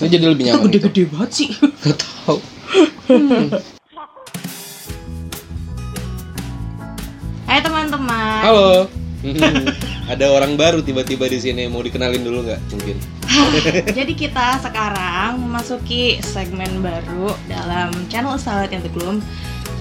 Ini 0.00 0.08
jadi 0.16 0.32
lebih 0.32 0.44
nyaman. 0.48 0.72
gitu. 0.72 0.88
gede-gede 0.88 1.02
banget 1.12 1.30
sih. 1.36 1.48
Gak 1.84 1.96
tahu. 2.00 2.40
Hai 7.44 7.60
teman-teman. 7.60 8.40
Halo. 8.40 8.88
Ada 10.10 10.32
orang 10.32 10.56
baru 10.56 10.80
tiba-tiba 10.80 11.28
di 11.28 11.36
sini 11.36 11.68
mau 11.68 11.84
dikenalin 11.84 12.24
dulu 12.24 12.48
nggak? 12.48 12.60
Mungkin. 12.72 12.96
Jadi 14.00 14.12
kita 14.16 14.56
sekarang 14.64 15.36
memasuki 15.36 16.16
segmen 16.24 16.80
baru 16.80 17.36
dalam 17.44 17.92
channel 18.08 18.40
Salat 18.40 18.72
yang 18.72 18.80
Teglum 18.80 19.20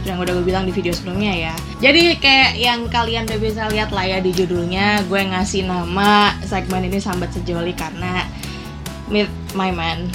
yang 0.04 0.20
udah 0.20 0.36
gue 0.36 0.45
bilang 0.47 0.63
di 0.63 0.71
video 0.71 0.95
sebelumnya 0.95 1.36
ya 1.36 1.54
Jadi 1.83 2.15
kayak 2.23 2.55
yang 2.55 2.88
kalian 2.88 3.27
udah 3.27 3.39
bisa 3.39 3.67
lihat 3.67 3.91
lah 3.91 4.07
ya 4.07 4.23
di 4.23 4.31
judulnya 4.31 5.04
Gue 5.11 5.27
ngasih 5.27 5.67
nama 5.67 6.39
segmen 6.47 6.88
ini 6.88 7.04
Sambat 7.04 7.36
Sejoli 7.36 7.75
karena 7.75 8.23
Meet 9.10 9.28
my 9.52 9.70
man 9.70 10.05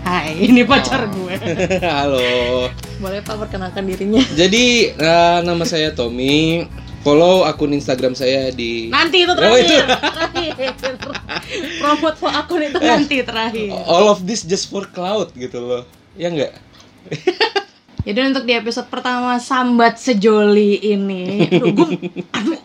Hai, 0.00 0.38
ini 0.46 0.62
pacar 0.62 1.04
Oh. 1.04 1.10
gue 1.10 1.34
Halo. 1.84 2.70
Boleh 2.98 3.20
pak 3.20 3.36
perkenalkan 3.36 3.84
dirinya? 3.84 4.22
Jadi 4.32 4.88
eh, 4.90 5.38
nama 5.42 5.62
saya 5.62 5.90
Tommy. 5.90 6.64
Follow 6.98 7.42
akun 7.42 7.70
Instagram 7.70 8.10
saya 8.12 8.50
di 8.50 8.88
Nanti 8.88 9.22
itu 9.22 9.30
Oh, 9.30 9.36
terakhir, 9.36 9.62
itu. 9.62 9.76
terakhir. 9.86 10.52
Promote 11.80 12.16
for 12.16 12.28
akun 12.28 12.58
itu 12.60 12.74
nanti 12.76 13.16
terakhir 13.20 13.70
All 13.86 14.06
of 14.06 14.22
this 14.22 14.42
just 14.42 14.66
for 14.66 14.82
cloud 14.84 15.30
gitu 15.32 15.58
loh. 15.58 15.82
Ya 16.14 16.28
nggak? 16.28 16.52
Jadi 18.00 18.18
untuk 18.24 18.44
di 18.44 18.52
episode 18.52 18.88
pertama 18.88 19.36
Sambat 19.36 19.96
Sejoli 19.96 20.78
ini 20.80 21.44
Aduh, 21.44 21.68
gue, 21.70 21.90
aduh 22.32 22.58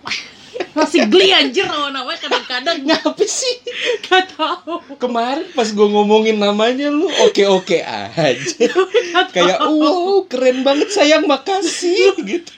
masih 0.74 1.06
geli 1.06 1.30
anjir 1.30 1.66
sama 1.70 1.94
namanya 1.94 2.20
kadang-kadang 2.22 2.78
Ngapa 2.88 3.26
sih? 3.26 3.56
Gak 4.06 4.34
tau 4.34 4.82
Kemarin 4.98 5.48
pas 5.54 5.70
gue 5.70 5.88
ngomongin 5.88 6.38
namanya 6.42 6.90
lu 6.90 7.06
oke-oke 7.30 7.80
aja. 7.86 8.68
Kayak 9.36 9.60
wow 9.62 10.26
keren 10.26 10.66
banget 10.66 10.90
sayang 10.90 11.30
makasih 11.30 12.18
gitu. 12.32 12.54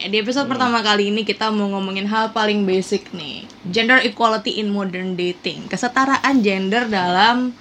Eh, 0.00 0.08
Di 0.08 0.16
episode 0.24 0.48
pertama 0.48 0.80
kali 0.80 1.12
ini 1.12 1.22
kita 1.28 1.52
mau 1.52 1.68
ngomongin 1.70 2.08
hal 2.08 2.32
paling 2.32 2.64
basic 2.64 3.12
nih 3.12 3.44
Gender 3.68 4.00
equality 4.00 4.58
in 4.58 4.72
modern 4.72 5.14
dating 5.14 5.68
Kesetaraan 5.68 6.40
gender 6.40 6.88
dalam 6.88 7.52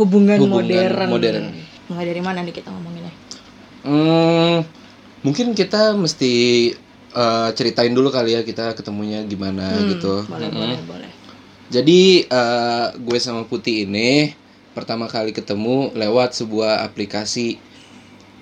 hubungan, 0.00 0.40
Hubungan 0.40 0.72
modern 0.72 1.08
modern. 1.12 1.44
Mulai 1.92 2.04
dari 2.08 2.22
mana 2.24 2.40
nih 2.40 2.54
kita 2.56 2.72
ngomonginnya? 2.72 3.12
Hmm, 3.82 4.62
mungkin 5.20 5.52
kita 5.52 5.92
mesti 5.98 6.32
eh, 7.12 7.50
ceritain 7.56 7.92
dulu 7.92 8.08
kali 8.08 8.34
ya 8.36 8.42
kita 8.42 8.72
ketemunya 8.76 9.22
gimana 9.28 9.68
Hmm, 9.68 9.88
gitu. 9.88 10.24
Boleh, 10.26 10.48
Mm-mm. 10.48 10.60
boleh, 10.60 10.78
boleh 10.88 11.10
Jadi 11.72 12.28
eh, 12.28 12.86
gue 12.96 13.18
sama 13.20 13.48
Putih 13.48 13.88
ini 13.88 14.32
pertama 14.72 15.08
kali 15.08 15.32
ketemu 15.32 15.92
lewat 15.92 16.36
sebuah 16.36 16.84
aplikasi 16.84 17.60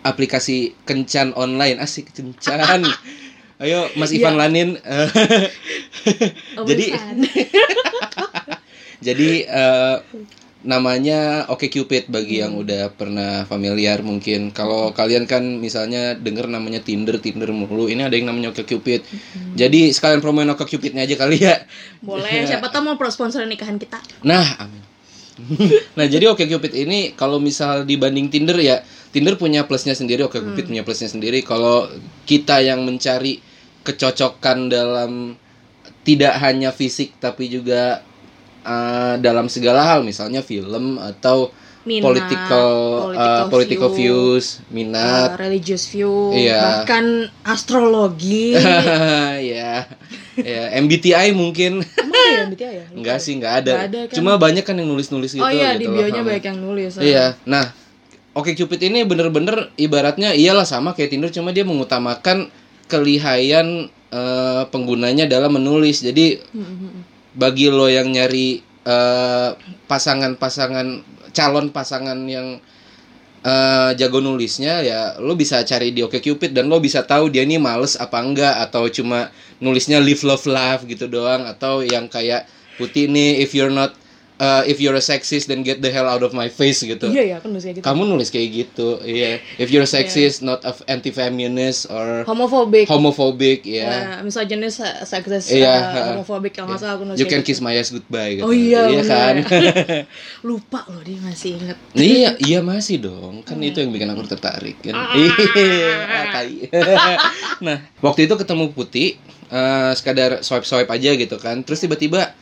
aplikasi 0.02 0.74
kencan 0.88 1.34
online 1.36 1.78
asik 1.78 2.10
kencan. 2.14 2.86
Ayo 3.62 3.92
Mas 4.00 4.10
Ivan 4.10 4.40
Lanin. 4.40 4.80
eh, 4.88 5.08
Oh, 6.56 6.64
Jadi-. 6.68 6.96
Jadi 9.00 9.44
eh, 9.44 9.96
namanya 10.60 11.48
Oke 11.48 11.72
Cupid 11.72 12.12
bagi 12.12 12.44
yang 12.44 12.52
udah 12.52 12.92
pernah 12.92 13.48
familiar 13.48 14.04
mungkin. 14.04 14.52
Kalau 14.52 14.92
kalian 14.92 15.24
kan 15.24 15.40
misalnya 15.56 16.12
denger 16.12 16.52
namanya 16.52 16.84
Tinder, 16.84 17.16
Tinder 17.16 17.48
mulu. 17.48 17.88
Ini 17.88 18.08
ada 18.08 18.14
yang 18.16 18.28
namanya 18.28 18.52
Oke 18.52 18.68
Cupid. 18.68 19.00
Jadi 19.56 19.88
sekalian 19.92 20.20
promoin 20.20 20.48
Oke 20.52 20.68
Cupidnya 20.68 21.08
aja 21.08 21.16
kali 21.16 21.40
ya. 21.40 21.64
Boleh, 22.04 22.44
siapa 22.44 22.68
tau 22.68 22.84
mau 22.84 23.00
pro 23.00 23.08
sponsor 23.08 23.44
nikahan 23.48 23.80
kita 23.80 24.00
Nah, 24.20 24.44
amin. 24.60 24.82
nah, 25.96 26.04
jadi 26.04 26.28
Oke 26.28 26.44
Cupid 26.44 26.76
ini 26.76 27.16
kalau 27.16 27.40
misal 27.40 27.88
dibanding 27.88 28.28
Tinder 28.28 28.60
ya, 28.60 28.84
Tinder 29.10 29.40
punya 29.40 29.64
plusnya 29.64 29.96
sendiri, 29.96 30.28
Oke 30.28 30.44
Cupid 30.44 30.68
punya 30.68 30.84
plusnya 30.84 31.08
sendiri. 31.08 31.40
Kalau 31.40 31.88
kita 32.28 32.60
yang 32.60 32.84
mencari 32.84 33.40
kecocokan 33.80 34.68
dalam 34.68 35.40
tidak 36.04 36.36
hanya 36.40 36.72
fisik 36.72 37.16
tapi 37.16 37.48
juga 37.48 38.04
uh, 38.62 39.14
dalam 39.16 39.46
segala 39.46 39.82
hal, 39.82 40.00
misalnya 40.00 40.40
film 40.40 40.96
atau 40.96 41.52
Minat, 41.80 42.04
political 42.04 42.68
uh, 43.16 43.48
political 43.48 43.88
view, 43.88 44.36
views, 44.36 44.60
minat. 44.68 45.32
uh, 45.32 45.40
religious 45.40 45.88
view, 45.88 46.28
Iya. 46.30 46.84
bahkan 46.84 47.04
astrologi. 47.40 48.52
ya. 49.56 49.88
Ya, 50.36 50.62
MBTI 50.76 51.32
mungkin. 51.32 51.80
Emang 51.80 52.12
ada 52.12 52.28
ya 52.28 52.40
MBTI 52.48 52.72
ya? 52.74 52.84
Enggak 52.92 53.18
sih, 53.18 53.32
enggak 53.32 53.64
ada. 53.64 53.72
Nggak 53.74 53.88
ada 53.88 54.00
kan? 54.06 54.14
Cuma 54.14 54.32
banyak 54.36 54.60
kan 54.60 54.76
yang 54.76 54.88
nulis-nulis 54.88 55.32
gitu 55.32 55.40
Oh 55.40 55.48
iya, 55.48 55.72
di 55.72 55.84
gitu 55.84 55.90
loh. 55.90 56.04
bionya 56.04 56.20
Hmm. 56.20 56.28
banyak 56.28 56.44
yang 56.44 56.58
nulis. 56.58 56.92
Iya. 56.96 57.26
Nah, 57.44 57.64
Oke 58.30 58.54
Cupid 58.54 58.78
ini 58.80 59.02
bener-bener 59.02 59.74
ibaratnya 59.74 60.30
iyalah 60.30 60.62
sama 60.62 60.94
kayak 60.94 61.10
Tinder 61.10 61.34
cuma 61.34 61.50
dia 61.50 61.66
mengutamakan 61.66 62.46
kelihayan 62.86 63.90
eh, 64.10 64.62
penggunanya 64.68 65.24
dalam 65.24 65.50
menulis. 65.52 65.98
Jadi 66.00 66.38
Hmm, 66.50 67.02
bagi 67.40 67.72
lo 67.72 67.88
yang 67.88 68.12
nyari 68.12 68.60
eh, 68.84 69.50
pasangan-pasangan 69.88 70.88
calon 71.32 71.72
pasangan 71.72 72.20
yang 72.28 72.60
eh, 73.40 73.90
jago 73.96 74.20
nulisnya 74.20 74.84
ya 74.84 75.00
lo 75.16 75.32
bisa 75.32 75.64
cari 75.64 75.96
di 75.96 76.04
Oke 76.04 76.20
Cupid 76.20 76.52
dan 76.52 76.68
lo 76.68 76.76
bisa 76.76 77.00
tahu 77.08 77.32
dia 77.32 77.48
ini 77.48 77.56
males 77.56 77.96
apa 77.96 78.20
enggak 78.20 78.60
atau 78.68 78.84
cuma 78.92 79.32
nulisnya 79.64 79.96
live 80.04 80.20
love 80.28 80.44
love 80.44 80.84
gitu 80.84 81.08
doang 81.08 81.48
atau 81.48 81.80
yang 81.80 82.12
kayak 82.12 82.44
putih 82.76 83.08
nih 83.08 83.40
if 83.40 83.56
you're 83.56 83.72
not 83.72 83.96
uh, 84.40 84.64
if 84.64 84.80
you're 84.80 84.96
a 84.96 85.04
sexist 85.04 85.46
then 85.46 85.60
get 85.60 85.84
the 85.84 85.92
hell 85.92 86.08
out 86.08 86.24
of 86.24 86.32
my 86.32 86.48
face 86.48 86.80
gitu. 86.80 87.06
Iya 87.12 87.22
ya, 87.22 87.36
kan 87.38 87.52
nulis 87.52 87.68
kayak 87.68 87.76
gitu. 87.78 87.84
Kamu 87.84 88.02
nulis 88.08 88.28
kayak 88.32 88.48
gitu, 88.48 88.88
iya. 89.04 89.38
If 89.60 89.68
you're 89.68 89.84
sexist, 89.86 90.40
not 90.40 90.64
of 90.64 90.80
anti-feminist 90.88 91.92
or 91.92 92.24
Homophobic. 92.24 92.88
homophobic, 92.88 93.68
ya. 93.68 93.86
Nah, 93.86 94.24
misalnya 94.24 94.72
sexist, 95.04 95.52
Iya, 95.52 95.68
uh, 95.68 95.80
ha. 95.84 96.00
homophobic 96.16 96.56
kalau 96.56 96.72
nggak 96.72 96.80
salah 96.80 96.96
aku 96.96 97.04
nulis 97.04 97.20
You 97.20 97.28
can 97.28 97.44
gitu. 97.44 97.52
kiss 97.52 97.60
my 97.60 97.76
ass 97.76 97.92
goodbye 97.92 98.40
gitu. 98.40 98.48
Oh 98.48 98.54
iya, 98.56 98.88
iya 98.88 99.02
kan? 99.04 99.34
Lupa 100.48 100.88
loh 100.88 101.04
dia 101.04 101.20
masih 101.20 101.60
inget. 101.60 101.76
iya, 101.92 102.30
iya 102.40 102.60
masih 102.64 103.04
dong. 103.04 103.44
Kan 103.44 103.60
itu 103.60 103.84
yang 103.84 103.92
bikin 103.92 104.08
aku 104.08 104.24
tertarik 104.24 104.80
kan. 104.80 104.96
Iya, 105.12 105.94
tai. 106.32 106.56
nah, 107.66 107.76
waktu 108.00 108.24
itu 108.24 108.34
ketemu 108.40 108.72
Putih 108.72 109.20
eh, 109.50 109.92
sekadar 109.98 110.40
swipe-swipe 110.40 110.88
aja 110.88 111.10
gitu 111.12 111.36
kan. 111.36 111.60
Terus 111.66 111.84
tiba-tiba 111.84 112.32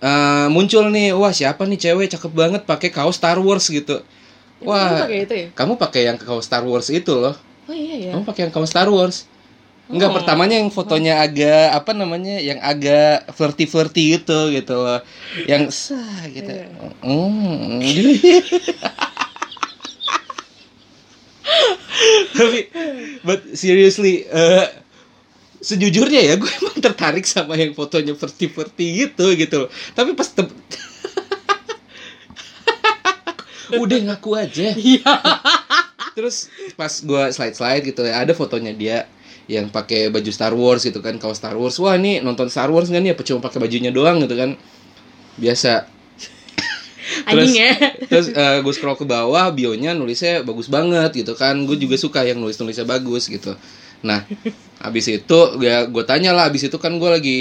eh, 0.00 0.46
muncul 0.48 0.88
nih, 0.88 1.12
wah 1.12 1.30
siapa 1.30 1.64
nih 1.64 1.78
cewek 1.78 2.08
cakep 2.16 2.32
banget 2.32 2.62
pakai 2.64 2.88
kaos 2.88 3.16
Star 3.16 3.36
Wars 3.38 3.68
gitu. 3.68 4.00
Kamu 4.60 4.68
Wah, 4.68 5.08
pakai 5.08 5.18
itu 5.24 5.34
ya? 5.34 5.48
kamu 5.56 5.72
pakai 5.80 6.00
yang 6.04 6.18
kaos 6.20 6.44
Star 6.44 6.64
Wars 6.64 6.92
itu 6.92 7.16
loh. 7.16 7.32
Oh 7.64 7.72
iya 7.72 7.96
ya. 7.96 8.12
Kamu 8.12 8.24
pakai 8.24 8.40
yang 8.44 8.52
kaos 8.52 8.68
Star 8.68 8.88
Wars. 8.88 9.24
Enggak, 9.90 10.12
Oh. 10.12 10.22
pertamanya 10.22 10.54
yang 10.54 10.70
fotonya 10.70 11.18
agak 11.18 11.74
apa 11.74 11.90
namanya? 11.96 12.38
Yang 12.38 12.62
agak 12.62 13.26
flirty-flirty 13.34 14.20
gitu 14.20 14.54
gitu 14.54 14.74
loh. 14.78 15.00
Yang 15.48 15.74
sah 15.74 16.22
gitu. 16.30 16.46
Iya. 16.46 16.68
Hmm. 17.02 17.80
Tapi 22.30 22.58
but 23.26 23.40
seriously 23.52 24.24
eh, 24.24 24.66
sejujurnya 25.60 26.20
ya 26.24 26.34
gue 26.40 26.48
emang 26.48 26.80
tertarik 26.80 27.28
sama 27.28 27.54
yang 27.54 27.76
fotonya 27.76 28.16
flirty-flirty 28.16 28.86
gitu 29.06 29.36
gitu. 29.36 29.68
Tapi 29.92 30.16
pas 30.16 30.28
tem- 30.32 30.48
udah 33.84 33.98
ngaku 34.10 34.30
aja. 34.34 34.74
Iya. 34.74 35.12
Terus 36.18 36.50
pas 36.74 36.90
gua 37.06 37.30
slide-slide 37.30 37.86
gitu 37.86 38.02
ya, 38.02 38.26
ada 38.26 38.34
fotonya 38.34 38.74
dia 38.74 39.06
yang 39.46 39.70
pakai 39.70 40.10
baju 40.10 40.30
Star 40.34 40.54
Wars 40.54 40.82
gitu 40.82 40.98
kan, 40.98 41.14
kaos 41.22 41.38
Star 41.38 41.54
Wars. 41.54 41.78
Wah, 41.78 41.94
ini 41.94 42.18
nonton 42.18 42.50
Star 42.50 42.70
Wars 42.70 42.90
nggak 42.90 43.02
nih 43.02 43.12
apa 43.14 43.22
cuma 43.22 43.38
pakai 43.38 43.62
bajunya 43.62 43.94
doang 43.94 44.18
gitu 44.26 44.34
kan. 44.34 44.58
Biasa. 45.38 45.86
Anjing 47.26 47.58
ya. 47.58 47.72
Terus 48.06 48.30
gue 48.34 48.72
scroll 48.74 48.98
ke 48.98 49.06
bawah, 49.06 49.50
bionya 49.54 49.94
nulisnya 49.94 50.42
bagus 50.46 50.66
banget 50.70 51.14
gitu 51.14 51.34
kan. 51.38 51.62
Gue 51.66 51.78
juga 51.78 51.94
suka 51.98 52.22
yang 52.26 52.38
nulis-nulisnya 52.42 52.86
bagus 52.86 53.26
gitu. 53.26 53.54
Nah, 54.06 54.22
habis 54.80 55.06
itu 55.06 55.38
ya 55.60 55.84
gue 55.84 56.02
tanya 56.02 56.32
lah, 56.32 56.48
habis 56.48 56.64
itu 56.64 56.76
kan 56.76 56.96
gue 56.96 57.10
lagi 57.12 57.40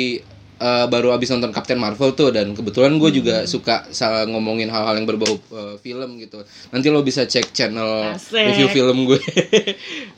eh, 0.59 0.86
baru 0.86 1.15
habis 1.15 1.31
nonton 1.31 1.50
Captain 1.50 1.80
Marvel 1.80 2.12
tuh 2.12 2.30
dan 2.30 2.51
kebetulan 2.51 3.00
gue 3.00 3.09
juga 3.09 3.47
suka 3.47 3.88
salah 3.89 4.27
ngomongin 4.27 4.68
hal-hal 4.68 4.91
yang 4.94 5.07
berbau 5.07 5.39
eh, 5.39 5.75
film 5.80 6.19
gitu. 6.19 6.44
Nanti 6.69 6.88
lo 6.88 7.00
bisa 7.00 7.24
cek 7.24 7.50
channel 7.50 8.12
Asik. 8.12 8.44
review 8.44 8.68
film 8.69 9.07
gue. 9.07 9.19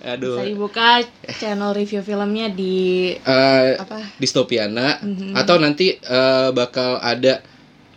Bisa 0.01 0.17
Aduh. 0.17 0.41
dibuka 0.41 1.05
channel 1.37 1.71
review 1.71 2.01
filmnya 2.01 2.49
di 2.49 3.13
Eh, 3.15 3.77
apa? 3.77 4.01
Distopiana 4.17 4.97
atau 5.37 5.55
nanti 5.55 5.93
eh, 5.93 6.49
bakal 6.51 6.97
ada 6.97 7.37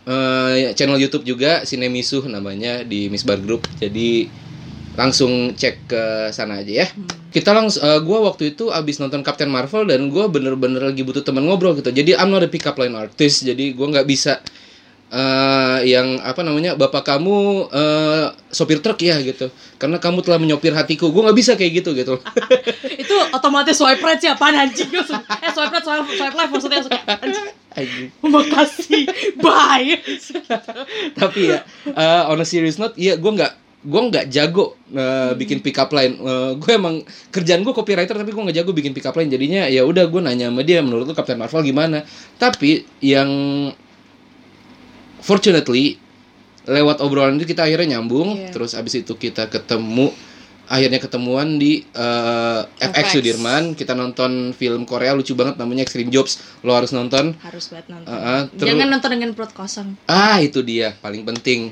eh, 0.05 0.71
channel 0.73 1.01
YouTube 1.01 1.25
juga 1.25 1.65
Sinemisuh 1.65 2.29
namanya 2.29 2.85
di 2.85 3.09
Misbar 3.09 3.41
Group. 3.41 3.65
Jadi 3.81 4.29
langsung 4.95 5.55
cek 5.55 5.75
ke 5.87 6.03
sana 6.31 6.59
aja 6.63 6.83
ya. 6.83 6.87
Kita 7.31 7.51
langsung 7.51 7.83
gua 8.03 8.31
waktu 8.31 8.55
itu 8.55 8.71
abis 8.71 8.99
nonton 9.03 9.21
Captain 9.21 9.51
Marvel 9.51 9.87
dan 9.87 10.07
gua 10.07 10.31
bener-bener 10.31 10.81
lagi 10.91 11.03
butuh 11.03 11.23
teman 11.23 11.47
ngobrol 11.47 11.75
gitu. 11.75 11.91
Jadi 11.91 12.15
I'm 12.15 12.31
not 12.31 12.43
a 12.43 12.49
pick 12.49 12.63
up 12.67 12.79
line 12.79 12.95
artist. 12.95 13.43
Jadi 13.43 13.75
gua 13.75 13.91
nggak 13.91 14.07
bisa 14.07 14.39
eh, 15.15 15.79
yang 15.87 16.19
apa 16.21 16.41
namanya 16.41 16.73
bapak 16.73 17.05
kamu 17.05 17.69
eh, 17.69 18.25
sopir 18.49 18.81
truk 18.81 18.99
ya 18.99 19.21
gitu 19.21 19.51
karena 19.77 20.01
kamu 20.01 20.19
telah 20.25 20.39
menyopir 20.41 20.73
hatiku 20.73 21.11
gue 21.11 21.21
nggak 21.21 21.37
bisa 21.37 21.51
kayak 21.53 21.83
gitu 21.83 21.95
gitu 21.95 22.15
itu 23.03 23.15
otomatis 23.31 23.77
swipe 23.77 24.01
right 24.01 24.19
siapa 24.19 24.51
anjing 24.51 24.89
eh 24.91 25.51
swipe 25.51 25.71
right 25.71 25.85
swipe, 25.85 26.07
swipe 26.15 26.35
left 26.35 26.51
maksudnya 26.51 26.81
Anjing. 27.75 28.07
makasih 28.23 29.03
bye 29.43 29.99
tapi 31.19 31.53
ya 31.53 31.59
eh, 31.91 32.23
on 32.31 32.39
a 32.39 32.45
serious 32.47 32.79
note 32.79 32.95
iya 32.95 33.19
gue 33.19 33.31
nggak 33.31 33.64
gue 33.85 34.01
nggak 34.09 34.25
jago 34.27 34.73
eh, 34.89 35.37
bikin 35.37 35.61
pick 35.61 35.77
up 35.77 35.93
line 35.93 36.17
gue 36.57 36.71
emang 36.73 37.05
kerjaan 37.29 37.61
gue 37.61 37.69
copywriter 37.69 38.17
tapi 38.17 38.33
gue 38.33 38.43
nggak 38.49 38.57
jago 38.57 38.73
bikin 38.73 38.91
pick 38.91 39.05
up 39.05 39.13
line. 39.13 39.29
Jadinya 39.29 39.69
ya 39.69 39.85
udah 39.85 40.09
gue 40.09 40.21
nanya 40.21 40.49
sama 40.49 40.65
dia 40.65 40.81
menurut 40.81 41.05
lu 41.05 41.13
Captain 41.13 41.37
Marvel 41.37 41.61
gimana? 41.61 42.01
Tapi 42.35 42.81
yang 42.99 43.29
fortunately 45.21 45.97
lewat 46.65 46.97
obrolan 47.01 47.37
itu 47.37 47.45
kita 47.45 47.65
akhirnya 47.65 47.97
nyambung. 47.97 48.41
Iya. 48.41 48.49
terus 48.49 48.73
abis 48.73 49.05
itu 49.05 49.13
kita 49.13 49.45
ketemu 49.47 50.09
akhirnya 50.65 50.97
ketemuan 50.97 51.61
di 51.61 51.85
eh, 51.85 52.61
FX 52.81 52.89
FX. 52.89 53.09
Sudirman. 53.13 53.63
Kita 53.77 53.93
nonton 53.93 54.49
film 54.57 54.81
Korea 54.89 55.13
lucu 55.13 55.37
banget 55.37 55.61
namanya 55.61 55.85
Extreme 55.85 56.09
Jobs. 56.09 56.41
Lo 56.65 56.73
harus 56.73 56.89
nonton. 56.89 57.37
Harus 57.37 57.69
banget 57.69 57.93
nonton. 57.93 58.09
Ah, 58.09 58.49
terus- 58.49 58.73
jangan 58.73 58.89
nonton 58.89 59.09
dengan 59.13 59.29
perut 59.37 59.53
kosong. 59.53 59.93
Ah 60.09 60.41
itu 60.41 60.65
dia 60.65 60.97
paling 60.97 61.21
penting. 61.21 61.69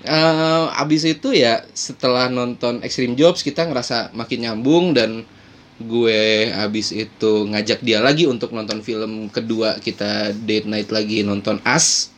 Eh, 0.00 0.64
abis 0.80 1.04
itu 1.04 1.36
ya 1.36 1.60
setelah 1.76 2.32
nonton 2.32 2.80
Extreme 2.80 3.20
Jobs 3.20 3.44
kita 3.44 3.68
ngerasa 3.68 4.16
makin 4.16 4.48
nyambung 4.48 4.96
dan 4.96 5.28
gue 5.76 6.48
abis 6.56 6.92
itu 6.92 7.44
ngajak 7.48 7.84
dia 7.84 8.00
lagi 8.00 8.24
untuk 8.24 8.52
nonton 8.56 8.80
film 8.80 9.28
kedua 9.28 9.76
kita 9.76 10.32
date 10.32 10.64
night 10.64 10.88
lagi 10.88 11.20
nonton 11.20 11.60
As. 11.68 12.08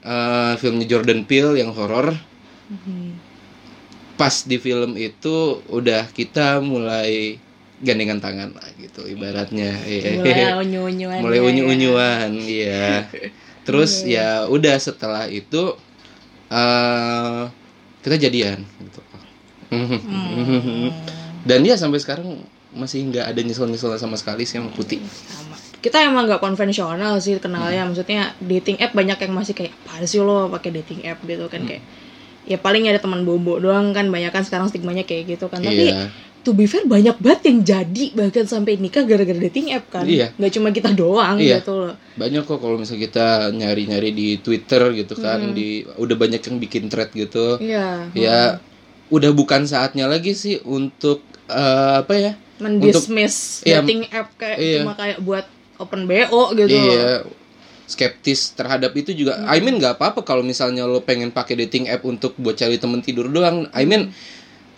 Eh, 0.00 0.54
filmnya 0.56 0.88
Jordan 0.88 1.28
Peele 1.28 1.60
yang 1.60 1.72
horor. 1.76 2.16
Mhm. 2.68 3.28
pas 4.18 4.34
di 4.42 4.58
film 4.58 4.98
itu 4.98 5.62
udah 5.70 6.10
kita 6.10 6.58
mulai 6.58 7.38
gandengan 7.78 8.18
tangan 8.18 8.50
lah 8.50 8.66
gitu 8.74 9.06
ibaratnya. 9.06 9.78
Mulai 9.78 10.58
unyu-unyuan 10.66 11.18
mulai 11.22 11.38
ya, 11.38 11.42
ya. 11.42 11.46
unyu-unyuan 11.46 12.30
iya. 12.42 12.86
Terus 13.66 14.02
ya 14.02 14.50
udah 14.50 14.74
setelah 14.82 15.30
itu 15.30 15.78
eh 16.48 17.42
kita 18.00 18.16
jadian 18.18 18.64
gitu 18.80 19.00
Hmm. 19.68 20.88
dan 21.44 21.60
dia 21.60 21.76
sampai 21.76 22.00
sekarang 22.00 22.40
masih 22.72 23.04
nggak 23.04 23.28
ada 23.28 23.40
nyesel-nyesel 23.40 23.92
sama 23.96 24.16
sekali 24.16 24.48
sih 24.48 24.56
sama 24.56 24.72
putih 24.72 24.96
sama 25.26 25.56
kita 25.78 26.00
emang 26.02 26.24
nggak 26.24 26.40
konvensional 26.40 27.20
sih 27.20 27.36
kenalnya 27.36 27.84
Hmm. 27.84 27.92
maksudnya 27.92 28.32
dating 28.40 28.80
app 28.80 28.96
banyak 28.96 29.18
yang 29.18 29.32
masih 29.32 29.52
kayak 29.52 29.76
apa 29.84 30.04
sih 30.04 30.20
lo 30.20 30.48
pakai 30.48 30.72
dating 30.72 31.04
app 31.04 31.20
gitu 31.20 31.46
kan 31.46 31.60
Hmm. 31.60 31.68
kayak 31.68 31.84
ya 32.48 32.56
paling 32.56 32.88
ada 32.88 32.96
teman 32.96 33.28
bobo 33.28 33.60
doang 33.60 33.92
kan 33.92 34.08
banyak 34.08 34.32
kan 34.32 34.40
sekarang 34.40 34.72
stigmanya 34.72 35.04
kayak 35.04 35.36
gitu 35.36 35.52
kan 35.52 35.60
tapi 35.60 35.92
iya 35.92 36.08
to 36.48 36.56
be 36.56 36.64
fair 36.64 36.88
banyak 36.88 37.12
banget 37.20 37.52
yang 37.52 37.58
jadi 37.60 38.04
bahkan 38.16 38.48
sampai 38.48 38.80
nikah 38.80 39.04
gara-gara 39.04 39.36
dating 39.38 39.76
app 39.76 39.92
kan 39.92 40.08
Iya. 40.08 40.32
nggak 40.32 40.52
cuma 40.56 40.72
kita 40.72 40.96
doang 40.96 41.36
Iya. 41.36 41.60
gitu 41.60 41.76
loh 41.76 41.94
banyak 42.16 42.42
kok 42.42 42.56
kalau 42.56 42.80
misalnya 42.80 43.04
kita 43.04 43.26
nyari-nyari 43.52 44.10
di 44.10 44.28
Twitter 44.40 44.96
gitu 44.96 45.12
kan 45.14 45.52
di 45.52 45.84
udah 45.84 46.16
banyak 46.16 46.40
yang 46.40 46.56
bikin 46.56 46.88
thread 46.88 47.12
gitu 47.12 47.60
iya 47.60 48.08
ya 48.16 48.56
udah 49.08 49.30
bukan 49.32 49.68
saatnya 49.68 50.08
lagi 50.08 50.32
sih 50.32 50.56
untuk 50.64 51.20
eh, 51.46 51.94
apa 52.00 52.12
ya 52.16 52.32
mendismiss 52.58 53.60
Iya. 53.62 53.84
dating 53.84 54.08
app 54.08 54.32
kayak 54.34 54.56
Iya. 54.56 54.76
cuma 54.80 54.96
kayak 54.96 55.18
buat 55.20 55.44
open 55.76 56.08
bo 56.08 56.42
gitu 56.56 56.72
Iya, 56.74 57.22
skeptis 57.88 58.52
terhadap 58.52 58.92
itu 58.92 59.16
juga. 59.16 59.40
I 59.48 59.64
mean 59.64 59.80
nggak 59.80 59.96
apa-apa 59.96 60.20
kalau 60.20 60.44
misalnya 60.44 60.84
lo 60.84 61.00
pengen 61.00 61.32
pakai 61.32 61.56
dating 61.56 61.88
app 61.88 62.04
untuk 62.04 62.36
buat 62.36 62.52
cari 62.52 62.76
temen 62.76 63.00
tidur 63.00 63.32
doang. 63.32 63.64
I 63.72 63.88
mean 63.88 64.12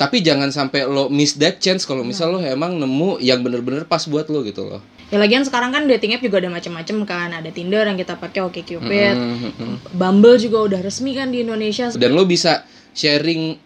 tapi 0.00 0.25
jangan 0.25 0.49
sampai 0.49 0.88
lo 0.88 1.12
miss 1.12 1.37
that 1.37 1.61
chance 1.61 1.85
kalau 1.85 2.00
misal 2.00 2.32
lo 2.32 2.41
emang 2.41 2.81
nemu 2.81 3.20
yang 3.20 3.44
bener-bener 3.44 3.85
pas 3.85 4.00
buat 4.08 4.32
lo 4.32 4.41
gitu 4.41 4.64
loh. 4.64 4.81
ya 5.12 5.20
lagian 5.20 5.44
sekarang 5.44 5.76
kan 5.76 5.85
dating 5.85 6.17
app 6.17 6.25
juga 6.25 6.41
ada 6.41 6.49
macam-macam 6.49 6.97
kan 7.05 7.29
ada 7.37 7.50
Tinder 7.52 7.85
yang 7.85 8.00
kita 8.00 8.17
pakai 8.17 8.41
Oke 8.41 8.64
Cupid 8.64 9.12
Mhm. 9.12 9.93
Bumble 9.93 10.41
juga 10.41 10.64
udah 10.64 10.81
resmi 10.81 11.12
kan 11.12 11.29
di 11.29 11.44
Indonesia 11.44 11.93
Dan 11.93 12.17
lo 12.17 12.25
bisa 12.25 12.64
sharing 12.97 13.61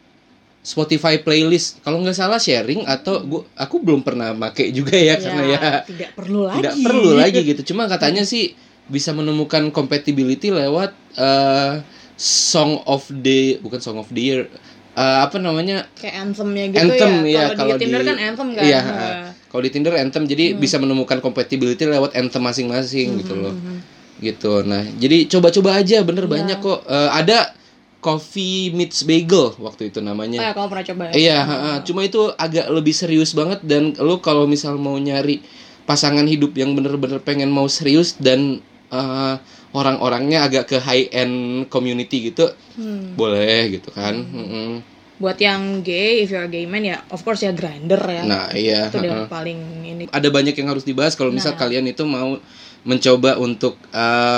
Spotify 0.65 1.21
playlist. 1.21 1.85
Kalau 1.85 2.01
nggak 2.01 2.17
salah 2.17 2.41
sharing 2.41 2.89
atau 2.89 3.21
gua 3.21 3.45
aku 3.53 3.85
belum 3.85 4.01
pernah 4.01 4.33
make 4.33 4.73
juga 4.73 4.97
ya, 4.97 5.21
karena 5.21 5.45
ya 5.45 5.61
tidak 5.85 6.17
perlu 6.17 6.41
lagi 6.49 6.59
tidak 6.65 6.75
perlu 6.81 7.11
lagi 7.13 7.41
gitu. 7.53 7.63
Cuma 7.71 7.85
katanya 7.85 8.25
sih 8.25 8.57
bisa 8.89 9.13
menemukan 9.13 9.69
compatibility 9.69 10.49
lewat 10.49 10.97
eh, 11.21 11.85
song 12.17 12.81
of 12.89 13.05
the 13.13 13.61
bukan 13.61 13.77
song 13.79 14.01
of 14.01 14.09
the 14.09 14.23
year 14.25 14.43
Eh, 14.95 15.19
apa 15.27 15.37
namanya? 15.43 15.91
Kayak 15.99 16.15
anthemnya 16.23 16.65
gitu 16.71 16.87
anthem 16.87 17.13
ya. 17.27 17.35
ya 17.35 17.45
kalau 17.59 17.75
di 17.75 17.83
Tinder 17.83 18.03
kan 18.07 18.17
anthem 18.17 18.49
kan? 18.55 18.63
iya 18.63 18.81
eh, 18.81 19.27
kalau 19.51 19.63
di 19.67 19.71
Tinder 19.75 19.95
anthem. 19.99 20.23
Jadi 20.23 20.45
bisa 20.55 20.79
menemukan 20.79 21.19
compatibility 21.19 21.83
lewat 21.83 22.15
anthem 22.15 22.43
masing-masing 22.43 23.19
gitu 23.19 23.35
loh. 23.35 23.55
gitu. 24.23 24.63
Nah 24.63 24.87
jadi 24.95 25.27
coba-coba 25.27 25.83
aja 25.83 25.99
bener 26.07 26.31
banyak 26.31 26.63
kok. 26.63 26.87
Eh, 26.87 27.11
ada 27.11 27.51
coffee 27.99 28.69
meets 28.71 29.01
bagel 29.03 29.57
waktu 29.57 29.89
itu 29.89 29.97
oh 29.97 30.05
namanya 30.05 30.37
ya 30.37 30.53
kamu 30.53 30.69
pernah 30.69 30.87
coba 30.93 31.03
ya? 31.09 31.13
Iya, 31.17 31.39
ha-ha. 31.41 31.73
cuma 31.89 32.05
itu 32.05 32.21
agak 32.37 32.69
lebih 32.69 32.93
serius 32.93 33.33
banget 33.33 33.65
dan 33.65 33.97
lo 33.97 34.21
kalau 34.21 34.45
misal 34.45 34.77
mau 34.77 34.93
nyari 35.01 35.41
pasangan 35.89 36.29
hidup 36.29 36.53
yang 36.53 36.77
bener-bener 36.77 37.17
pengen 37.25 37.49
mau 37.49 37.65
serius 37.65 38.13
dan 38.21 38.61
eh, 38.93 39.35
orang-orangnya 39.75 40.47
agak 40.47 40.65
ke 40.67 40.77
high 40.79 41.11
end 41.11 41.35
community 41.69 42.31
gitu, 42.31 42.49
Hmm. 42.75 43.13
boleh 43.15 43.75
gitu 43.75 43.91
kan. 43.91 44.15
Mm-mm. 44.15 44.95
buat 45.15 45.39
yang 45.39 45.79
gay 45.81 46.27
if 46.27 46.35
you're 46.35 46.43
a 46.43 46.51
gay 46.51 46.67
man 46.67 46.83
ya 46.83 46.99
of 47.07 47.23
course 47.23 47.39
ya 47.39 47.55
grinder 47.55 48.03
ya 48.03 48.27
Nah, 48.27 48.51
iya. 48.51 48.91
itu 48.91 48.99
ha-ha. 48.99 49.31
paling 49.31 49.59
ini 49.87 50.03
Ada 50.11 50.27
banyak 50.27 50.59
yang 50.59 50.67
harus 50.67 50.83
dibahas 50.83 51.15
kalau 51.15 51.31
misal 51.31 51.55
kalian 51.55 51.87
itu 51.87 52.03
mau 52.03 52.35
mencoba 52.83 53.39
untuk 53.39 53.79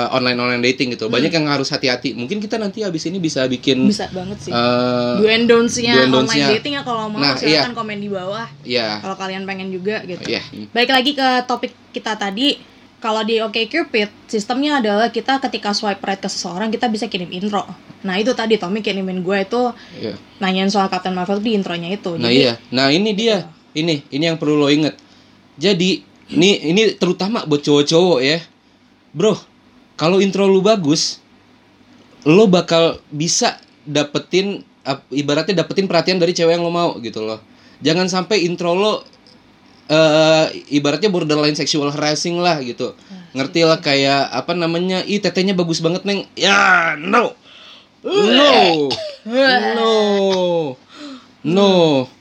online 0.07 0.37
online 0.37 0.63
dating 0.63 0.93
gitu. 0.93 1.09
Banyak 1.09 1.33
yang 1.33 1.49
harus 1.49 1.67
hati-hati. 1.67 2.13
Mungkin 2.13 2.37
kita 2.37 2.55
nanti 2.55 2.85
abis 2.85 3.09
ini 3.09 3.17
bisa 3.17 3.43
bikin 3.45 3.89
bisa 3.89 4.05
banget 4.13 4.37
sih 4.39 4.53
eh, 4.53 5.13
do 5.17 5.25
and 5.25 5.49
don'ts-nya 5.49 5.93
do 5.97 5.99
and 5.99 6.13
online 6.15 6.45
dating 6.55 6.77
ya 6.77 6.85
kalau 6.85 7.09
mau 7.09 7.19
Nah, 7.19 7.33
silakan 7.35 7.73
komen 7.73 7.97
di 7.97 8.07
bawah 8.07 8.45
ya, 8.61 9.01
kalau 9.01 9.17
kalian 9.17 9.43
pengen 9.43 9.73
juga 9.73 10.05
gitu 10.05 10.23
ya. 10.29 10.45
Balik 10.71 10.93
lagi 10.93 11.11
ke 11.11 11.27
topik 11.43 11.73
kita 11.89 12.13
tadi, 12.15 12.53
kalau 12.97 13.21
di 13.21 13.37
OkCupid 13.37 14.09
sistemnya 14.25 14.81
adalah 14.81 15.07
kita 15.07 15.37
ketika 15.39 15.69
swipe 15.71 16.01
right 16.01 16.17
ke 16.17 16.25
seseorang 16.25 16.69
kita 16.69 16.89
bisa 16.89 17.05
kirim 17.05 17.29
intro. 17.29 17.61
Nah 18.01 18.17
itu 18.17 18.33
tadi 18.33 18.57
Tommy 18.57 18.81
kirimin 18.81 19.21
gue 19.21 19.37
itu 19.39 19.61
Iya. 19.95 20.13
nanyain 20.37 20.69
soal 20.69 20.87
Captain 20.87 21.13
Marvel 21.13 21.37
di 21.37 21.53
intronya 21.53 21.89
itu. 21.89 22.17
Nah 22.17 22.25
Jadi 22.25 22.37
iya, 22.39 22.53
nah 22.69 22.89
ini 22.89 23.13
dia, 23.13 23.45
ini 23.73 24.01
ini 24.07 24.23
yang 24.23 24.37
perlu 24.37 24.57
lo 24.57 24.67
inget. 24.67 24.97
Jadi 25.57 26.01
ini 26.27 26.49
ini 26.65 26.93
terutama 26.93 27.45
buat 27.45 27.61
cowok-cowok 27.61 28.19
ya, 28.19 28.41
bro. 29.13 29.33
Kalau 29.93 30.21
intro 30.21 30.45
lu 30.45 30.61
bagus, 30.61 31.17
lo 32.21 32.45
bakal 32.45 33.01
bisa 33.09 33.57
dapetin 33.81 34.61
ap- 34.83 35.09
ibaratnya 35.09 35.61
dapetin 35.61 35.89
perhatian 35.89 36.17
dari 36.17 36.33
cewek 36.33 36.53
yang 36.53 36.61
lo 36.61 36.69
mau 36.69 36.97
gitu 36.99 37.25
loh. 37.25 37.41
Jangan 37.81 38.05
sampai 38.05 38.45
intro 38.45 38.73
lo 38.73 39.01
eh 39.87 40.45
ibaratnya 40.69 41.07
borderline 41.07 41.55
sexual 41.55 41.89
harassing 41.89 42.37
lah 42.37 42.59
gitu. 42.59 42.91
Ngerti 43.31 43.63
lah 43.63 43.79
kayak 43.79 44.31
apa 44.31 44.51
namanya? 44.51 45.03
Ih 45.03 45.17
tetenya 45.17 45.51
bagus 45.51 45.79
banget 45.79 46.03
neng. 46.03 46.27
Ya 46.33 46.95
no, 46.95 47.31
no, 48.03 48.89
no, 49.25 49.91
no. 51.43 51.73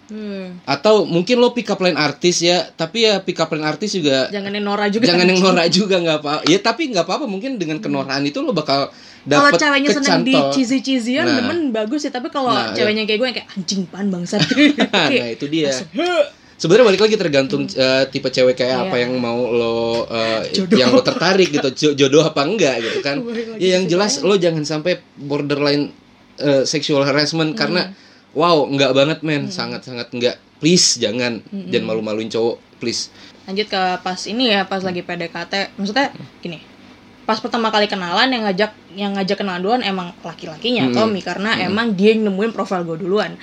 Hmm, 0.06 0.62
Atau 0.62 1.02
mungkin 1.02 1.42
lo 1.42 1.50
pick 1.50 1.66
up 1.66 1.82
line 1.82 1.99
artis 1.99 2.38
ya, 2.38 2.62
tapi 2.70 3.02
ya 3.02 3.18
pick 3.18 3.42
up 3.42 3.50
line 3.50 3.66
artis 3.66 3.90
juga 3.90 4.30
jangan 4.30 4.54
yang 4.54 4.62
Nora 4.62 4.87
juga. 4.87 5.02
jangan 5.02 5.26
yang 5.26 5.42
norak 5.42 5.66
juga 5.66 5.99
nggak 5.99 6.18
apa. 6.23 6.32
Ya 6.46 6.62
tapi 6.62 6.94
nggak 6.94 7.02
apa-apa 7.02 7.26
mungkin 7.26 7.58
dengan 7.58 7.82
kenorakan 7.82 8.23
itu 8.23 8.38
lo 8.38 8.54
bakal 8.54 8.87
Kalau 9.26 9.50
dapet 9.50 9.58
ceweknya 9.58 9.90
senang 9.90 10.23
di 10.23 10.30
kecantol. 10.30 10.54
cheesy 10.54 10.78
cheesyan 10.78 11.26
Nah. 11.26 11.42
demen 11.42 11.75
bagus 11.75 12.06
sih, 12.06 12.14
tapi 12.14 12.30
kalau 12.30 12.54
Nah, 12.54 12.70
ceweknya 12.70 13.02
kayak 13.02 13.18
gue 13.18 13.26
yang 13.26 13.35
kayak 13.35 13.50
anjing 13.50 13.82
pan 13.90 14.06
bangsat. 14.06 14.46
nah 14.94 15.26
itu 15.26 15.46
dia. 15.50 15.75
Sebenarnya 16.56 16.88
balik 16.88 17.02
lagi 17.02 17.16
tergantung 17.16 17.62
eh, 17.66 18.04
tipe 18.06 18.26
cewek 18.26 18.56
kayak 18.56 18.88
apa 18.88 18.96
Iya. 18.96 19.02
yang 19.04 19.12
mau 19.16 19.40
lo 19.46 19.78
eh, 20.06 20.40
yang 20.72 20.88
lo 20.90 21.00
tertarik 21.00 21.48
gitu, 21.50 21.68
Jo- 21.70 21.94
jodoh 21.94 22.25
apa 22.25 22.42
enggak 22.42 22.80
gitu 22.80 22.98
kan. 23.00 23.20
Ya 23.56 23.76
yang 23.76 23.84
jelas 23.84 24.20
lo 24.20 24.34
jangan 24.34 24.64
sampai 24.64 24.96
borderline 25.14 25.92
eh, 26.36 26.64
sexual 26.64 27.02
harassment 27.02 27.52
karena 27.52 27.92
wow, 28.32 28.64
enggak 28.64 28.92
banget 28.92 29.18
men, 29.20 29.48
sangat-sangat 29.48 30.08
enggak. 30.10 30.36
Please 30.56 30.96
jangan. 30.96 31.44
Jangan 31.50 31.84
malu-maluin 31.86 32.28
cowok, 32.28 32.56
please. 32.78 33.12
lanjut 33.44 33.68
ke 33.68 33.82
pas 34.02 34.18
ini 34.26 34.50
ya 34.50 34.64
pas 34.64 34.80
lagi 34.80 35.00
PDKT 35.00 35.76
maksudnya 35.76 36.10
gini. 36.40 36.58
Pas 37.22 37.38
pertama 37.38 37.70
kali 37.70 37.86
kenalan 37.86 38.26
yang 38.26 38.42
ngajak 38.42 38.70
yang 38.92 39.12
ngajak 39.12 39.38
kenalan 39.38 39.60
duluan 39.60 39.82
emang 39.82 40.14
laki-lakinya 40.20 40.86
Mm-mm. 40.86 40.94
Tommy. 40.94 41.20
Karena 41.20 41.54
emang 41.60 41.92
dia 41.92 42.10
yang 42.10 42.26
nemuin 42.26 42.50
profil 42.50 42.82
gue 42.82 42.98
duluan. 42.98 43.34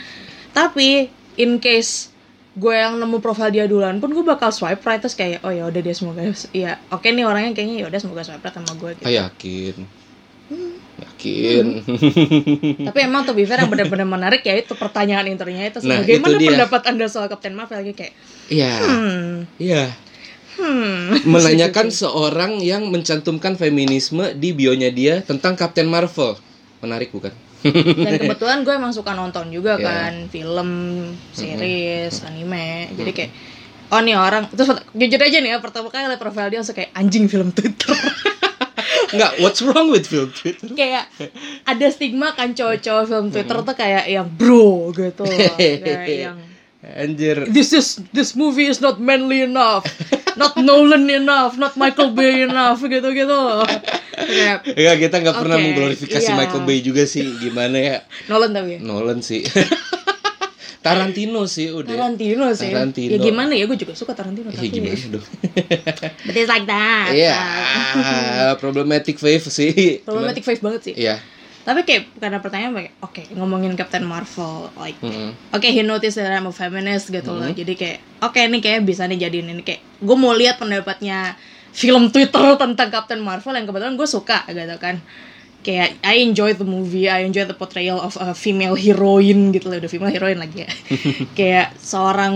Tapi 0.52 1.08
in 1.36 1.58
case 1.58 2.13
gue 2.54 2.70
yang 2.70 3.02
nemu 3.02 3.18
profil 3.18 3.50
dia 3.50 3.66
duluan 3.66 3.98
pun 3.98 4.14
gue 4.14 4.22
bakal 4.22 4.54
swipe 4.54 4.86
right 4.86 5.02
terus 5.02 5.18
kayak 5.18 5.42
oh 5.42 5.50
ya 5.50 5.66
udah 5.66 5.82
dia 5.82 5.96
semoga 5.98 6.22
ya 6.54 6.78
oke 6.90 7.02
nih 7.04 7.26
orangnya 7.26 7.52
kayaknya 7.52 7.76
ya 7.82 7.86
udah 7.90 7.98
semoga 7.98 8.22
swipe 8.22 8.40
right 8.40 8.54
sama 8.54 8.72
gue 8.78 8.90
gitu 8.94 9.04
Ah, 9.04 9.14
yakin. 9.26 9.76
mungkin. 10.94 11.66
Tapi 12.88 13.00
emang 13.02 13.26
tuh 13.26 13.34
fair 13.34 13.58
yang 13.58 13.72
benar-benar 13.72 14.06
menarik 14.06 14.44
ya 14.44 14.54
itu 14.54 14.76
pertanyaan 14.76 15.26
intronya 15.26 15.66
itu 15.66 15.82
Nah, 15.82 16.04
bagaimana 16.04 16.36
itu 16.36 16.40
dia. 16.40 16.50
pendapat 16.54 16.82
anda 16.86 17.06
soal 17.10 17.26
Captain 17.26 17.56
Marvel 17.56 17.80
lagi 17.80 17.94
kayak 17.96 18.14
Iya. 18.48 18.74
hmm 18.78 19.30
Iya. 19.58 19.84
hmm 20.54 21.26
Menanyakan 21.26 21.88
seorang 21.90 22.62
yang 22.62 22.86
mencantumkan 22.88 23.58
feminisme 23.58 24.36
di 24.38 24.54
bionya 24.54 24.94
dia 24.94 25.26
tentang 25.26 25.58
Captain 25.58 25.90
Marvel. 25.90 26.38
Menarik 26.84 27.10
bukan? 27.10 27.34
Dan 27.64 28.14
kebetulan 28.20 28.58
gue 28.62 28.74
emang 28.74 28.92
suka 28.92 29.12
nonton 29.12 29.48
juga 29.48 29.76
Iya. 29.76 29.86
kan 29.86 30.14
film 30.28 30.70
series 31.32 32.22
anime 32.24 32.92
jadi 32.94 33.12
kayak 33.12 33.32
oh 33.90 34.00
nih 34.00 34.16
orang 34.16 34.50
terus 34.50 34.68
jujur 34.92 35.20
aja 35.20 35.38
nih 35.40 35.52
ya 35.54 35.60
pertama 35.60 35.88
kali 35.88 36.06
liat 36.06 36.20
profile 36.20 36.50
dia 36.50 36.60
langsung 36.60 36.76
kayak 36.76 36.92
anjing 36.94 37.26
film 37.26 37.50
Twitter 37.50 37.96
Enggak, 39.14 39.38
what's 39.40 39.62
wrong 39.62 39.94
with 39.94 40.10
film 40.10 40.34
Twitter? 40.34 40.74
kayak 40.74 41.06
ada 41.64 41.86
stigma 41.88 42.34
kan 42.34 42.58
cowok-cowok 42.58 43.04
film 43.06 43.28
Twitter 43.30 43.58
tuh 43.62 43.76
kayak 43.78 44.10
yang 44.10 44.26
bro 44.26 44.90
gitu 44.90 45.22
loh. 45.22 45.38
kayak 45.62 46.10
yang 46.10 46.38
Anjir. 46.84 47.48
this 47.48 47.72
is 47.72 48.04
this 48.12 48.36
movie 48.36 48.68
is 48.68 48.78
not 48.78 49.00
manly 49.00 49.40
enough 49.42 49.88
not 50.36 50.60
Nolan 50.60 51.08
enough 51.08 51.56
not 51.56 51.80
Michael 51.80 52.12
Bay 52.12 52.44
enough 52.44 52.84
gitu 52.84 53.08
gitu 53.10 53.40
kayak 54.14 54.68
Enggak, 54.68 54.98
kita 55.02 55.16
nggak 55.24 55.38
pernah 55.38 55.58
Oke, 55.58 55.64
mengglorifikasi 55.66 56.28
iya. 56.28 56.38
Michael 56.38 56.64
Bay 56.64 56.80
juga 56.80 57.04
sih. 57.04 57.26
Gimana 57.40 57.78
ya? 57.82 57.98
Nolan 58.30 58.54
tapi 58.54 58.78
ya 58.78 58.80
Nolan 58.80 59.26
sih. 59.26 59.42
Tarantino 60.86 61.48
sih 61.48 61.72
udah. 61.72 61.96
Tarantino 61.96 62.52
sih 62.52 62.70
Tarantino. 62.70 63.10
ya 63.10 63.18
gimana 63.18 63.56
ya 63.56 63.64
gue 63.64 63.80
juga 63.80 63.96
suka 63.96 64.12
Tarantino 64.12 64.52
Ya 64.52 64.60
tapi 64.60 64.68
gimana 64.70 65.00
dong? 65.16 65.26
but 66.28 66.36
it's 66.36 66.52
like 66.52 66.68
that 66.68 67.08
Iya, 67.16 67.40
problematic 68.62 69.16
wave 69.18 69.48
sih. 69.48 70.04
problematic 70.04 70.44
five 70.44 70.60
banget 70.60 70.82
sih 70.92 70.96
Iya. 71.00 71.24
Tapi 71.64 71.88
kayak 71.88 72.20
karena 72.20 72.44
pertanyaan 72.44 72.76
kayak 72.76 72.92
oke 73.00 73.24
ngomongin 73.40 73.72
Captain 73.80 74.04
Marvel 74.04 74.68
like 74.76 75.00
Mm-mm. 75.00 75.32
oke 75.56 75.64
he 75.64 75.80
noticed 75.80 76.20
that 76.20 76.28
I'm 76.28 76.48
a 76.48 76.52
feminist 76.52 77.08
gitu 77.08 77.32
loh. 77.32 77.48
Hmm. 77.48 77.56
jadi 77.56 77.74
kayak 77.74 77.98
oke 78.20 78.36
ini 78.36 78.60
kayak 78.60 78.84
bisa 78.84 79.08
nih 79.08 79.28
jadiin 79.28 79.56
ini. 79.56 79.64
Kayak 79.64 79.80
gue 80.04 80.18
mau 80.20 80.36
lihat 80.36 80.60
pendapatnya 80.60 81.40
film 81.72 82.12
Twitter 82.12 82.44
tentang 82.64 82.90
Captain 82.92 83.24
Marvel 83.24 83.56
yang 83.56 83.64
kebetulan 83.64 83.96
gue 83.96 84.08
suka 84.08 84.44
gitu 84.52 84.76
kan. 84.78 85.00
Kayak 85.64 85.96
I 86.04 86.20
enjoy 86.20 86.52
the 86.60 86.68
movie 86.68 87.08
I 87.08 87.24
enjoy 87.24 87.48
the 87.48 87.56
portrayal 87.56 87.96
of 88.04 88.20
a 88.20 88.36
female 88.36 88.76
heroine 88.76 89.56
gitu 89.56 89.72
loh. 89.72 89.80
Udah 89.80 89.88
female 89.88 90.12
heroine 90.12 90.44
lagi 90.44 90.68
ya. 90.68 90.70
Kayak 91.40 91.80
seorang 91.80 92.36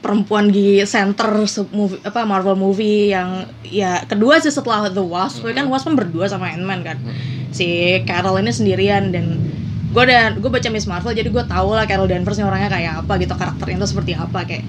perempuan 0.00 0.52
di 0.52 0.84
center 0.84 1.44
movie, 1.72 1.98
apa 2.04 2.22
Marvel 2.22 2.54
movie 2.54 3.10
yang 3.10 3.48
ya 3.66 4.04
kedua 4.04 4.38
sih 4.38 4.52
setelah 4.52 4.92
The 4.92 5.02
Wasp. 5.02 5.42
Kan 5.42 5.66
Wasp 5.66 5.88
kan 5.88 5.96
berdua 5.96 6.28
sama 6.28 6.52
Ant-Man 6.52 6.84
kan. 6.84 7.00
Si 7.50 7.98
Carol 8.04 8.38
ini 8.40 8.52
sendirian 8.52 9.10
dan 9.10 9.40
gue 9.90 10.04
dan 10.04 10.36
gue 10.36 10.50
baca 10.52 10.68
Miss 10.68 10.84
Marvel 10.84 11.16
jadi 11.16 11.32
gue 11.32 11.44
tau 11.48 11.72
lah 11.72 11.88
Carol 11.88 12.04
Danvers 12.04 12.36
orangnya 12.44 12.68
kayak 12.68 12.92
apa 13.06 13.16
gitu 13.16 13.32
karakternya 13.32 13.80
itu 13.80 13.88
seperti 13.88 14.12
apa 14.12 14.44
kayak 14.44 14.64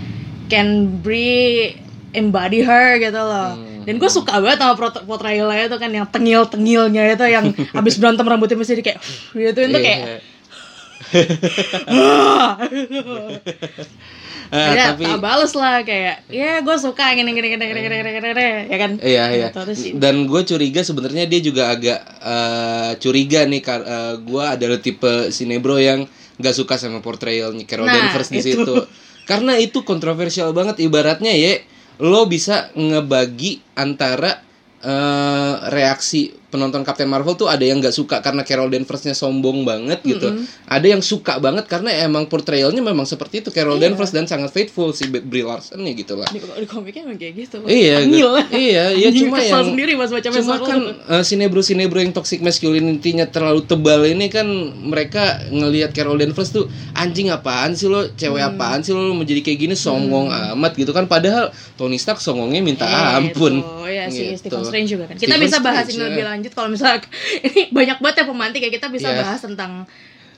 can 0.47 1.03
Brie 1.03 1.75
embody 2.15 2.63
her 2.63 2.97
gitu 2.97 3.19
loh. 3.19 3.59
Dan 3.87 4.03
gue 4.03 4.09
suka 4.11 4.43
banget 4.43 4.59
sama 4.59 4.75
portrayalnya 4.79 5.71
itu 5.71 5.77
kan 5.79 5.91
yang 5.91 6.07
tengil 6.11 6.43
tengilnya 6.47 7.15
itu 7.15 7.25
yang 7.27 7.55
abis 7.79 7.99
berantem 7.99 8.27
rambutnya 8.27 8.57
mesti 8.59 8.75
di 8.79 8.83
kayak 8.83 8.99
gitu 9.31 9.59
itu 9.63 9.79
kayak 9.79 10.19
Iya. 14.47 14.55
"Ah." 14.55 14.67
Ah, 14.67 14.73
ya 14.73 14.85
tapi 14.95 15.03
tak 15.03 15.19
bales 15.19 15.53
lah 15.53 15.75
kayak 15.83 16.15
ya 16.29 16.51
gue 16.61 16.75
suka 16.79 17.03
gini 17.15 17.31
gini 17.33 17.47
gini 17.51 17.63
gini 17.67 17.79
gini 17.83 17.95
gini 17.99 18.09
gini, 18.15 18.27
gini," 18.31 18.47
ya 18.71 18.77
kan 18.77 18.91
Iya 19.01 19.23
iya. 19.33 19.47
Gitu. 19.51 19.97
Dan 19.97 20.27
gue 20.29 20.41
curiga 20.45 20.81
sebenarnya 20.85 21.25
dia 21.25 21.39
juga 21.41 21.73
agak 21.73 21.99
eh, 22.21 22.91
curiga 23.01 23.43
nih. 23.43 23.61
Kar 23.65 23.81
gue 24.21 24.43
adalah 24.45 24.79
tipe 24.79 25.33
sinebro 25.33 25.75
yang 25.81 26.05
nggak 26.37 26.53
suka 26.53 26.77
sama 26.77 27.01
portrayalnya 27.01 27.65
Carol 27.65 27.89
Nah, 27.89 27.97
Danvers 27.97 28.29
di 28.29 28.39
itu. 28.39 28.61
situ. 28.61 28.75
Karena 29.25 29.57
itu 29.57 29.81
kontroversial 29.83 30.53
banget. 30.53 30.79
Ibaratnya 30.79 31.33
ya 31.33 31.57
lo 31.97 32.29
bisa 32.29 32.69
ngebagi 32.77 33.59
antara 33.73 34.45
eh, 34.79 35.53
reaksi 35.73 36.36
penonton 36.47 36.79
Captain 36.81 37.05
Marvel 37.05 37.33
tuh 37.33 37.45
ada 37.45 37.59
yang 37.59 37.77
nggak 37.77 37.91
suka 37.91 38.17
karena 38.17 38.41
Carol 38.41 38.67
Danvers-nya 38.67 39.11
sombong 39.11 39.61
banget 39.61 39.99
gitu. 40.01 40.31
Ada 40.63 40.87
yang 40.87 41.01
suka 41.01 41.37
banget 41.37 41.65
karena 41.65 41.91
emang 41.99 42.25
portrayalnya 42.25 42.79
memang 42.79 43.03
seperti 43.03 43.41
itu 43.41 43.49
Carol 43.49 43.75
Iya. 43.75 43.89
Danvers 43.89 44.09
dan 44.09 44.23
sangat 44.23 44.49
faithful 44.49 44.89
si 44.89 45.05
Brie 45.07 45.41
Larson 45.41 45.79
nih 45.79 45.93
gitu 45.97 46.15
lah. 46.15 46.27
di, 46.27 46.39
di 46.39 46.63
komiknya 46.65 47.03
emang 47.03 47.15
kayak 47.15 47.33
gitu 47.37 47.57
Iya, 47.61 47.99
gu- 48.01 48.47
iya, 48.53 48.83
iya 48.89 49.09
cuma 49.11 49.37
yang 49.37 49.67
sendiri 49.67 49.93
pas 49.93 50.07
baca 50.07 50.23
cuma 50.25 50.43
Marvel. 50.49 50.65
kan 50.65 50.79
eh, 51.09 51.23
sinebro-sinebro 51.23 51.99
yang 51.99 52.11
toxic 52.11 52.39
masculinity-nya 52.39 53.27
terlalu 53.27 53.61
tebal 53.63 54.03
ini 54.03 54.27
kan 54.27 54.47
mereka 54.81 55.23
ngelihat 55.49 55.91
Carol 55.91 56.15
Danvers 56.15 56.49
tuh 56.49 56.65
anjing 56.93 57.27
apaan 57.27 57.73
sih 57.73 57.85
lo, 57.85 58.07
cewek 58.09 58.39
Hmm. 58.39 58.51
apaan 58.53 58.79
sih 58.79 58.91
lo 58.91 59.11
mau 59.11 59.21
jadi 59.21 59.41
kayak 59.41 59.59
gini 59.61 59.75
songong 59.75 60.27
amat 60.53 60.73
gitu 60.73 60.89
kan 60.89 61.05
padahal 61.05 61.49
Tony 61.73 61.95
Stark 61.95 62.17
songongnya 62.17 62.61
minta 62.61 62.83
Eh, 62.83 63.17
ampun. 63.17 63.53
gitu. 63.57 63.75
ya 63.85 64.05
si 64.07 64.19
Gitu. 64.27 64.39
Stephen 64.39 64.63
Strange 64.63 64.89
juga 64.89 65.03
kan 65.05 65.15
kita 65.15 65.27
Stephen 65.29 65.41
bisa 65.41 65.57
bahas 65.59 65.83
Strange, 65.83 65.93
ini 65.93 65.99
ya. 65.99 66.07
lebih 66.09 66.23
lanjut 66.23 66.35
kalau 66.47 66.67
misalnya 66.67 67.01
ini 67.43 67.69
banyak 67.69 67.97
banget 67.97 68.15
ya 68.17 68.25
pemantik 68.25 68.59
ya 68.59 68.69
kita 68.69 68.87
bisa 68.87 69.07
Iya. 69.07 69.19
bahas 69.19 69.39
tentang 69.39 69.71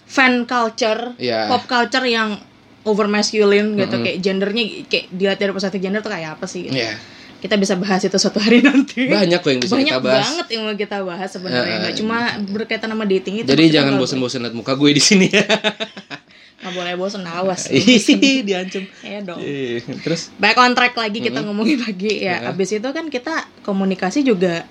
fan 0.03 0.43
culture 0.43 1.13
Iya. 1.15 1.47
pop 1.47 1.63
culture 1.65 2.03
yang 2.03 2.39
over 2.81 3.05
masculine 3.05 3.75
gitu 3.75 3.91
Mm-mm. 3.91 4.03
kayak 4.03 4.17
gendernya 4.19 4.63
kayak 4.85 5.05
dilihat 5.09 5.37
dari 5.37 5.51
perspektif 5.51 5.79
gender 5.79 5.99
tuh 5.99 6.09
kayak 6.09 6.35
apa 6.35 6.45
sih 6.45 6.65
gitu. 6.65 6.75
Iya. 6.75 6.95
kita 7.37 7.55
bisa 7.55 7.73
bahas 7.73 8.01
itu 8.01 8.13
suatu 8.13 8.35
hari 8.37 8.59
nanti 8.67 9.07
Banyak 9.07 9.39
kok 9.39 9.47
yang 9.47 9.61
bisa 9.61 9.71
banyak 9.73 9.93
kita 9.93 10.01
bahas. 10.01 10.23
banget 10.25 10.47
yang 10.49 10.61
mau 10.61 10.75
kita 10.75 10.97
bahas 11.01 11.29
sebenarnya 11.29 11.69
Eh, 11.69 11.79
nggak 11.81 11.95
cuma 11.95 12.17
berkaitan 12.45 12.89
sama 12.89 13.05
dating 13.05 13.35
itu 13.37 13.47
Jadi 13.47 13.63
jangan 13.69 13.95
bosen-bosen 13.95 14.39
liat 14.41 14.51
muka 14.51 14.73
gue 14.73 14.91
di 14.91 14.99
sini 14.99 15.27
ya. 15.29 15.47
nggak 16.59 16.73
boleh 16.73 16.93
bosen 16.93 17.23
awas 17.23 17.71
diancam. 17.71 18.83
ya 18.99 19.19
dong 19.21 19.39
Ih, 19.39 19.79
Terus 19.97 20.27
back 20.35 20.57
on 20.57 20.73
track 20.73 20.91
lagi 20.93 21.19
kita 21.21 21.39
ngomongin 21.39 21.79
lagi 21.79 22.19
ya 22.19 22.51
abis 22.51 22.73
itu 22.73 22.89
kan 22.89 23.07
kita 23.07 23.31
komunikasi 23.61 24.19
juga 24.21 24.67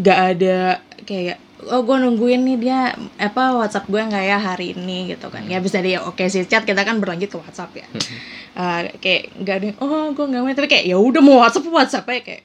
nggak 0.00 0.18
ada 0.36 0.80
kayak 1.04 1.38
oh 1.68 1.84
gue 1.84 1.96
nungguin 2.00 2.40
nih 2.40 2.56
dia 2.56 2.80
apa 3.20 3.52
WhatsApp 3.52 3.84
gue 3.92 4.00
nggak 4.00 4.24
ya 4.24 4.38
hari 4.40 4.72
ini 4.72 5.12
gitu 5.12 5.28
kan. 5.28 5.44
Ya 5.44 5.60
bisa 5.60 5.78
dia 5.84 6.00
oke 6.00 6.24
sih 6.32 6.48
chat 6.48 6.64
kita 6.64 6.82
kan 6.88 6.96
berlanjut 6.98 7.28
ke 7.28 7.38
WhatsApp 7.38 7.70
ya. 7.76 7.86
Eh, 8.56 8.80
kayak 8.98 9.22
nggak 9.38 9.56
ada 9.60 9.68
oh 9.84 10.10
gue 10.10 10.24
nggak 10.26 10.40
mau 10.42 10.50
tapi 10.56 10.68
kayak 10.68 10.84
ya 10.88 10.96
udah 10.98 11.22
mau 11.22 11.44
WhatsApp 11.44 11.68
WhatsApp 11.70 12.08
aja 12.10 12.20
kayak 12.24 12.42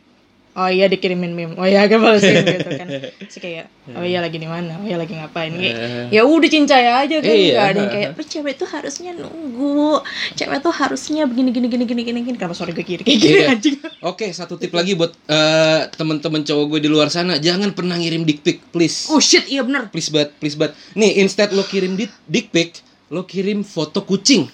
oh 0.55 0.65
iya 0.65 0.87
dikirimin 0.87 1.31
meme. 1.31 1.53
Oh 1.55 1.63
iya 1.63 1.83
gue 1.83 1.95
balesin 1.95 2.41
gitu 2.55 2.71
kan. 2.71 2.87
Terus 3.21 3.37
kayak 3.37 3.65
oh 3.91 4.01
iya 4.01 4.19
lagi 4.19 4.35
di 4.35 4.45
mana? 4.45 4.79
Oh 4.79 4.83
iya 4.83 4.95
lagi 4.95 5.13
ngapain? 5.13 5.51
Kayak 5.51 5.75
ya 6.09 6.21
udah 6.23 6.47
cincay 6.47 6.83
aja 6.87 7.17
kan. 7.19 7.27
Iya. 7.29 7.51
nggak 7.51 7.65
ada 7.65 7.77
yang 7.77 7.91
kayak 7.91 8.09
"Oh, 8.11 8.25
cewek 8.25 8.53
tuh 8.55 8.67
harusnya 8.67 9.11
nunggu. 9.11 9.99
Cewek 10.33 10.59
tuh 10.59 10.71
harusnya 10.71 11.23
begini 11.25 11.49
gini 11.51 11.67
gini 11.67 11.83
gini 11.83 12.01
gini 12.01 12.19
gini. 12.23 12.35
Kenapa 12.35 12.53
suara 12.53 12.71
gue 12.71 12.81
kiri? 12.81 13.03
Kayak 13.03 13.19
gini 13.19 13.35
Iya. 13.35 13.51
anjing 13.51 13.75
Oke, 14.01 14.25
satu 14.31 14.55
tip 14.55 14.71
lagi 14.71 14.93
buat 14.93 15.11
eh, 15.25 15.81
temen-temen 15.91 16.41
cowok 16.41 16.65
gue 16.67 16.79
di 16.79 16.89
luar 16.89 17.09
sana, 17.09 17.35
jangan 17.37 17.71
pernah 17.71 17.95
ngirim 17.95 18.23
dick 18.23 18.39
pic, 18.39 18.63
please. 18.69 19.07
oh 19.07 19.19
shit. 19.19 19.43
Iya 19.45 19.61
bener. 19.61 19.89
Please 19.89 20.07
banget, 20.07 20.31
please 20.37 20.55
banget. 20.55 20.73
Nih, 20.93 21.19
instead 21.19 21.51
lo 21.51 21.61
kirim 21.61 21.93
di- 21.93 22.11
dick 22.25 22.47
pic, 22.49 22.79
lo 23.07 23.23
kirim 23.23 23.61
foto 23.61 24.01
kucing. 24.01 24.47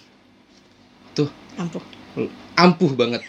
Tuh, 1.11 1.27
ampuh. 1.55 1.83
Ampuh 2.53 2.91
banget. 2.91 3.21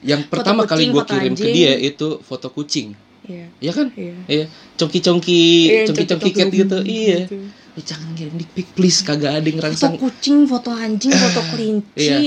Yang 0.00 0.20
Foto 0.22 0.32
pertama 0.32 0.62
kali 0.62 0.84
kucing, 0.84 0.90
gue 0.90 1.00
foto 1.00 1.12
kirim 1.12 1.34
ke 1.34 1.46
dia 1.48 1.72
itu 1.74 2.08
foto 2.20 2.48
kucing. 2.48 2.88
iya 3.24 3.46
Iya 3.58 3.72
kan? 3.72 3.86
iya 3.92 4.14
Iya, 4.26 4.44
congki-congki, 4.78 5.42
Iya, 5.66 5.82
congki-congki 5.84 6.06
cat 6.30 6.38
congki-congki 6.44 6.58
gitu. 6.60 6.78
Iya. 6.82 7.18
gitu. 7.24 7.36
Eh, 7.72 7.84
jangan 7.84 8.08
ngirim 8.10 8.34
dick 8.34 8.50
pic, 8.52 8.66
please. 8.72 9.00
Kagak 9.00 9.32
ada 9.32 9.40
yang 9.40 9.54
foto 9.54 9.58
ngerangsang. 9.60 9.94
kucing 9.96 10.38
foto 10.44 10.70
anjing 10.70 11.10
foto 11.10 11.40
kelinci 11.50 11.98
Iya. 11.98 12.18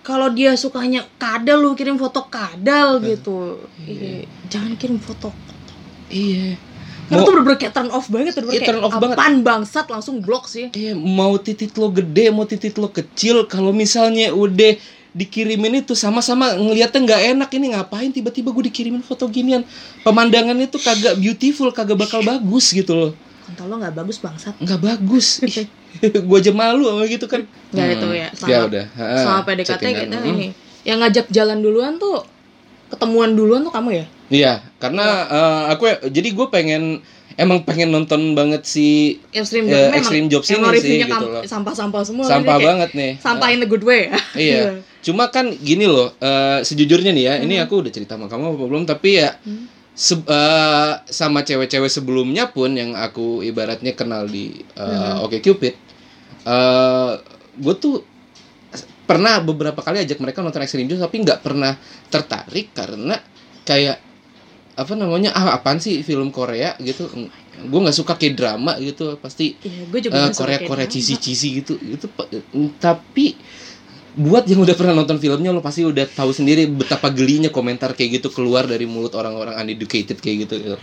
kalau 0.00 0.28
dia 0.30 0.54
sukanya 0.54 1.04
kadal 1.16 1.58
lu 1.60 1.72
kirim 1.72 1.94
foto 1.94 2.26
kadal 2.26 2.98
gitu 3.00 3.60
Iya. 3.80 4.24
jangan 4.46 4.72
kirim 4.74 4.98
foto 4.98 5.34
Iya. 6.08 6.56
karena 7.04 7.14
Mau, 7.14 7.24
tuh 7.24 7.32
bener-bener 7.34 7.58
kayak 7.58 7.74
turn 7.74 7.90
off 7.90 8.06
banget 8.06 8.32
tuh 8.32 8.42
Iya, 8.46 8.60
turn 8.62 8.80
off 8.80 8.92
banget. 8.94 9.16
apaan 9.16 9.34
bangsat 9.40 9.86
langsung 9.86 10.20
blok 10.20 10.44
sih 10.44 10.68
iya, 10.72 10.92
mau 10.92 11.36
titit 11.36 11.72
lo 11.74 11.88
gede, 11.90 12.28
mau 12.28 12.44
titit 12.44 12.74
lo 12.74 12.88
kecil, 12.88 13.44
kalau 13.44 13.70
misalnya 13.70 14.28
udah 14.30 14.76
dikirimin 15.18 15.82
itu 15.82 15.98
sama-sama 15.98 16.54
ngeliatnya 16.54 17.00
nggak 17.02 17.22
enak 17.34 17.50
ini 17.58 17.66
ngapain 17.74 18.14
tiba-tiba 18.14 18.54
gue 18.54 18.70
dikirimin 18.70 19.02
foto 19.02 19.26
ginian? 19.26 19.66
Pemandangannya 20.06 20.70
tuh 20.70 20.78
kagak 20.78 21.18
beautiful 21.18 21.74
kagak 21.74 21.98
bakal 21.98 22.22
bagus 22.22 22.70
gitu 22.70 22.94
loh. 22.94 23.12
Kontol 23.42 23.66
lo 23.66 23.74
nggak 23.82 23.94
bagus 23.98 24.22
bangsat. 24.22 24.54
Nggak 24.62 24.80
bagus. 24.80 25.42
Gue 26.28 26.36
aja 26.38 26.52
malu 26.52 26.84
sama 26.84 27.08
gitu 27.08 27.24
kan. 27.24 27.48
Nggak 27.72 27.86
Hmm. 27.88 27.96
itu 27.96 28.06
ya. 28.12 28.20
Ya 28.20 28.28
selama, 28.36 28.66
udah. 28.68 28.84
Ha, 28.92 29.04
selama 29.24 29.40
PDKT 29.42 29.68
chattingan. 29.72 30.00
kita 30.04 30.18
Hmm. 30.20 30.30
ini. 30.36 30.46
Yang 30.84 30.98
ngajak 31.02 31.26
jalan 31.32 31.58
duluan 31.64 31.92
tuh 31.96 32.22
ketemuan 32.92 33.32
duluan 33.32 33.64
tuh 33.64 33.72
kamu 33.72 33.90
ya? 33.96 34.06
Iya 34.28 34.52
karena 34.76 35.04
eh, 35.26 35.62
aku 35.72 35.84
jadi 36.12 36.28
gue 36.30 36.46
pengen 36.52 37.00
emang 37.38 37.62
pengen 37.62 37.88
nonton 37.88 38.34
banget 38.34 38.66
si 38.66 39.16
Extreme 39.30 39.70
Ya, 39.70 39.70
Jobs 39.70 39.86
memang 39.86 39.98
Extreme 40.02 40.26
Jobs 40.26 40.48
ini 40.50 40.58
sih, 40.82 40.96
gitu 41.06 41.26
loh. 41.30 41.42
sampah-sampah 41.46 42.02
semua 42.02 42.24
sampah 42.26 42.56
kayak 42.58 42.66
banget 42.66 42.90
nih. 42.98 43.12
sampah 43.22 43.48
in 43.54 43.58
the 43.62 43.68
good 43.70 43.86
way 43.86 44.10
ya. 44.10 44.18
Iya. 44.50 44.62
Cuma 44.98 45.30
kan 45.30 45.54
gini 45.54 45.86
loh, 45.86 46.10
eh, 46.18 46.60
sejujurnya 46.60 47.14
nih 47.14 47.24
ya, 47.24 47.34
ini 47.38 47.62
aku 47.62 47.86
udah 47.86 47.92
cerita 47.94 48.18
sama 48.18 48.26
kamu 48.26 48.58
apa 48.58 48.64
belum, 48.66 48.84
tapi 48.84 49.22
ya 49.22 49.38
se- 49.94 50.26
eh, 50.26 50.92
sama 51.06 51.46
cewek-cewek 51.46 51.86
sebelumnya 51.86 52.50
pun 52.50 52.74
yang 52.74 52.98
aku 52.98 53.40
ibaratnya 53.40 53.94
kenal 53.94 54.26
di 54.26 54.58
uh, 54.74 55.22
Oke 55.22 55.38
Cupid, 55.38 55.78
gue 57.54 57.74
tuh 57.78 58.02
pernah 59.08 59.40
beberapa 59.40 59.80
kali 59.80 60.04
ajak 60.04 60.20
mereka 60.20 60.44
nonton 60.44 60.60
Extreme 60.60 60.84
Jones 60.84 61.00
tapi 61.00 61.24
nggak 61.24 61.40
pernah 61.40 61.72
tertarik 62.12 62.76
karena 62.76 63.16
kayak 63.64 63.96
apa 64.78 64.94
namanya 64.94 65.34
ah 65.34 65.58
apaan 65.58 65.82
sih 65.82 66.06
film 66.06 66.30
Korea 66.30 66.78
gitu 66.78 67.10
gue 67.58 67.80
nggak 67.82 67.96
suka 67.98 68.14
kayak 68.14 68.38
drama 68.38 68.78
gitu 68.78 69.18
pasti 69.18 69.58
Iya, 69.58 69.90
gue 69.90 70.00
juga 70.06 70.30
suka 70.30 70.46
Korea 70.46 70.58
Korea 70.62 70.86
cheesy 70.86 71.18
cheesy 71.18 71.58
gitu 71.58 71.74
itu 71.82 72.06
tapi 72.78 73.34
buat 74.18 74.46
yang 74.50 74.62
udah 74.66 74.74
pernah 74.74 74.94
nonton 74.98 75.18
filmnya 75.22 75.54
lo 75.54 75.62
pasti 75.62 75.86
udah 75.86 76.02
tahu 76.06 76.34
sendiri 76.34 76.66
betapa 76.66 77.10
gelinya 77.14 77.50
komentar 77.54 77.94
kayak 77.94 78.18
gitu 78.22 78.34
keluar 78.34 78.66
dari 78.66 78.82
mulut 78.82 79.14
orang-orang 79.14 79.54
uneducated 79.62 80.18
kayak 80.18 80.46
gitu, 80.46 80.54
gitu. 80.58 80.78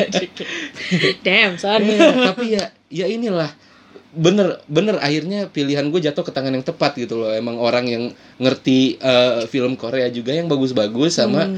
Damn, 1.26 1.60
son. 1.60 1.84
Iya, 1.84 2.32
tapi 2.32 2.56
ya 2.56 2.72
ya 2.88 3.06
inilah 3.12 3.52
bener 4.14 4.62
bener 4.70 4.96
akhirnya 5.02 5.50
pilihan 5.50 5.90
gue 5.90 5.98
jatuh 5.98 6.22
ke 6.22 6.30
tangan 6.30 6.54
yang 6.54 6.62
tepat 6.62 6.94
gitu 6.94 7.18
loh 7.18 7.34
emang 7.34 7.58
orang 7.58 7.86
yang 7.90 8.04
ngerti 8.38 8.96
eh, 9.02 9.42
film 9.50 9.74
Korea 9.74 10.06
juga 10.08 10.30
yang 10.30 10.46
bagus-bagus 10.46 11.18
sama 11.18 11.50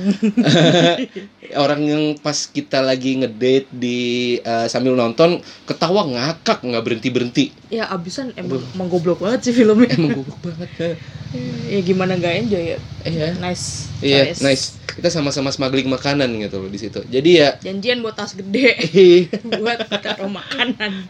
orang 1.65 1.81
yang 1.85 2.03
pas 2.19 2.49
kita 2.49 2.81
lagi 2.81 3.21
ngedate 3.21 3.69
di 3.71 3.99
eh, 4.41 4.67
sambil 4.73 4.97
nonton 4.97 5.39
ketawa 5.69 6.09
ngakak 6.09 6.65
nggak 6.65 6.85
berhenti 6.85 7.09
berhenti 7.13 7.45
ya 7.69 7.93
abisan 7.93 8.33
emang, 8.35 8.63
emang 8.73 8.89
goblok 8.89 9.21
banget 9.21 9.51
sih 9.51 9.55
filmnya. 9.55 9.93
emang 9.93 10.25
goblok 10.25 10.41
banget 10.41 10.71
ya 11.73 11.81
gimana 11.85 12.17
nggak 12.17 12.35
enjoy 12.47 12.65
ya? 12.75 12.79
iya 13.05 13.29
Nice. 13.37 13.91
iya 14.01 14.21
choice. 14.33 14.41
nice 14.41 14.65
kita 14.97 15.13
sama-sama 15.13 15.53
smuggling 15.53 15.93
makanan 15.93 16.33
gitu 16.41 16.57
loh 16.57 16.73
di 16.73 16.81
situ. 16.81 17.05
Jadi 17.05 17.31
ya 17.37 17.61
Janjian 17.61 18.01
buat 18.01 18.17
tas 18.17 18.33
gede. 18.33 18.81
Buat 19.61 19.93
taruh 19.93 20.33
makanan. 20.33 21.05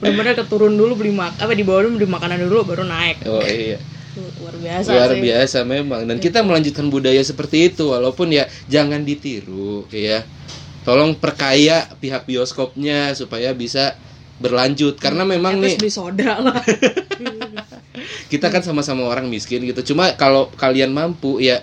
Bener-bener 0.00 0.32
keturun 0.32 0.72
dulu 0.80 1.04
beli 1.04 1.12
mak 1.12 1.36
apa 1.36 1.52
di 1.52 1.60
bawah 1.60 1.84
dulu 1.84 2.00
beli 2.00 2.08
makanan 2.08 2.40
dulu 2.48 2.64
baru 2.64 2.88
naik. 2.88 3.20
oh 3.28 3.44
iya. 3.44 3.76
Luar 4.40 4.56
biasa 4.56 4.88
luar 4.88 5.10
sih. 5.12 5.20
biasa 5.20 5.58
memang. 5.68 6.00
Dan 6.08 6.16
kita 6.16 6.40
melanjutkan 6.40 6.88
budaya 6.88 7.20
seperti 7.20 7.68
itu 7.68 7.92
walaupun 7.92 8.32
ya 8.32 8.48
jangan 8.64 9.04
ditiru 9.04 9.84
ya 9.92 10.24
tolong 10.88 11.20
perkaya 11.20 11.84
pihak 12.00 12.24
bioskopnya 12.24 13.12
supaya 13.12 13.52
bisa 13.52 13.92
berlanjut. 14.40 14.96
Karena 14.96 15.28
memang 15.28 15.60
Terus 15.60 15.68
nih 15.68 15.76
beli 15.84 15.92
soda 15.92 16.40
lah. 16.40 16.64
kita 18.32 18.48
kan 18.48 18.64
sama-sama 18.64 19.04
orang 19.04 19.28
miskin 19.28 19.68
gitu. 19.68 19.92
Cuma 19.92 20.16
kalau 20.16 20.48
kalian 20.56 20.96
mampu 20.96 21.44
ya 21.44 21.60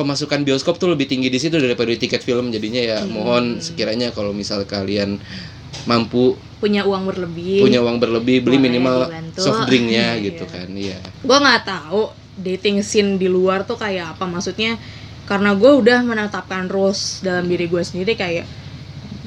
pemasukan 0.00 0.40
bioskop 0.40 0.76
tuh 0.76 0.88
lebih 0.88 1.04
tinggi 1.06 1.28
di 1.28 1.36
situ 1.36 1.54
daripada 1.54 1.86
di 1.86 1.98
tiket 1.98 2.20
film 2.20 2.48
jadinya 2.48 2.80
ya 2.80 2.98
mohon 3.06 3.60
sekiranya 3.60 4.08
kalau 4.10 4.32
misal 4.32 4.64
kalian 4.64 5.20
mampu 5.84 6.34
Punya 6.56 6.84
uang 6.84 7.08
berlebih. 7.08 7.60
punya 7.60 7.80
uang 7.80 7.96
berlebih 7.96 8.40
beli 8.40 8.56
Boleh 8.56 8.64
minimal 8.66 8.96
dibantu. 9.06 9.40
soft 9.40 9.64
drinknya 9.64 10.12
Iya. 10.14 10.22
gitu 10.22 10.44
kan 10.44 10.68
iya 10.70 10.98
gue 11.00 11.36
nggak 11.38 11.62
tahu 11.62 12.02
dating 12.36 12.80
scene 12.80 13.16
di 13.16 13.28
luar 13.28 13.62
tuh 13.62 13.76
kayak 13.76 14.16
apa 14.16 14.24
maksudnya 14.24 14.76
karena 15.24 15.54
gue 15.54 15.70
udah 15.70 16.02
menetapkan 16.02 16.66
rules 16.66 17.20
dalam 17.20 17.44
diri 17.44 17.64
gue 17.64 17.80
sendiri 17.80 18.12
kayak 18.12 18.44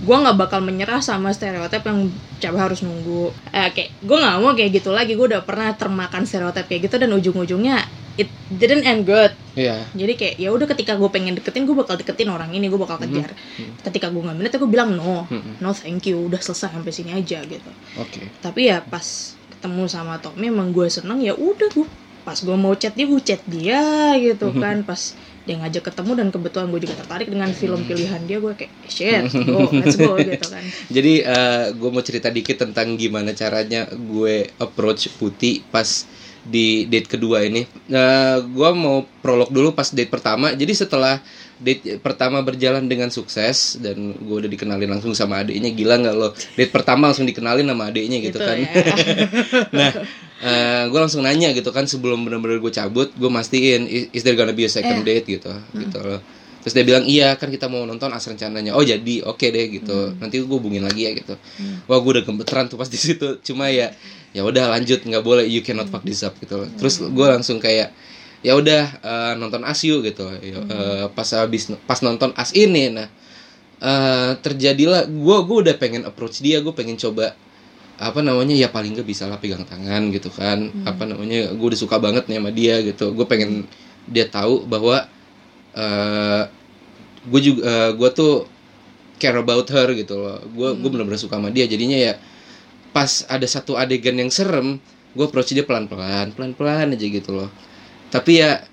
gue 0.04 0.16
nggak 0.16 0.36
bakal 0.36 0.60
menyerah 0.60 1.00
sama 1.00 1.32
stereotip 1.32 1.80
yang 1.82 2.12
cewek 2.38 2.60
harus 2.60 2.84
nunggu 2.84 3.32
eh, 3.50 3.72
kayak 3.72 3.90
gue 3.98 4.18
nggak 4.20 4.36
mau 4.38 4.52
kayak 4.52 4.72
gitu 4.74 4.92
lagi 4.92 5.16
gue 5.16 5.26
udah 5.26 5.42
pernah 5.42 5.72
termakan 5.72 6.24
stereotip 6.24 6.68
kayak 6.68 6.86
gitu 6.86 6.96
dan 6.98 7.10
ujung-ujungnya 7.10 7.88
it 8.18 8.30
didn't 8.54 8.86
end 8.86 9.10
good. 9.10 9.34
Iya. 9.58 9.86
Jadi 9.94 10.14
kayak 10.18 10.36
ya 10.38 10.50
udah 10.54 10.68
ketika 10.70 10.98
gue 10.98 11.10
pengen 11.10 11.38
deketin 11.38 11.66
gue 11.66 11.78
bakal 11.78 11.98
deketin 11.98 12.30
orang 12.30 12.54
ini 12.54 12.70
gue 12.70 12.78
bakal 12.78 13.02
kejar. 13.02 13.34
Ketika 13.82 14.10
gue 14.14 14.22
nggak 14.22 14.38
minat 14.38 14.54
gue 14.54 14.70
bilang 14.70 14.94
no. 14.94 15.26
Mhm. 15.30 15.62
no 15.62 15.74
thank 15.74 16.06
you. 16.10 16.30
Udah 16.30 16.42
selesai 16.42 16.74
sampai 16.74 16.94
sini 16.94 17.14
aja 17.14 17.42
gitu. 17.46 17.72
Oke. 17.98 18.30
Tapi 18.42 18.70
ya 18.70 18.82
pas 18.86 19.38
ketemu 19.58 19.88
sama 19.90 20.18
Tommy 20.22 20.50
emang 20.50 20.70
gue 20.74 20.90
seneng 20.90 21.22
ya 21.22 21.34
udah 21.34 21.70
gue 21.74 21.88
pas 22.24 22.40
gue 22.40 22.56
mau 22.56 22.72
chat 22.78 22.96
dia 22.96 23.06
gue 23.10 23.22
chat 23.22 23.42
dia 23.50 23.82
gitu 24.22 24.54
kan. 24.58 24.86
Pas 24.86 25.18
dia 25.44 25.60
ngajak 25.60 25.92
ketemu 25.92 26.12
dan 26.24 26.28
kebetulan 26.32 26.68
gue 26.72 26.82
juga 26.88 26.96
tertarik 27.04 27.28
dengan 27.28 27.52
film 27.52 27.84
pilihan 27.84 28.24
dia 28.24 28.40
gue 28.40 28.56
kayak 28.56 28.72
shit 28.88 29.28
go 29.44 29.68
let's 29.76 30.00
go 30.00 30.16
gitu 30.24 30.48
kan. 30.48 30.64
Jadi 30.88 31.14
gue 31.76 31.90
mau 31.92 32.00
cerita 32.00 32.32
dikit 32.32 32.64
tentang 32.64 32.96
gimana 32.96 33.36
caranya 33.36 33.90
gue 33.92 34.48
approach 34.62 35.12
Putih 35.20 35.68
pas 35.68 36.08
di 36.44 36.86
date 36.92 37.08
kedua 37.08 37.44
ini. 37.48 37.64
gue 38.44 38.70
mau 38.76 39.08
prolog 39.24 39.50
dulu 39.50 39.72
pas 39.72 39.88
date 39.90 40.12
pertama. 40.12 40.52
Jadi 40.52 40.74
setelah 40.76 41.24
date 41.64 42.04
pertama 42.04 42.44
berjalan 42.44 42.84
dengan 42.92 43.08
sukses 43.08 43.80
dan 43.80 44.12
gue 44.20 44.36
udah 44.44 44.52
dikenalin 44.52 44.92
langsung 45.00 45.16
sama 45.16 45.42
adiknya 45.42 45.72
gila 45.72 45.96
nggak 46.04 46.16
lo? 46.16 46.36
Date 46.60 46.72
pertama 46.76 47.10
langsung 47.10 47.24
dikenalin 47.24 47.64
sama 47.64 47.88
adiknya 47.88 48.20
gitu, 48.20 48.36
gitu 48.36 48.40
kan. 48.44 48.58
ya 48.60 48.70
nah, 50.44 50.82
gue 50.92 51.00
langsung 51.00 51.24
nanya 51.24 51.56
gitu 51.56 51.72
kan 51.72 51.88
sebelum 51.88 52.28
bener-bener 52.28 52.60
gue 52.60 52.74
cabut, 52.76 53.08
gue 53.16 53.32
mastiin 53.32 53.88
is, 53.88 54.04
is 54.12 54.22
there 54.28 54.36
gonna 54.36 54.52
be 54.52 54.68
a 54.68 54.72
second 54.72 55.02
Eh. 55.02 55.08
date 55.08 55.26
gitu, 55.40 55.52
gitu 55.72 56.00
loh. 56.04 56.20
Terus 56.64 56.74
dia 56.80 56.86
bilang 56.88 57.04
iya 57.04 57.36
kan 57.36 57.52
kita 57.52 57.68
mau 57.68 57.84
nonton 57.84 58.08
as 58.16 58.24
rencananya. 58.24 58.72
Oh 58.72 58.80
jadi 58.80 59.20
oke 59.28 59.44
deh 59.44 59.66
gitu. 59.68 60.16
Nanti 60.16 60.40
gue 60.40 60.48
hubungin 60.48 60.80
lagi 60.88 61.04
ya 61.04 61.12
gitu. 61.12 61.36
Wah 61.92 62.00
gue 62.00 62.12
udah 62.20 62.24
gemeteran 62.24 62.72
tuh 62.72 62.80
pas 62.80 62.88
di 62.88 62.96
situ. 62.96 63.44
Cuma 63.44 63.68
ya 63.68 63.92
ya 64.32 64.48
udah 64.48 64.72
lanjut 64.72 65.04
nggak 65.04 65.24
boleh 65.28 65.44
you 65.44 65.60
cannot 65.60 65.92
fuck 65.92 66.08
this 66.08 66.24
up 66.24 66.32
gitu 66.40 66.64
loh. 66.64 66.70
Terus 66.80 67.04
gue 67.04 67.28
langsung 67.28 67.60
kayak 67.60 67.92
ya 68.40 68.56
udah 68.56 68.84
eh, 69.04 69.34
nonton 69.36 69.68
as 69.68 69.84
yuk 69.84 70.08
gitu. 70.08 70.24
Ya, 70.40 70.64
eh, 70.64 71.06
pas 71.12 71.28
habis 71.36 71.68
pas 71.84 72.00
nonton 72.00 72.32
as 72.40 72.56
ini 72.56 72.96
nah 72.96 73.12
eh, 73.84 74.32
terjadilah 74.40 75.12
gue 75.12 75.38
gue 75.44 75.58
udah 75.68 75.76
pengen 75.76 76.08
approach 76.08 76.40
dia 76.40 76.64
gue 76.64 76.72
pengen 76.72 76.96
coba 76.96 77.36
apa 78.00 78.26
namanya 78.26 78.58
ya 78.58 78.68
paling 78.74 78.98
gak 78.98 79.06
bisa 79.06 79.30
lah 79.30 79.38
pegang 79.38 79.64
tangan 79.70 80.10
gitu 80.10 80.34
kan 80.34 80.66
apa 80.84 81.06
namanya 81.06 81.54
gue 81.54 81.68
udah 81.72 81.78
suka 81.78 82.02
banget 82.02 82.26
nih 82.26 82.42
sama 82.42 82.50
dia 82.50 82.76
gitu 82.82 83.14
gue 83.14 83.26
pengen 83.30 83.70
dia 84.10 84.26
tahu 84.28 84.66
bahwa 84.66 85.06
eh 85.74 86.44
gue 87.24 87.42
juga 87.42 87.96
gue 87.96 88.10
tuh 88.14 88.34
care 89.22 89.38
about 89.40 89.68
her 89.72 89.88
gitu 89.96 90.20
loh. 90.20 90.38
Gue 90.52 90.76
gue 90.76 90.90
bener-bener 90.92 91.20
suka 91.20 91.40
sama 91.40 91.50
dia. 91.54 91.66
Jadinya 91.70 91.96
ya 91.96 92.14
pas 92.94 93.26
ada 93.26 93.48
satu 93.50 93.74
adegan 93.74 94.14
yang 94.14 94.30
serem 94.30 94.78
gue 95.14 95.26
approach 95.26 95.54
dia 95.54 95.66
pelan-pelan 95.66 96.34
pelan-pelan 96.34 96.94
aja 96.94 97.06
gitu 97.06 97.32
loh. 97.34 97.50
Tapi 98.14 98.44
ya 98.44 98.66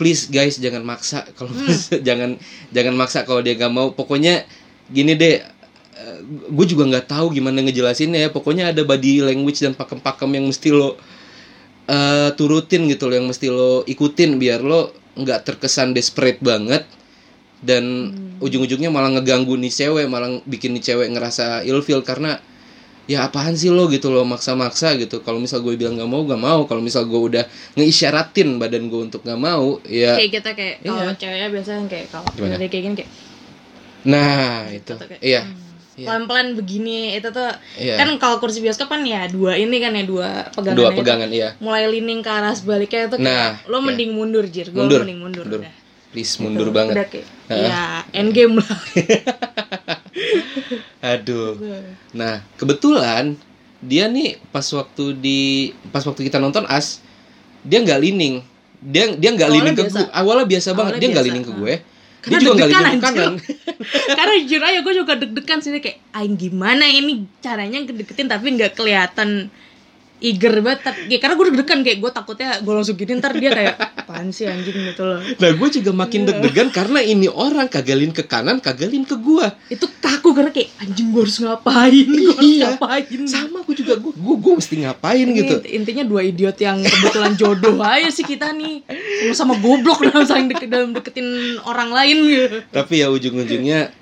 please 0.00 0.28
guys 0.32 0.56
jangan 0.58 0.82
maksa 0.82 1.28
kalau 1.36 1.52
jangan 2.06 2.40
jangan 2.72 2.94
maksa 2.94 3.26
kalau 3.26 3.42
dia 3.42 3.58
nggak 3.58 3.72
mau. 3.72 3.92
Pokoknya 3.92 4.46
gini 4.88 5.16
deh 5.18 5.42
gue 6.50 6.66
juga 6.68 6.84
nggak 6.84 7.06
tahu 7.10 7.34
gimana 7.34 7.60
ngejelasinnya 7.64 8.28
ya. 8.28 8.30
Pokoknya 8.30 8.70
ada 8.70 8.80
body 8.86 9.26
language 9.26 9.60
dan 9.60 9.74
pakem-pakem 9.74 10.30
yang 10.30 10.46
mesti 10.46 10.68
lo 10.70 10.96
eh, 11.90 12.30
turutin 12.38 12.86
gitu 12.88 13.10
loh 13.10 13.16
yang 13.18 13.28
mesti 13.28 13.46
lo 13.50 13.82
ikutin 13.84 14.38
biar 14.40 14.62
lo 14.64 15.03
nggak 15.14 15.40
terkesan 15.46 15.94
desperate 15.94 16.38
banget. 16.42 16.84
Dan 17.64 18.12
ujung-ujungnya 18.44 18.92
malah 18.92 19.08
ngeganggu 19.16 19.56
nih 19.56 19.72
cewek 19.72 20.04
malah 20.04 20.36
bikin 20.44 20.76
nih 20.76 20.84
cewek 20.84 21.08
ngerasa 21.16 21.64
ilfeel 21.64 22.04
karena 22.04 22.36
ya 23.08 23.24
apaan 23.24 23.56
sih 23.56 23.72
lo? 23.72 23.88
gitu 23.88 24.12
loh 24.12 24.28
maksa-maksa 24.28 24.92
gitu. 25.00 25.24
Kalau 25.24 25.40
misal 25.40 25.64
gue 25.64 25.72
bilang 25.76 25.96
nggak 25.96 26.10
mau 26.10 26.28
nggak 26.28 26.40
mau. 26.44 26.60
Kalau 26.68 26.84
misal 26.84 27.08
gue 27.08 27.16
udah 27.16 27.44
ngeisyaratin 27.80 28.60
badan 28.60 28.92
gue 28.92 29.00
untuk 29.08 29.24
nggak 29.24 29.40
mau 29.40 29.80
ya 29.88 30.12
kayak 30.20 30.32
kita 30.44 30.50
kayak 30.52 30.74
kalau 30.84 31.00
Iya. 31.08 31.16
ceweknya 31.16 31.48
biasanya 31.48 31.84
kayak 31.88 32.06
kalau 32.12 32.26
kayak 32.36 32.68
gini 32.68 32.96
kayak 33.00 33.10
nah 34.04 34.68
itu. 34.68 34.92
Tuh 34.92 35.08
kayak, 35.08 35.22
iya 35.24 35.42
Iya. 35.94 36.06
pelan-pelan 36.06 36.54
begini 36.54 37.14
itu 37.14 37.28
tuh 37.28 37.50
Iya. 37.74 37.94
kan 37.96 38.08
kalau 38.18 38.36
kursi 38.36 38.58
bioskop 38.58 38.88
kan 38.88 39.00
ya 39.00 39.26
dua 39.26 39.54
ini 39.54 39.78
kan 39.78 39.92
ya 39.92 40.02
dua 40.02 40.50
pegangan 40.50 40.74
dua 40.74 40.88
itu. 40.90 40.98
pegangan 40.98 41.28
iya 41.30 41.48
mulai 41.58 41.86
leaning 41.86 42.18
ke 42.18 42.26
arah 42.26 42.50
sebaliknya 42.50 43.06
itu 43.06 43.16
kayak, 43.16 43.22
Nah, 43.22 43.50
lo 43.64 43.78
iya. 43.78 43.86
mending 43.86 44.10
mundur 44.10 44.44
jir 44.44 44.66
gue 44.66 44.76
Mundur, 44.76 45.00
mending 45.00 45.20
mundur, 45.20 45.44
mundur. 45.44 45.60
udah. 45.62 45.72
please 46.10 46.32
Gitu. 46.32 46.42
mundur 46.42 46.68
banget 46.70 46.94
udah 46.94 47.06
kayak 47.08 47.26
ya 47.48 47.82
end 48.10 48.30
game 48.30 48.54
lah 48.56 48.70
aduh 51.04 51.58
Nah, 52.10 52.42
kebetulan 52.54 53.34
dia 53.78 54.06
nih 54.06 54.40
pas 54.48 54.64
waktu 54.64 55.12
di 55.12 55.40
pas 55.90 56.00
waktu 56.00 56.24
kita 56.24 56.38
nonton 56.38 56.64
As, 56.64 57.02
dia 57.60 57.78
nggak 57.78 58.00
leaning. 58.00 58.40
Dia 58.80 59.12
dia 59.12 59.30
nggak 59.30 59.50
leaning 59.50 59.74
ke 59.74 59.84
gue. 59.86 60.06
Awalnya 60.10 60.46
biasa 60.46 60.68
banget. 60.72 60.92
Awalnya 60.94 61.00
Dia 61.00 61.08
nggak 61.10 61.24
leaning 61.24 61.44
ke 61.44 61.52
gue. 61.52 61.74
Karena 62.24 62.40
dia 62.40 62.48
juga 62.48 62.64
ke 62.64 63.00
kanan. 63.00 63.32
karena 64.18 64.32
jujur 64.40 64.62
aja 64.64 64.78
gue 64.80 64.94
juga 64.96 65.12
deg-degan 65.20 65.60
sini 65.60 65.78
kayak 65.84 66.00
aing 66.16 66.36
gimana 66.40 66.88
ini 66.88 67.28
caranya 67.44 67.84
ngedeketin 67.84 68.32
tapi 68.32 68.56
nggak 68.56 68.72
kelihatan 68.72 69.52
eager 70.18 70.54
banget 70.62 70.80
ya, 71.06 71.18
karena 71.18 71.34
gue 71.34 71.46
deg-degan 71.52 71.80
kayak 71.82 71.98
gue 71.98 72.10
takutnya 72.10 72.48
gue 72.58 72.72
langsung 72.72 72.94
gini 72.94 73.18
ntar 73.18 73.34
dia 73.34 73.50
kayak 73.50 73.74
apaan 73.98 74.30
sih 74.30 74.46
anjing 74.46 74.72
gitu 74.72 75.02
loh 75.02 75.20
Nah 75.20 75.50
gue 75.52 75.68
juga 75.70 75.90
makin 75.92 76.24
deg-degan 76.24 76.68
karena 76.70 77.00
ini 77.00 77.26
orang 77.26 77.66
kagalin 77.66 78.08
ke 78.08 78.24
kanan, 78.24 78.56
kagalin 78.58 79.02
ke 79.02 79.16
gua. 79.16 79.52
itu 79.66 79.84
kaku 79.98 80.32
karena 80.32 80.48
kayak 80.48 80.70
anjing 80.80 81.10
gue 81.10 81.22
harus 81.22 81.38
ngapain 81.38 82.06
gue 82.06 82.30
harus 82.30 82.40
Iya. 82.40 82.66
ngapain 82.78 83.20
Sama 83.26 83.58
gue 83.62 83.74
juga, 83.74 83.94
gue 83.98 84.12
gue 84.14 84.36
gue 84.38 84.52
mesti 84.54 84.74
ngapain 84.80 85.24
Ini 85.24 85.34
gitu. 85.36 85.54
intinya 85.68 86.04
dua 86.04 86.20
idiot 86.22 86.56
yang 86.56 86.78
kebetulan 86.80 87.32
jodoh 87.34 87.76
aja 87.78 88.08
sih 88.08 88.24
kita 88.24 88.54
nih 88.54 88.80
sama-sama 89.26 89.58
goblok 89.58 90.04
dalam 90.04 90.24
saling 90.24 90.48
deket 90.48 90.68
dalam 90.68 90.92
deketin 90.92 91.26
orang 91.62 91.90
lain 91.90 92.16
gitu 92.24 92.56
Tapi 92.70 93.02
ya 93.02 93.10
ujung-ujungnya 93.10 93.92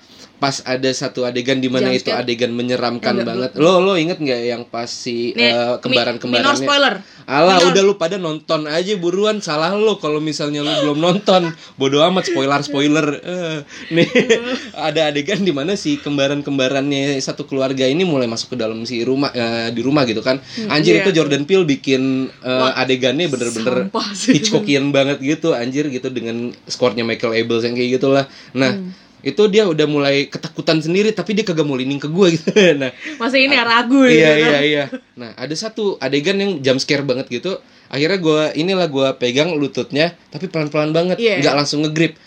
pas 0.42 0.58
ada 0.66 0.90
satu 0.90 1.22
adegan 1.22 1.56
di 1.56 1.70
mana 1.70 1.94
itu 1.94 2.10
scare. 2.10 2.18
adegan 2.18 2.50
menyeramkan 2.50 3.14
Enggak, 3.14 3.26
banget. 3.28 3.50
Lo 3.54 3.78
lo 3.78 3.94
inget 3.94 4.18
nggak 4.18 4.40
yang 4.42 4.62
pas 4.64 4.90
si 4.90 5.30
Nih, 5.30 5.46
eh, 5.46 5.54
minor 5.54 5.78
kembaran-kembarannya? 5.78 6.58
spoiler 6.58 6.94
Alah 7.22 7.54
Minor. 7.56 7.70
udah 7.70 7.82
lu 7.84 7.94
pada 7.94 8.18
nonton 8.18 8.66
aja 8.66 8.98
buruan 8.98 9.38
salah 9.38 9.70
lo 9.72 9.94
kalau 9.96 10.18
misalnya 10.18 10.58
lu 10.58 10.74
belum 10.82 10.98
nonton 10.98 11.46
bodo 11.76 12.02
amat 12.02 12.26
spoiler 12.26 12.58
spoiler 12.60 13.06
Eh, 13.14 13.58
nih 13.92 14.08
ada 14.90 15.06
adegan 15.06 15.38
di 15.40 15.50
mana 15.50 15.72
si 15.74 15.96
kembaran 15.96 16.42
kembarannya 16.42 17.14
satu 17.16 17.44
keluarga 17.44 17.86
ini 17.86 18.02
mulai 18.02 18.26
masuk 18.26 18.52
ke 18.52 18.56
dalam 18.58 18.82
si 18.82 19.00
rumah 19.00 19.30
eh, 19.30 19.70
di 19.70 19.80
rumah 19.80 20.02
gitu 20.02 20.18
kan 20.18 20.42
anjir 20.66 20.98
iya. 20.98 21.06
itu 21.06 21.14
Jordan 21.14 21.44
Peele 21.44 21.62
bikin 21.62 22.02
Wah, 22.42 22.74
adegannya 22.74 23.30
bener-bener. 23.30 23.86
Hitchcockian 24.26 24.90
banget 24.90 25.22
gitu 25.22 25.54
anjir 25.54 25.86
gitu 25.86 26.08
dengan 26.08 26.50
skornya 26.64 27.02
Michael 27.02 27.38
Abels 27.38 27.62
yang 27.62 27.72
kayak 27.72 27.90
gitulah 27.96 28.24
nah 28.52 28.74
Hmm. 28.74 28.90
Itu 29.22 29.42
dia 29.46 29.64
udah 29.70 29.86
mulai 29.86 30.26
ketakutan 30.26 30.82
sendiri 30.82 31.14
tapi 31.14 31.38
dia 31.38 31.46
kagak 31.46 31.62
mau 31.62 31.78
leaning 31.78 32.02
ke 32.02 32.10
gue 32.10 32.26
gitu. 32.36 32.50
Nah 32.82 32.90
masih 33.22 33.46
ini 33.46 33.54
ya 33.54 33.64
ragu 33.64 34.02
gitu. 34.06 34.18
Iya 34.18 34.32
iya 34.34 34.58
iya. 34.62 34.84
Nah 35.14 35.30
ada 35.38 35.54
satu 35.54 35.96
adegan 36.02 36.34
yang 36.42 36.58
jump 36.58 36.82
scare 36.82 37.06
banget 37.06 37.30
gitu. 37.30 37.62
Akhirnya 37.86 38.18
gua 38.18 38.42
inilah 38.56 38.88
gua 38.90 39.14
pegang 39.14 39.54
lututnya 39.54 40.18
tapi 40.34 40.50
pelan 40.50 40.68
pelan 40.68 40.90
banget. 40.90 41.22
Iya. 41.22 41.38
nggak 41.38 41.54
langsung 41.54 41.86
ngegrip. 41.86 42.18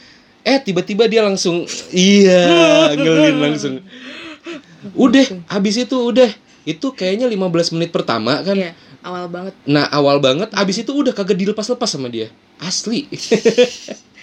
Eh 0.45 0.58
tiba-tiba 0.63 1.10
dia 1.12 1.21
langsung 1.25 1.67
iya 1.91 2.47
ngelin 2.99 3.38
langsung. 3.43 3.75
Udah 4.95 5.25
habis 5.51 5.75
itu 5.75 5.97
udah. 5.99 6.31
Itu 6.65 6.97
kayaknya 6.97 7.29
15 7.29 7.77
menit 7.77 7.93
pertama 7.93 8.41
kan? 8.41 8.58
Iya, 8.58 8.73
awal 9.05 9.29
banget. 9.29 9.53
Nah 9.69 9.86
awal 9.93 10.17
banget. 10.17 10.49
Abis 10.55 10.81
itu 10.81 10.89
udah 10.95 11.13
kagak 11.13 11.38
dilepas-lepas 11.38 11.89
sama 11.89 12.10
dia. 12.10 12.34
Asli 12.58 13.05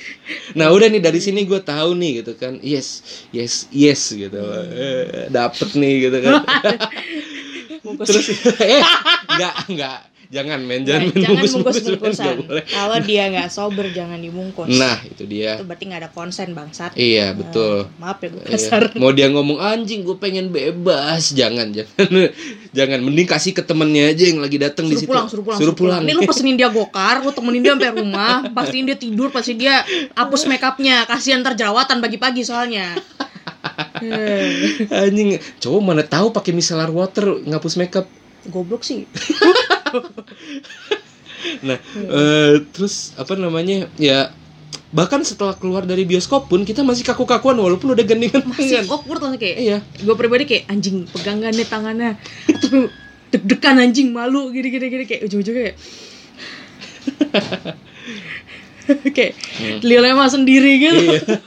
nah 0.58 0.70
udah 0.70 0.88
nih 0.88 1.02
dari 1.02 1.20
sini 1.22 1.44
gue 1.48 1.60
tahu 1.60 1.96
nih 1.98 2.22
gitu 2.22 2.32
kan. 2.38 2.58
Yes 2.62 3.02
yes 3.32 3.66
yes 3.72 4.12
gitu. 4.12 4.38
Eh, 4.38 5.28
dapet 5.32 5.72
nih 5.74 6.10
gitu 6.10 6.18
kan. 6.22 6.42
Terus 8.06 8.26
eh 8.62 8.82
enggak 9.28 9.54
enggak 9.68 10.00
jangan 10.32 10.64
men. 10.64 10.80
Jangan, 10.82 11.12
Nah, 11.12 11.20
jangan 11.20 11.44
bungkus 11.44 11.52
bungkus 11.52 11.76
bungkusan 11.84 12.34
boleh. 12.40 12.64
Kalau 12.64 12.96
dia 13.04 13.22
nggak 13.28 13.48
sober 13.52 13.86
jangan 13.92 14.16
dibungkus. 14.16 14.72
Nah 14.72 14.96
itu 15.04 15.28
dia. 15.28 15.60
Itu 15.60 15.68
berarti 15.68 15.84
nggak 15.84 16.00
ada 16.00 16.10
konsen 16.10 16.56
bangsat. 16.56 16.96
Iya 16.96 17.36
betul. 17.36 17.92
Maaf 18.00 18.18
ya 18.18 18.32
gue 18.32 18.40
Iya. 18.40 18.50
kasar. 18.50 18.82
Mau 18.96 19.12
dia 19.12 19.28
ngomong 19.28 19.60
anjing 19.60 20.00
gue 20.02 20.16
pengen 20.16 20.48
bebas. 20.48 21.36
Jangan 21.36 21.70
jangan. 21.70 21.92
Jangan 22.72 23.04
mending 23.04 23.28
kasih 23.28 23.52
ke 23.52 23.60
temennya 23.60 24.08
aja 24.08 24.24
yang 24.24 24.40
lagi 24.40 24.56
datang 24.56 24.88
di 24.88 24.96
situ. 24.96 25.12
pulang 25.12 25.28
suruh 25.28 25.44
pulang. 25.44 25.58
Suruh 25.60 25.76
pulang. 25.76 26.00
Nih 26.00 26.16
lu 26.16 26.24
pesenin 26.32 26.56
dia 26.56 26.72
gokar 26.72 27.20
lu 27.20 27.28
temenin 27.28 27.60
dia 27.60 27.76
sampai 27.76 27.92
rumah 27.92 28.48
pastiin 28.48 28.88
dia 28.88 28.96
tidur 28.96 29.28
pasti 29.28 29.52
dia 29.52 29.84
hapus 30.16 30.48
make 30.48 30.64
upnya 30.64 31.04
kasihan 31.04 31.44
ntar 31.44 31.52
jerawatan 31.52 32.00
pagi-pagi 32.00 32.40
soalnya. 32.40 32.96
Anjing. 34.88 35.36
Cowok 35.60 35.80
mana 35.84 36.02
tahu 36.02 36.32
pakai 36.32 36.56
micellar 36.56 36.88
water 36.88 37.44
ngapus 37.44 37.76
makeup. 37.76 38.08
Goblok 38.42 38.82
sih 38.82 39.06
Nah, 41.66 41.74
eh, 41.96 42.62
terus 42.70 43.10
apa 43.18 43.34
namanya? 43.34 43.90
Ya 43.98 44.30
bahkan 44.92 45.24
setelah 45.24 45.56
keluar 45.56 45.82
dari 45.82 46.04
bioskop 46.04 46.46
pun 46.46 46.62
kita 46.62 46.84
masih 46.84 47.02
kaku-kakuan 47.02 47.56
walaupun 47.56 47.96
udah 47.96 48.04
gandengan 48.04 48.44
masih 48.46 48.84
tangan. 48.84 48.92
awkward 48.92 49.20
lah 49.24 49.32
kayak 49.34 49.56
Iya. 49.58 49.78
gue 49.80 50.14
pribadi 50.14 50.44
kayak 50.44 50.68
anjing 50.68 51.08
pegangan 51.08 51.48
nih 51.50 51.64
tangannya 51.64 52.10
tapi 52.46 52.92
deg-degan 53.32 53.80
anjing 53.80 54.12
malu 54.12 54.52
gini 54.52 54.68
gini 54.68 54.86
gini 54.86 55.04
kayak 55.08 55.24
ujung-ujungnya 55.26 55.64
kayak 55.64 55.76
kayak 59.16 59.32
dilema 59.80 60.28
sendiri 60.28 60.72
gitu 60.76 61.00
Iya. 61.08 61.20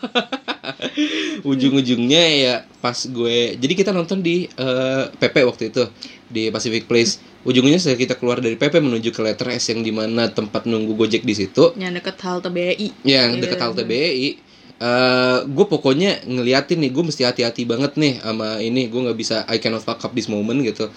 Ujung-ujungnya 1.45 2.23
ya 2.41 2.55
pas 2.81 2.97
gue 2.97 3.37
jadi 3.55 3.73
kita 3.75 3.91
nonton 3.91 4.25
di 4.25 4.49
eh, 4.49 5.03
PP 5.13 5.35
waktu 5.45 5.69
itu 5.69 5.85
di 6.27 6.49
Pacific 6.49 6.85
Place. 6.85 7.17
Ujungnya 7.41 7.77
setelah 7.77 7.99
kita 7.99 8.15
keluar 8.15 8.37
dari 8.37 8.53
PP 8.53 8.79
menuju 8.79 9.09
ke 9.09 9.21
letter 9.21 9.49
S 9.51 9.69
yang 9.69 9.79
di 9.79 9.89
mana 9.89 10.27
tempat 10.27 10.65
nunggu 10.65 10.93
Gojek 10.93 11.21
di 11.21 11.33
situ. 11.33 11.73
yang 11.75 11.93
deket 11.93 12.17
halte 12.19 12.49
BI 12.49 12.89
yang 13.03 13.33
Iya. 13.33 13.41
deket 13.41 13.59
halte 13.59 13.83
BI 13.83 14.41
eh 14.75 15.39
gue 15.45 15.65
pokoknya 15.65 16.27
ngeliatin 16.27 16.75
nih 16.77 16.91
gue 16.91 17.03
mesti 17.05 17.23
hati-hati 17.23 17.63
banget 17.63 17.95
nih 17.95 18.19
sama 18.19 18.59
ini 18.59 18.91
gue 18.91 18.99
nggak 18.99 19.15
bisa 19.15 19.47
I 19.47 19.55
cannot 19.55 19.79
fuck 19.79 20.03
up 20.03 20.11
this 20.11 20.27
moment 20.27 20.59
gitu 20.59 20.91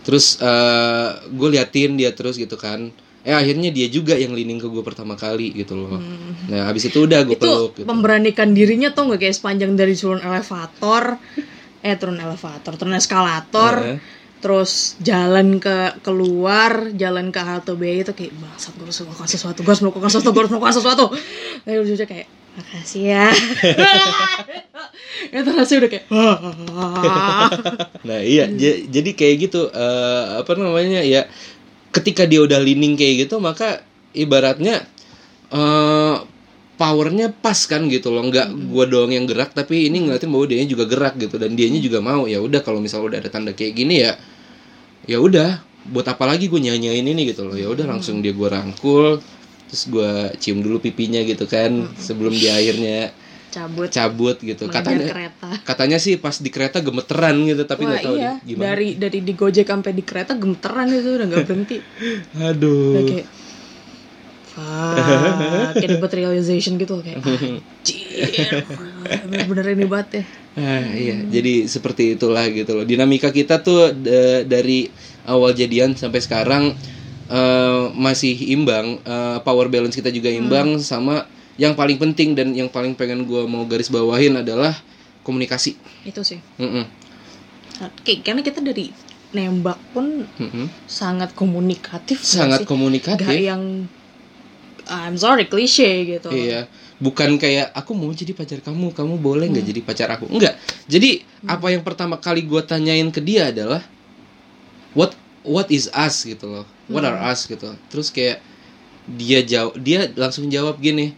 terus 0.00 0.38
eh 0.38 1.08
gue 1.26 1.48
liatin 1.50 1.98
dia 1.98 2.14
terus 2.14 2.38
gitu 2.38 2.54
kan 2.54 2.94
eh 3.20 3.34
akhirnya 3.34 3.68
dia 3.68 3.90
juga 3.90 4.14
yang 4.14 4.30
leaning 4.32 4.56
ke 4.56 4.70
gue 4.70 4.80
pertama 4.80 5.12
kali 5.12 5.50
gitu 5.52 5.74
loh 5.74 5.98
nah 6.46 6.70
habis 6.70 6.86
itu 6.86 7.02
udah 7.02 7.26
gue 7.26 7.34
peluk 7.34 7.74
gitu. 7.74 7.84
memberanikan 7.84 8.54
dirinya 8.54 8.94
tuh 8.94 9.10
nggak 9.10 9.20
kayak 9.20 9.34
sepanjang 9.34 9.74
dari 9.74 9.98
turun 9.98 10.22
elevator 10.22 11.18
eh 11.80 11.94
turun 11.94 12.16
elevator 12.16 12.72
turun 12.72 12.94
eskalator 12.94 13.74
Heeh. 13.82 13.98
Terus 14.38 14.94
jalan 15.02 15.58
ke 15.58 15.98
keluar 16.00 16.94
jalan 16.94 17.34
ke 17.34 17.40
halte 17.42 17.74
BI 17.74 18.06
itu 18.06 18.12
kayak 18.14 18.32
bangsat 18.38 18.74
gue 18.78 18.86
harus 18.86 18.98
melakukan 19.02 19.28
sesuatu 19.28 19.58
gue 19.60 19.70
harus 19.70 19.82
melakukan 19.82 20.10
sesuatu 20.10 20.28
gue 20.30 20.40
harus 20.40 20.52
melakukan 20.54 20.74
sesuatu. 20.78 21.04
Tapi 21.66 21.76
ujungnya 21.78 22.06
kayak 22.06 22.26
makasih 22.58 23.02
ya. 23.06 23.26
Itu 25.34 25.50
rasanya 25.52 25.78
udah 25.84 25.90
kayak 25.90 26.04
nah 28.06 28.20
iya 28.22 28.46
j- 28.48 28.86
jadi 28.88 29.10
kayak 29.12 29.36
gitu 29.48 29.60
eh, 29.68 30.24
apa 30.40 30.52
namanya 30.56 31.02
ya 31.02 31.26
ketika 31.90 32.24
dia 32.24 32.40
udah 32.44 32.60
leaning 32.62 32.94
kayak 32.94 33.26
gitu 33.26 33.40
maka 33.42 33.82
ibaratnya 34.14 34.86
eh 35.50 36.14
powernya 36.78 37.34
pas 37.34 37.58
kan 37.66 37.84
gitu 37.90 38.14
loh. 38.14 38.22
Nggak 38.30 38.54
gua 38.70 38.86
doang 38.86 39.10
yang 39.10 39.26
gerak 39.26 39.52
tapi 39.52 39.90
ini 39.90 40.06
ngeliatin 40.06 40.30
bahwa 40.30 40.46
dia 40.46 40.62
juga 40.64 40.86
gerak 40.86 41.18
gitu. 41.18 41.36
Dan 41.36 41.58
dianya 41.58 41.82
juga 41.82 41.98
mau 41.98 42.24
ya 42.30 42.38
udah 42.38 42.62
kalau 42.62 42.78
misalnya 42.78 43.12
udah 43.12 43.18
ada 43.26 43.30
tanda 43.34 43.52
kayak 43.52 43.74
gini 43.74 44.06
ya 44.06 44.14
ya 45.10 45.18
udah. 45.18 45.66
Buat 45.88 46.04
apa 46.04 46.28
lagi 46.28 46.52
gue 46.52 46.60
nyanyain 46.60 47.00
ini 47.00 47.32
gitu 47.32 47.48
loh. 47.48 47.56
Ya 47.56 47.66
udah 47.66 47.88
langsung 47.88 48.22
dia 48.22 48.30
gua 48.30 48.54
rangkul 48.54 49.18
terus 49.68 49.84
gua 49.92 50.32
cium 50.40 50.64
dulu 50.64 50.80
pipinya 50.80 51.20
gitu 51.28 51.44
kan 51.44 51.92
sebelum 52.00 52.32
dia 52.32 52.56
akhirnya 52.56 53.12
cabut. 53.48 53.88
cabut 53.88 54.36
gitu. 54.40 54.64
Katanya 54.68 55.08
kereta. 55.08 55.50
katanya 55.64 55.98
sih 55.98 56.20
pas 56.20 56.36
di 56.36 56.50
kereta 56.52 56.78
gemeteran 56.84 57.36
gitu 57.48 57.62
tapi 57.64 57.88
nggak 57.88 58.04
tahu 58.04 58.16
iya. 58.16 58.32
gimana. 58.44 58.64
Dari 58.72 58.88
dari 58.96 59.18
di 59.24 59.32
Gojek 59.32 59.68
sampai 59.68 59.92
di 59.96 60.04
kereta 60.04 60.36
gemeteran 60.36 60.86
itu 60.92 61.10
udah 61.16 61.26
nggak 61.26 61.44
berhenti. 61.48 61.76
Udah 62.38 62.48
aduh 62.52 63.04
kayak 63.04 63.26
Fuck, 64.58 65.78
kayak 65.78 65.90
dapet 65.94 66.10
realization 66.18 66.74
gitu 66.82 66.98
kayak 66.98 67.22
anjir 67.86 68.58
bener-bener 69.22 69.78
ini 69.78 69.86
banget 69.86 70.08
ya 70.18 70.24
Ah, 70.58 70.82
iya 70.90 71.14
jadi 71.30 71.70
seperti 71.70 72.18
itulah 72.18 72.42
gitu 72.50 72.74
loh 72.74 72.82
dinamika 72.82 73.30
kita 73.30 73.62
tuh 73.62 73.94
da- 73.94 74.42
dari 74.42 74.90
awal 75.22 75.54
jadian 75.54 75.94
sampai 75.94 76.18
sekarang 76.18 76.74
eh, 77.30 77.82
masih 77.94 78.34
imbang 78.50 78.98
eh, 78.98 79.38
power 79.46 79.70
balance 79.70 79.94
kita 79.94 80.10
juga 80.10 80.34
imbang 80.34 80.82
sama 80.82 81.22
yang 81.54 81.78
paling 81.78 81.94
penting 82.02 82.34
dan 82.34 82.50
yang 82.58 82.66
paling 82.66 82.98
pengen 82.98 83.22
gua 83.22 83.46
mau 83.46 83.62
garis 83.70 83.86
bawahin 83.86 84.42
adalah 84.42 84.74
komunikasi 85.22 85.78
itu 86.02 86.22
sih 86.26 86.42
Mm-mm. 86.58 86.82
kayak 88.02 88.26
karena 88.26 88.42
kita 88.42 88.58
dari 88.58 88.90
nembak 89.30 89.78
pun 89.94 90.26
Mm-mm. 90.42 90.66
sangat 90.90 91.38
komunikatif 91.38 92.18
sangat 92.18 92.64
sih? 92.64 92.66
komunikatif 92.66 93.22
Nggak 93.30 93.42
yang 93.46 93.62
I'm 94.88 95.14
sorry 95.20 95.44
klise 95.46 95.86
gitu 96.08 96.28
Iya, 96.32 96.64
bukan 96.98 97.36
kayak 97.36 97.70
aku 97.76 97.92
mau 97.94 98.10
jadi 98.10 98.32
pacar 98.34 98.58
kamu, 98.64 98.96
kamu 98.96 99.14
boleh 99.20 99.46
nggak 99.52 99.66
jadi 99.68 99.80
pacar 99.84 100.08
aku? 100.16 100.26
Enggak. 100.32 100.56
Jadi 100.88 101.22
apa 101.46 101.66
yang 101.70 101.84
pertama 101.84 102.16
kali 102.18 102.42
gue 102.42 102.62
tanyain 102.64 103.06
ke 103.12 103.20
dia 103.22 103.52
adalah 103.52 103.84
what 104.96 105.14
what 105.46 105.68
is 105.70 105.86
us 105.92 106.24
gitu 106.26 106.48
loh, 106.48 106.66
what 106.90 107.04
are 107.04 107.20
us 107.28 107.46
gitu. 107.46 107.70
Terus 107.92 108.08
kayak 108.10 108.40
dia 109.08 109.40
jawab, 109.40 109.76
dia 109.80 110.10
langsung 110.16 110.48
jawab 110.52 110.76
gini, 110.82 111.16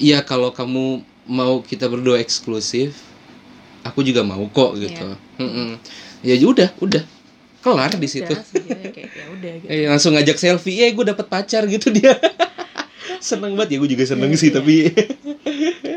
iya 0.00 0.22
kalau 0.24 0.50
kamu 0.50 1.04
mau 1.30 1.62
kita 1.62 1.86
berdua 1.86 2.18
eksklusif, 2.18 2.98
aku 3.86 4.02
juga 4.02 4.26
mau 4.26 4.42
kok 4.50 4.78
gitu. 4.78 5.14
Mm-mm. 5.38 5.78
Ya 6.22 6.34
udah, 6.42 6.70
udah 6.82 7.02
kelar 7.62 7.94
di 7.94 8.08
situ. 8.10 8.26
Udah, 8.26 8.90
kayak 8.90 9.10
ya 9.14 9.24
udah 9.30 9.52
gitu 9.62 9.70
Eh, 9.70 9.86
langsung 9.92 10.12
ngajak 10.18 10.38
selfie, 10.38 10.82
eh 10.82 10.90
gue 10.90 11.06
dapet 11.06 11.26
pacar 11.30 11.62
gitu 11.70 11.94
dia. 11.94 12.18
seneng 13.22 13.54
banget 13.54 13.68
ya, 13.72 13.76
gue 13.78 13.90
juga 13.94 14.04
seneng 14.04 14.30
Iya, 14.34 14.40
sih, 14.42 14.50
iya. 14.50 14.56
tapi 14.58 14.74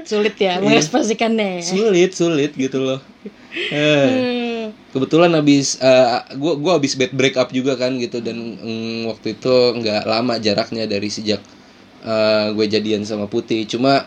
sulit 0.06 0.36
ya 0.38 0.54
mengekspresikannya 0.62 1.48
ya. 1.60 1.64
sulit, 1.66 2.12
sulit 2.14 2.52
gitu 2.54 2.78
loh. 2.80 3.00
Eh, 3.56 3.72
Hmm. 3.72 4.68
kebetulan 4.92 5.32
habis 5.32 5.80
eh, 5.80 6.08
gua 6.36 6.60
gua 6.60 6.72
habis 6.76 6.94
bad 7.00 7.16
break 7.16 7.40
up 7.40 7.50
juga 7.50 7.80
kan 7.80 7.96
gitu 7.96 8.20
dan 8.20 8.36
mm, 8.36 9.08
waktu 9.08 9.32
itu 9.32 9.56
nggak 9.80 10.04
lama 10.04 10.36
jaraknya 10.38 10.84
dari 10.86 11.08
sejak 11.08 11.40
eh, 12.04 12.46
gue 12.52 12.66
jadian 12.68 13.08
sama 13.08 13.32
Putih 13.32 13.64
cuma 13.64 14.04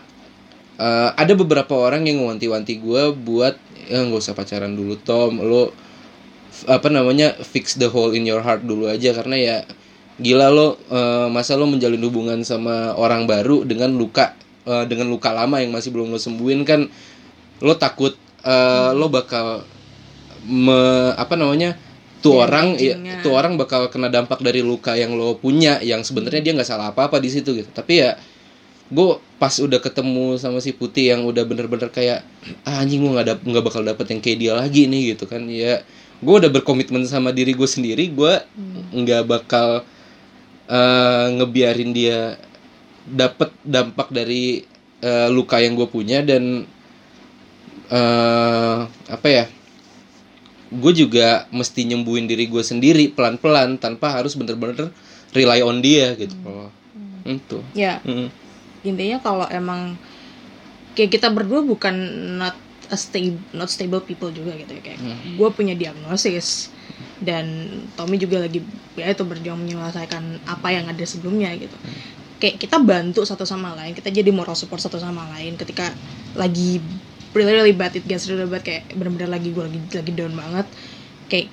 eh, 0.77 1.09
ada 1.17 1.33
beberapa 1.33 1.73
orang 1.73 2.05
yang 2.05 2.21
wanti-wanti 2.29 2.77
gue 2.77 3.03
buat 3.17 3.57
ya 3.89 4.05
nggak 4.05 4.21
usah 4.21 4.37
pacaran 4.37 4.77
dulu 4.77 5.01
Tom 5.01 5.41
lo 5.41 5.73
apa 6.69 6.87
namanya 6.93 7.33
fix 7.41 7.73
the 7.73 7.89
hole 7.89 8.13
in 8.13 8.29
your 8.29 8.45
heart 8.45 8.61
dulu 8.61 8.85
aja 8.85 9.09
karena 9.17 9.35
ya 9.35 9.57
gila 10.19 10.47
lo 10.51 10.75
eh, 10.91 11.27
masa 11.31 11.55
lo 11.55 11.65
menjalin 11.65 12.03
hubungan 12.03 12.39
sama 12.43 12.93
orang 12.99 13.23
baru 13.25 13.63
dengan 13.63 13.95
luka 13.95 14.35
eh, 14.67 14.85
dengan 14.85 15.07
luka 15.07 15.31
lama 15.31 15.63
yang 15.63 15.71
masih 15.71 15.95
belum 15.95 16.11
lo 16.11 16.19
sembuhin 16.19 16.67
kan 16.67 16.85
lo 17.63 17.73
takut 17.79 18.13
eh, 18.43 18.91
lo 18.95 19.07
bakal 19.07 19.63
me, 20.47 21.11
apa 21.15 21.35
namanya 21.35 21.75
tuh 22.19 22.43
orang 22.43 22.75
ya, 22.75 22.99
tuh 23.23 23.31
orang 23.31 23.55
bakal 23.55 23.87
kena 23.87 24.11
dampak 24.11 24.43
dari 24.43 24.59
luka 24.59 24.91
yang 24.95 25.15
lo 25.15 25.39
punya 25.39 25.79
yang 25.79 26.03
sebenarnya 26.03 26.43
dia 26.43 26.51
nggak 26.51 26.67
salah 26.67 26.91
apa 26.91 27.07
apa 27.07 27.17
di 27.23 27.31
situ 27.31 27.55
gitu. 27.55 27.71
Tapi 27.71 28.03
ya 28.03 28.19
gue 28.91 29.09
pas 29.39 29.53
udah 29.55 29.79
ketemu 29.79 30.35
sama 30.35 30.59
si 30.59 30.75
putih 30.75 31.15
yang 31.15 31.23
udah 31.23 31.47
bener-bener 31.47 31.87
kayak 31.87 32.27
ah, 32.67 32.83
anjing 32.83 33.05
gue 33.05 33.11
nggak 33.15 33.27
dap 33.27 33.39
nggak 33.47 33.63
bakal 33.63 33.81
dapet 33.85 34.05
yang 34.11 34.19
kayak 34.19 34.37
dia 34.39 34.53
lagi 34.55 34.83
nih 34.91 35.15
gitu 35.15 35.31
kan. 35.31 35.47
Ya 35.47 35.87
gue 36.19 36.35
udah 36.35 36.51
berkomitmen 36.51 37.07
sama 37.07 37.31
diri 37.31 37.55
gue 37.55 37.69
sendiri 37.69 38.11
gue 38.11 38.33
nggak 38.91 39.23
bakal 39.23 39.87
eh, 40.69 41.25
ngebiarin 41.35 41.91
dia 41.91 42.37
dapet 43.09 43.49
dampak 43.65 44.13
dari 44.13 44.61
eh, 45.01 45.27
luka 45.33 45.57
yang 45.57 45.73
gue 45.73 45.89
punya 45.89 46.21
dan 46.21 46.63
eh 47.89 48.79
apa 48.85 49.27
ya 49.27 49.45
gue 50.69 50.93
juga 50.93 51.49
mesti 51.49 51.89
nyembuhin 51.89 52.29
diri 52.29 52.45
gue 52.45 52.61
sendiri 52.61 53.09
pelan-pelan 53.09 53.81
tanpa 53.81 54.13
harus 54.13 54.37
bener-bener 54.37 54.93
rely 55.33 55.65
on 55.65 55.81
dia 55.81 56.13
gitu. 56.13 56.37
Loh 56.45 56.69
itu 57.27 57.59
ya. 57.75 58.01
Mm. 58.07 58.29
intinya 58.81 59.17
kalau 59.19 59.45
emang 59.51 59.99
kayak 60.95 61.19
kita 61.19 61.27
berdua 61.29 61.61
bukan 61.61 61.95
not 62.39 62.55
a 62.89 62.97
stable 62.97 63.39
not 63.53 63.69
stable 63.69 64.01
people 64.01 64.31
juga 64.31 64.55
gitu 64.55 64.71
ya 64.79 64.81
kayak 64.81 64.99
gue 65.35 65.49
punya 65.51 65.75
diagnosis 65.75 66.71
dan 67.19 67.67
Tommy 67.99 68.15
juga 68.15 68.39
lagi 68.39 68.63
ya 68.95 69.11
itu 69.11 69.23
berjuang 69.27 69.59
menyelesaikan 69.59 70.47
apa 70.47 70.67
yang 70.71 70.87
ada 70.87 71.03
sebelumnya 71.03 71.51
gitu. 71.59 71.75
Kayak 72.39 72.55
kita 72.63 72.79
bantu 72.79 73.27
satu 73.27 73.43
sama 73.43 73.75
lain 73.75 73.91
kita 73.91 74.07
jadi 74.07 74.31
moral 74.31 74.55
support 74.55 74.79
satu 74.79 74.95
sama 74.95 75.27
lain. 75.35 75.59
Ketika 75.59 75.91
lagi 76.39 76.79
really 77.35 77.53
really 77.53 77.75
bad 77.75 77.91
it 77.93 78.07
gets 78.07 78.31
really 78.31 78.47
bad 78.47 78.63
kayak 78.63 78.87
bener-bener 78.95 79.29
lagi 79.29 79.51
gue 79.51 79.63
lagi 79.63 79.79
lagi 79.91 80.11
down 80.15 80.33
banget 80.33 80.65
kayak 81.29 81.47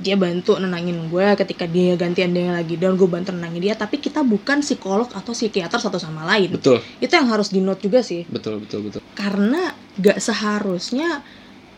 dia 0.00 0.16
bantu 0.16 0.56
nenangin 0.56 1.12
gue 1.12 1.26
ketika 1.36 1.68
dia 1.68 1.98
gantian 1.98 2.32
dia 2.32 2.54
lagi 2.54 2.78
down 2.80 2.96
gue 2.96 3.04
bantu 3.10 3.36
nenangin 3.36 3.68
dia. 3.68 3.74
Tapi 3.76 4.00
kita 4.00 4.24
bukan 4.24 4.64
psikolog 4.64 5.12
atau 5.12 5.36
psikiater 5.36 5.76
satu 5.76 6.00
sama 6.00 6.24
lain. 6.24 6.56
Betul. 6.56 6.80
Itu 7.02 7.12
yang 7.12 7.28
harus 7.28 7.52
di 7.52 7.60
note 7.60 7.84
juga 7.84 8.00
sih. 8.00 8.24
Betul 8.24 8.64
betul 8.64 8.88
betul. 8.88 9.00
Karena 9.12 9.76
gak 10.00 10.16
seharusnya 10.22 11.20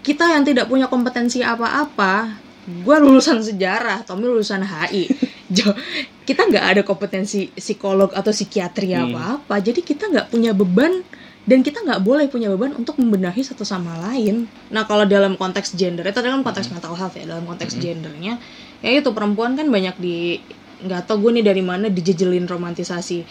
kita 0.06 0.28
yang 0.34 0.46
tidak 0.46 0.70
punya 0.70 0.86
kompetensi 0.86 1.40
apa-apa 1.42 2.36
gue 2.62 2.96
lulusan 3.02 3.42
sejarah 3.42 4.06
Tommy 4.06 4.30
lulusan 4.30 4.62
HI 4.62 5.10
Jo- 5.56 5.74
kita 6.22 6.46
nggak 6.48 6.64
ada 6.64 6.82
kompetensi 6.86 7.50
psikolog 7.52 8.08
atau 8.14 8.30
psikiatri 8.32 8.94
Hmm. 8.94 9.10
apa-apa. 9.12 9.60
Jadi 9.60 9.82
kita 9.82 10.08
nggak 10.08 10.26
punya 10.32 10.54
beban 10.56 11.02
dan 11.42 11.60
kita 11.60 11.82
nggak 11.82 12.00
boleh 12.00 12.30
punya 12.30 12.48
beban 12.48 12.72
untuk 12.72 12.96
membenahi 12.96 13.42
satu 13.42 13.60
sama 13.60 13.98
lain. 14.00 14.46
Nah 14.70 14.86
kalau 14.86 15.04
dalam 15.04 15.34
konteks 15.36 15.74
gender 15.74 16.06
itu 16.06 16.22
dalam 16.22 16.40
konteks 16.40 16.70
mental 16.70 16.94
health 16.94 17.18
ya 17.18 17.26
dalam 17.26 17.44
konteks 17.44 17.76
gendernya 17.76 18.38
ya 18.80 18.90
itu 18.94 19.10
perempuan 19.12 19.58
kan 19.58 19.66
banyak 19.68 19.98
di 19.98 20.38
nggak 20.82 21.04
tau 21.04 21.18
gue 21.20 21.30
nih 21.36 21.44
dari 21.44 21.60
mana 21.60 21.90
dijejelin 21.90 22.46
romantisasi. 22.48 23.26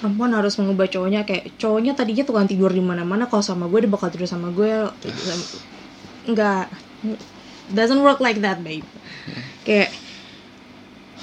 Perempuan 0.00 0.32
harus 0.32 0.56
mengubah 0.56 0.86
cowoknya 0.88 1.26
kayak 1.28 1.58
cowoknya 1.58 1.92
tadinya 1.92 2.24
tukang 2.24 2.46
tidur 2.46 2.70
di 2.70 2.80
mana-mana 2.80 3.26
kalau 3.26 3.42
sama 3.42 3.66
gue 3.68 3.84
dia 3.84 3.90
bakal 3.90 4.08
tidur 4.08 4.30
sama 4.30 4.48
gue 4.48 4.86
nggak 6.26 6.64
doesn't 7.72 8.02
work 8.02 8.22
like 8.22 8.38
that 8.42 8.62
babe. 8.62 8.86
Kayak 9.66 9.90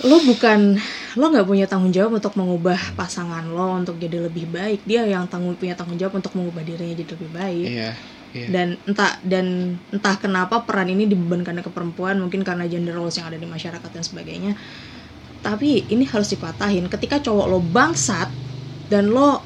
lo 0.03 0.19
bukan 0.25 0.82
lo 1.13 1.25
nggak 1.29 1.45
punya 1.45 1.65
tanggung 1.69 1.93
jawab 1.93 2.17
untuk 2.17 2.34
mengubah 2.34 2.97
pasangan 2.97 3.45
lo 3.45 3.77
untuk 3.77 4.01
jadi 4.01 4.25
lebih 4.25 4.49
baik. 4.49 4.84
Dia 4.84 5.06
yang 5.06 5.29
tanggung 5.29 5.56
punya 5.56 5.77
tanggung 5.77 5.95
jawab 5.95 6.19
untuk 6.19 6.34
mengubah 6.34 6.65
dirinya 6.65 6.95
jadi 6.97 7.12
lebih 7.13 7.29
baik. 7.32 7.67
Iya 7.69 7.91
iya. 8.34 8.47
Dan 8.49 8.67
entah 8.89 9.21
dan 9.21 9.77
entah 9.93 10.15
kenapa 10.17 10.65
peran 10.65 10.89
ini 10.89 11.06
dibebankan 11.06 11.62
ke 11.62 11.69
perempuan 11.69 12.17
mungkin 12.17 12.41
karena 12.41 12.65
gender 12.65 12.97
roles 12.97 13.15
yang 13.15 13.29
ada 13.29 13.38
di 13.38 13.45
masyarakat 13.45 13.89
dan 13.93 14.03
sebagainya. 14.03 14.58
Tapi 15.45 15.88
ini 15.93 16.03
harus 16.10 16.34
dipatahin. 16.34 16.89
Ketika 16.89 17.21
cowok 17.21 17.45
lo 17.47 17.60
bangsat 17.62 18.27
dan 18.89 19.13
lo 19.13 19.39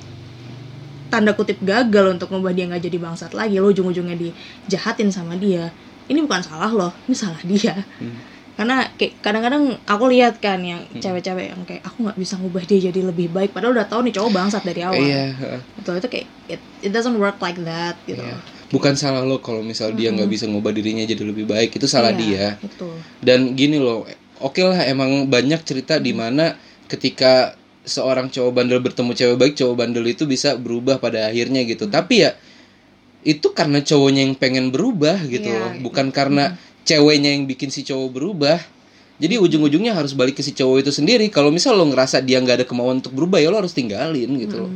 tanda 1.07 1.35
kutip 1.35 1.59
gagal 1.63 2.19
untuk 2.19 2.31
membuat 2.35 2.55
dia 2.55 2.67
nggak 2.67 2.83
jadi 2.83 2.97
bangsat 2.99 3.31
lagi 3.31 3.63
lo 3.63 3.71
ujung-ujungnya 3.71 4.19
dijahatin 4.19 5.07
sama 5.07 5.39
dia 5.39 5.71
ini 6.07 6.19
bukan 6.23 6.41
salah 6.41 6.71
lo 6.71 6.89
ini 7.05 7.15
salah 7.15 7.39
dia. 7.43 7.75
Hmm. 7.99 8.35
karena 8.57 8.89
kayak 8.97 9.21
kadang-kadang 9.21 9.77
aku 9.85 10.09
lihat 10.09 10.41
kan 10.41 10.57
yang 10.57 10.81
cewek-cewek 10.97 11.53
yang 11.53 11.61
kayak 11.61 11.85
aku 11.85 12.09
nggak 12.09 12.17
bisa 12.17 12.41
ngubah 12.41 12.65
dia 12.65 12.89
jadi 12.89 13.05
lebih 13.05 13.29
baik. 13.29 13.53
Padahal 13.53 13.77
udah 13.77 13.85
tahu 13.85 14.01
nih 14.09 14.17
cowok 14.17 14.31
bangsat 14.33 14.65
dari 14.65 14.81
awal. 14.81 14.97
Iya 14.97 15.29
heeh. 15.29 15.59
betul 15.77 15.93
itu 16.01 16.07
kayak 16.09 16.27
it, 16.49 16.61
it 16.81 16.89
doesn't 16.89 17.21
work 17.21 17.37
like 17.37 17.61
that 17.61 17.93
gitu. 18.09 18.17
Iya. 18.17 18.41
bukan 18.67 18.97
salah 18.99 19.23
lo 19.23 19.39
kalau 19.39 19.61
misal 19.63 19.93
dia 19.93 20.11
nggak 20.11 20.27
bisa 20.27 20.43
ngubah 20.43 20.75
dirinya 20.75 21.05
jadi 21.05 21.23
lebih 21.23 21.47
baik 21.47 21.79
itu 21.79 21.87
salah 21.87 22.11
Iya, 22.11 22.19
dia. 22.19 22.67
itu 22.67 22.89
dan 23.23 23.55
gini 23.55 23.79
loh 23.79 24.03
oke 24.43 24.59
lah 24.59 24.83
emang 24.83 25.29
banyak 25.31 25.63
cerita 25.63 26.01
di 26.03 26.11
mana 26.11 26.57
ketika 26.91 27.55
seorang 27.87 28.27
cowok 28.27 28.51
bandel 28.51 28.83
bertemu 28.83 29.15
cewek 29.15 29.37
baik 29.39 29.53
cowok 29.55 29.75
bandel 29.79 30.03
itu 30.03 30.27
bisa 30.27 30.59
berubah 30.59 30.99
pada 30.99 31.31
akhirnya 31.31 31.63
gitu. 31.63 31.87
Tapi 31.87 32.27
ya 32.27 32.35
itu 33.25 33.47
karena 33.51 33.81
cowoknya 33.81 34.21
yang 34.27 34.35
pengen 34.37 34.69
berubah 34.69 35.17
gitu 35.25 35.49
Iya, 35.49 35.59
loh. 35.59 35.71
Bukan 35.89 36.13
karena 36.13 36.57
ceweknya 36.87 37.33
yang 37.33 37.49
bikin 37.49 37.73
si 37.73 37.83
cowok 37.83 38.09
berubah. 38.13 38.57
Jadi 39.17 39.41
ujung-ujungnya 39.41 39.97
harus 39.97 40.13
balik 40.13 40.37
ke 40.37 40.43
si 40.45 40.53
cowok 40.53 40.85
itu 40.85 40.91
sendiri. 40.93 41.25
Kalau 41.33 41.49
misal 41.49 41.73
lo 41.73 41.89
ngerasa 41.89 42.21
dia 42.21 42.37
nggak 42.37 42.63
ada 42.63 42.65
kemauan 42.69 43.01
untuk 43.01 43.17
berubah 43.17 43.41
ya 43.41 43.49
lo 43.49 43.57
harus 43.57 43.73
tinggalin 43.73 44.29
gitu 44.37 44.55
loh. 44.67 44.71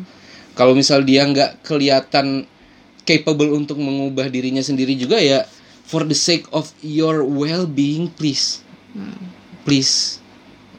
Kalau 0.58 0.74
misal 0.74 1.06
dia 1.06 1.24
nggak 1.24 1.62
kelihatan 1.62 2.50
capable 3.06 3.54
untuk 3.54 3.78
mengubah 3.78 4.30
dirinya 4.30 4.62
sendiri 4.62 4.94
juga 4.94 5.18
ya 5.18 5.46
for 5.86 6.06
the 6.06 6.18
sake 6.18 6.46
of 6.54 6.70
your 6.82 7.26
well 7.26 7.66
being 7.70 8.10
please 8.10 8.66
please. 9.64 10.18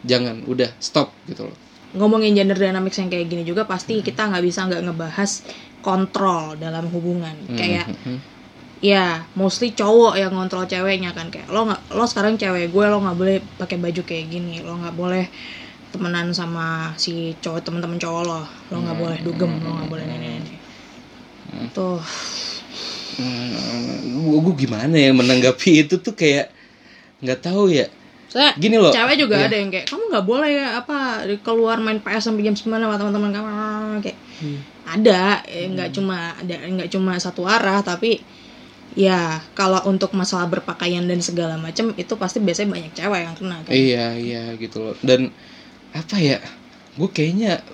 Jangan. 0.03 0.43
Udah. 0.51 0.75
Stop 0.83 1.15
gitu 1.31 1.47
loh. 1.47 1.57
Ngomongin 1.93 2.35
gender 2.35 2.57
dynamics 2.57 2.99
yang 2.99 3.13
kayak 3.13 3.29
gini 3.29 3.45
juga 3.45 3.69
pasti 3.69 4.01
kita 4.01 4.27
nggak 4.33 4.43
bisa 4.43 4.65
nggak 4.65 4.83
ngebahas 4.91 5.31
kontrol 5.83 6.57
dalam 6.57 6.87
hubungan. 6.89 7.35
Kayak 7.53 7.91
Mhm. 7.91 8.19
ya 8.83 9.27
mostly 9.39 9.71
cowok 9.75 10.15
yang 10.17 10.33
ngontrol 10.33 10.65
ceweknya 10.65 11.11
kan. 11.13 11.29
Kayak 11.29 11.51
lo 11.51 11.69
nggak 11.69 11.81
lo 11.93 12.05
sekarang 12.07 12.39
cewek 12.39 12.71
gue 12.71 12.85
lo 12.87 13.03
nggak 13.03 13.19
boleh 13.19 13.37
pakai 13.59 13.77
baju 13.77 14.03
kayak 14.07 14.27
gini. 14.31 14.63
Lo 14.63 14.79
nggak 14.79 14.95
boleh 14.95 15.27
temenan 15.93 16.33
sama 16.33 16.95
si 16.97 17.37
cowok 17.43 17.61
teman-teman 17.67 17.99
cowok 18.01 18.23
lo. 18.25 18.43
Lo 18.71 18.77
nggak 18.81 18.99
boleh 18.99 19.19
dugem 19.21 19.51
lo 19.61 19.71
nggak 19.77 19.91
boleh 19.91 20.05
ini 20.07 20.29
ini 20.39 20.57
tuh. 21.75 22.01
Hmm, 23.13 24.25
gua, 24.25 24.39
gua 24.41 24.55
gimana 24.57 24.97
ya 24.97 25.13
menanggapi 25.13 25.85
itu 25.85 26.01
tuh 26.01 26.17
kayak 26.17 26.49
nggak 27.21 27.45
tahu 27.45 27.69
ya. 27.69 27.85
Soalnya 28.33 28.57
Gini 28.57 28.81
loh, 28.81 28.89
cewek 28.89 29.17
juga 29.21 29.37
iya. 29.37 29.47
ada 29.53 29.57
yang 29.61 29.69
kayak 29.69 29.87
kamu 29.93 30.03
nggak 30.09 30.25
boleh 30.25 30.51
ya 30.57 30.81
apa 30.81 30.97
keluar 31.45 31.77
main 31.85 32.01
PS 32.01 32.33
sampai 32.33 32.49
jam 32.49 32.57
9 32.57 32.81
sama 32.81 32.97
teman-teman 32.97 33.31
kamu. 33.31 33.49
Kayak 34.01 34.19
Hmm. 34.41 34.72
Ada 34.93 35.41
eh, 35.49 35.67
nggak 35.73 35.91
cuma 35.97 36.37
ada 36.37 36.55
nggak 36.61 36.91
cuma 36.93 37.17
satu 37.17 37.49
arah 37.49 37.81
tapi 37.81 38.21
ya 38.93 39.41
kalau 39.57 39.81
untuk 39.89 40.13
masalah 40.13 40.45
berpakaian 40.53 41.05
dan 41.09 41.21
segala 41.25 41.57
macam 41.57 41.97
itu 41.97 42.13
pasti 42.21 42.39
biasanya 42.45 42.71
banyak 42.77 42.93
cewek 42.93 43.21
yang 43.25 43.37
kena 43.37 43.57
kan? 43.65 43.73
Iya 43.73 44.07
iya 44.21 44.43
gitu 44.61 44.85
loh. 44.85 44.97
Dan 45.01 45.33
apa 45.97 46.17
ya 46.21 46.39
gue 47.01 47.09
kayaknya 47.09 47.65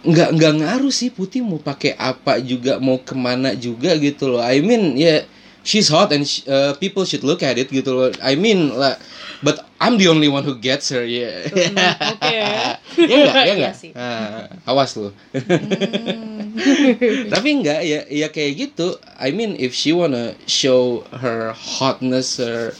nggak 0.00 0.28
nggak 0.32 0.52
ngaruh 0.64 0.88
sih 0.88 1.12
putih 1.12 1.44
mau 1.44 1.60
pakai 1.60 1.92
apa 2.00 2.40
juga 2.40 2.80
mau 2.80 2.96
ke 3.04 3.12
mana 3.12 3.52
juga 3.52 3.92
gitu 4.00 4.32
loh. 4.32 4.40
I 4.40 4.64
mean 4.64 4.96
ya 4.96 5.28
she's 5.60 5.92
hot 5.92 6.08
and 6.16 6.24
sh- 6.24 6.48
uh, 6.48 6.72
people 6.80 7.04
should 7.04 7.20
look 7.20 7.44
at 7.44 7.60
it 7.60 7.68
gitu 7.68 7.92
loh. 7.92 8.08
I 8.24 8.32
mean 8.32 8.72
lah 8.72 8.96
but 9.40 9.64
I'm 9.80 9.96
the 9.96 10.08
only 10.08 10.28
one 10.28 10.44
who 10.44 10.56
gets 10.60 10.92
her 10.92 11.04
ya 11.20 11.48
Hmm, 11.48 11.76
oke 12.16 12.28
ya 12.28 12.76
enggak 12.96 13.42
ya 13.44 13.52
enggak 13.56 13.76
sih. 13.76 13.90
Ah, 13.96 14.48
awas 14.68 14.92
lo 14.96 15.12
Hmm. 15.32 16.52
tapi 17.32 17.48
enggak 17.62 17.80
ya 17.86 18.00
ya 18.10 18.28
kayak 18.28 18.52
gitu. 18.58 18.98
I 19.16 19.30
mean 19.32 19.56
if 19.56 19.72
she 19.72 19.94
wanna 19.94 20.34
show 20.44 21.06
her 21.14 21.54
hotness 21.54 22.42
her 22.42 22.74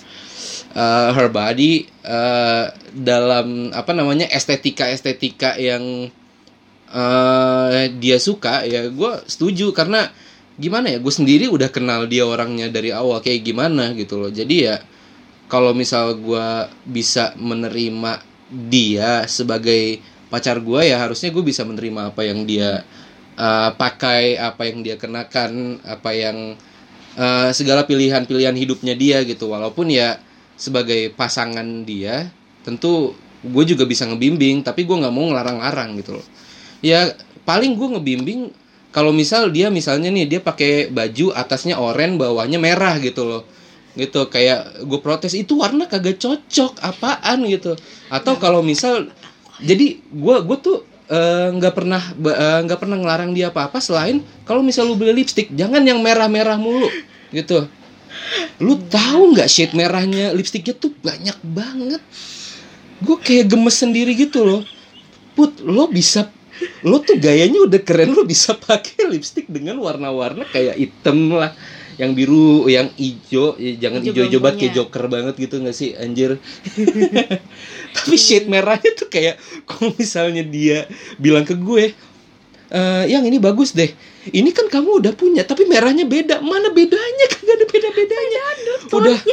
uh, 0.75 1.11
her 1.14 1.31
body 1.31 1.87
uh, 2.03 2.70
dalam 2.92 3.70
apa 3.73 3.94
namanya 3.94 4.27
estetika 4.31 4.90
estetika 4.90 5.55
yang 5.57 6.11
uh, 6.90 7.70
dia 8.03 8.18
suka 8.18 8.66
ya 8.66 8.90
gue 8.90 9.12
setuju. 9.31 9.70
Karena 9.73 10.11
gimana 10.61 10.92
ya 10.92 10.99
gue 11.01 11.14
sendiri 11.14 11.49
udah 11.49 11.73
kenal 11.73 12.05
dia 12.11 12.27
orangnya 12.29 12.68
dari 12.68 12.92
awal 12.92 13.23
kayak 13.25 13.46
gimana 13.46 13.94
gitu 13.96 14.18
loh. 14.20 14.29
Jadi 14.35 14.57
ya 14.66 14.83
kalau 15.51 15.75
misal 15.75 16.15
gue 16.15 16.71
bisa 16.87 17.35
menerima 17.35 18.23
dia 18.71 19.27
sebagai 19.27 19.99
pacar 20.31 20.63
gue 20.63 20.95
ya 20.95 21.03
harusnya 21.03 21.35
gue 21.35 21.43
bisa 21.43 21.67
menerima 21.67 22.15
apa 22.15 22.23
yang 22.23 22.47
dia 22.47 22.87
uh, 23.35 23.75
pakai 23.75 24.39
apa 24.39 24.71
yang 24.71 24.87
dia 24.87 24.95
kenakan 24.95 25.83
apa 25.83 26.11
yang 26.15 26.55
uh, 27.19 27.51
segala 27.51 27.83
pilihan-pilihan 27.83 28.55
hidupnya 28.55 28.95
dia 28.95 29.27
gitu. 29.27 29.51
Walaupun 29.51 29.91
ya 29.91 30.23
sebagai 30.55 31.11
pasangan 31.19 31.83
dia 31.83 32.31
tentu 32.63 33.19
gue 33.43 33.65
juga 33.67 33.83
bisa 33.89 34.07
ngebimbing 34.07 34.63
tapi 34.63 34.87
gue 34.87 34.95
nggak 34.95 35.15
mau 35.15 35.35
ngelarang-larang 35.35 35.99
gitu 35.99 36.23
loh. 36.23 36.27
Ya 36.79 37.11
paling 37.43 37.75
gue 37.75 37.99
ngebimbing 37.99 38.55
kalau 38.95 39.11
misal 39.11 39.51
dia 39.51 39.67
misalnya 39.67 40.15
nih 40.15 40.27
dia 40.31 40.41
pakai 40.43 40.95
baju 40.95 41.35
atasnya 41.35 41.75
oranye 41.75 42.19
bawahnya 42.23 42.59
merah 42.63 42.99
gitu 43.03 43.27
loh 43.27 43.43
gitu 44.01 44.27
kayak 44.33 44.81
gue 44.89 45.01
protes 45.05 45.37
itu 45.37 45.61
warna 45.61 45.85
kagak 45.85 46.17
cocok 46.17 46.81
apaan? 46.81 47.45
gitu. 47.45 47.77
Atau 48.09 48.41
kalau 48.41 48.65
misal 48.65 49.13
jadi 49.61 50.01
gue 50.01 50.37
gue 50.49 50.59
tuh 50.59 50.77
eh, 51.13 51.49
nggak 51.53 51.73
uh, 51.73 51.77
pernah 51.77 52.03
nggak 52.65 52.79
uh, 52.79 52.81
pernah 52.81 52.97
ngelarang 52.97 53.37
dia 53.37 53.53
apa 53.53 53.69
apa 53.69 53.79
selain 53.79 54.25
kalau 54.49 54.65
misal 54.65 54.89
lu 54.89 54.97
beli 54.97 55.21
lipstick 55.21 55.53
jangan 55.53 55.85
yang 55.85 56.01
merah 56.01 56.27
merah 56.27 56.57
mulu 56.57 56.89
gitu. 57.31 57.69
Lu 58.61 58.77
tahu 58.91 59.37
nggak 59.37 59.49
shade 59.49 59.75
merahnya? 59.77 60.35
Lipsticknya 60.35 60.75
tuh 60.77 60.93
banyak 60.99 61.39
banget. 61.45 62.03
Gue 63.01 63.17
kayak 63.17 63.49
gemes 63.53 63.77
sendiri 63.81 64.13
gitu 64.13 64.45
loh. 64.45 64.63
Put 65.33 65.63
lo 65.63 65.89
bisa 65.89 66.29
lo 66.85 67.01
tuh 67.01 67.17
gayanya 67.17 67.65
udah 67.65 67.81
keren 67.81 68.13
lo 68.13 68.25
bisa 68.25 68.53
pakai 68.53 69.09
lipstick 69.09 69.49
dengan 69.49 69.81
warna-warna 69.81 70.45
kayak 70.49 70.77
hitam 70.77 71.33
lah 71.33 71.57
yang 72.01 72.17
biru 72.17 72.65
yang 72.65 72.89
hijau 72.97 73.61
ya 73.61 73.77
jangan 73.77 74.01
hijau 74.01 74.25
hijau 74.25 74.41
banget 74.41 74.57
kayak 74.65 74.75
joker 74.81 75.05
banget 75.13 75.35
gitu 75.37 75.61
nggak 75.61 75.77
sih 75.77 75.93
anjir? 76.01 76.41
Tapi 77.97 78.17
shade 78.17 78.49
merahnya 78.49 78.97
tuh 78.97 79.13
kayak 79.13 79.37
kalau 79.69 79.93
misalnya 80.01 80.41
dia 80.41 80.89
bilang 81.21 81.45
ke 81.45 81.53
gue 81.61 81.93
e, 82.73 82.81
yang 83.05 83.21
ini 83.29 83.37
bagus 83.37 83.77
deh. 83.77 83.93
Ini 84.33 84.49
kan 84.57 84.73
kamu 84.73 85.05
udah 85.05 85.13
punya 85.13 85.45
tapi 85.45 85.69
merahnya 85.69 86.09
beda. 86.09 86.41
Mana 86.41 86.73
bedanya? 86.73 87.27
Kagak 87.37 87.55
ada 87.61 87.67
beda 87.69 87.89
bedanya 87.93 88.41
udah. 88.97 89.19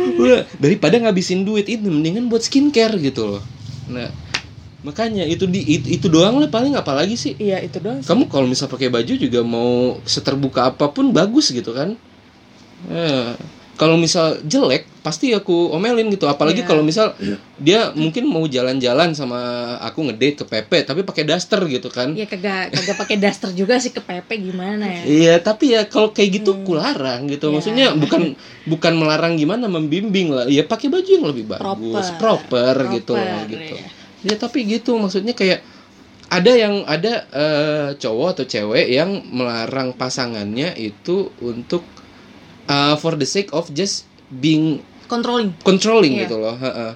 Udah. 0.00 0.48
Daripada 0.56 0.96
ngabisin 0.96 1.44
duit 1.44 1.68
itu 1.68 1.84
mendingan 1.84 2.32
buat 2.32 2.40
skincare 2.40 2.96
gitu 2.96 3.36
loh. 3.36 3.42
Nah 3.92 4.08
makanya 4.80 5.28
itu 5.28 5.44
di 5.44 5.60
itu, 5.60 5.86
itu 6.00 6.06
doang 6.08 6.40
lah 6.40 6.48
paling 6.48 6.72
apa 6.72 6.96
lagi 6.96 7.16
sih? 7.16 7.36
Iya 7.36 7.60
itu 7.60 7.80
doang 7.80 8.00
sih. 8.00 8.08
kamu 8.08 8.32
kalau 8.32 8.46
misal 8.48 8.66
pakai 8.66 8.88
baju 8.88 9.12
juga 9.12 9.40
mau 9.44 10.00
seterbuka 10.08 10.72
apa 10.72 10.88
pun 10.88 11.12
bagus 11.12 11.52
gitu 11.52 11.76
kan? 11.76 11.96
Eh, 12.88 13.36
kalau 13.76 13.96
misal 13.96 14.36
jelek 14.44 14.84
pasti 15.00 15.32
aku 15.32 15.72
omelin 15.72 16.12
gitu. 16.12 16.28
Apalagi 16.28 16.64
yeah. 16.64 16.68
kalau 16.68 16.84
misal 16.84 17.16
dia 17.56 17.92
mungkin 17.96 18.28
mau 18.28 18.44
jalan-jalan 18.44 19.16
sama 19.16 19.40
aku 19.80 20.04
ngedate 20.08 20.44
ke 20.44 20.44
Pepe 20.44 20.84
tapi 20.84 21.00
pakai 21.04 21.24
daster 21.24 21.60
gitu 21.64 21.88
kan? 21.88 22.12
Iya 22.12 22.28
kagak 22.28 22.76
kagak 22.76 22.96
pakai 23.00 23.16
daster 23.16 23.52
juga 23.56 23.80
sih 23.80 23.92
ke 23.92 24.00
Pepe 24.00 24.36
gimana 24.36 24.84
ya? 24.84 25.02
Iya 25.04 25.34
tapi 25.40 25.76
ya 25.76 25.88
kalau 25.88 26.12
kayak 26.12 26.40
gitu 26.40 26.56
hmm. 26.56 26.64
kularang 26.64 27.28
gitu. 27.28 27.48
Yeah. 27.48 27.54
maksudnya 27.56 27.86
bukan 27.96 28.36
bukan 28.64 28.92
melarang 28.96 29.36
gimana 29.36 29.68
membimbing 29.68 30.32
lah. 30.32 30.44
Ya 30.48 30.64
pakai 30.64 30.88
baju 30.88 31.08
yang 31.08 31.26
lebih 31.28 31.44
bagus 31.48 32.12
proper, 32.16 32.16
proper, 32.16 32.74
proper 32.76 32.96
gitu. 32.96 33.16
gitu 33.48 33.76
yeah 33.76 33.99
ya 34.24 34.36
tapi 34.36 34.68
gitu 34.68 34.96
maksudnya 35.00 35.32
kayak 35.32 35.64
ada 36.30 36.52
yang 36.54 36.86
ada 36.86 37.26
uh, 37.34 37.88
cowok 37.98 38.28
atau 38.38 38.44
cewek 38.46 38.86
yang 38.86 39.26
melarang 39.34 39.90
pasangannya 39.98 40.78
itu 40.78 41.34
untuk 41.42 41.82
uh, 42.70 42.94
for 42.94 43.18
the 43.18 43.26
sake 43.26 43.50
of 43.50 43.66
just 43.74 44.06
being 44.38 44.78
controlling 45.10 45.50
controlling 45.66 46.14
yeah. 46.14 46.30
gitu 46.30 46.38
loh 46.38 46.54
uh, 46.54 46.68
uh. 46.70 46.92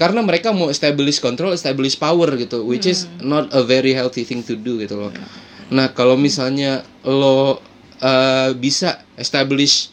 karena 0.00 0.24
mereka 0.24 0.56
mau 0.56 0.72
establish 0.72 1.20
control 1.20 1.52
establish 1.52 2.00
power 2.00 2.32
gitu 2.40 2.64
which 2.64 2.88
hmm. 2.88 2.94
is 2.96 3.04
not 3.20 3.52
a 3.52 3.60
very 3.60 3.92
healthy 3.92 4.24
thing 4.24 4.40
to 4.40 4.56
do 4.56 4.80
gitu 4.80 4.96
loh 4.96 5.12
nah 5.68 5.92
kalau 5.92 6.16
misalnya 6.16 6.80
lo 7.04 7.60
uh, 8.00 8.50
bisa 8.56 9.04
establish 9.20 9.92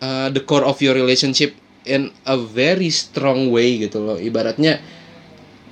uh, 0.00 0.32
the 0.32 0.40
core 0.40 0.64
of 0.64 0.80
your 0.80 0.96
relationship 0.96 1.52
in 1.84 2.08
a 2.24 2.40
very 2.40 2.88
strong 2.88 3.52
way 3.52 3.76
gitu 3.76 4.00
loh 4.00 4.16
ibaratnya 4.16 4.80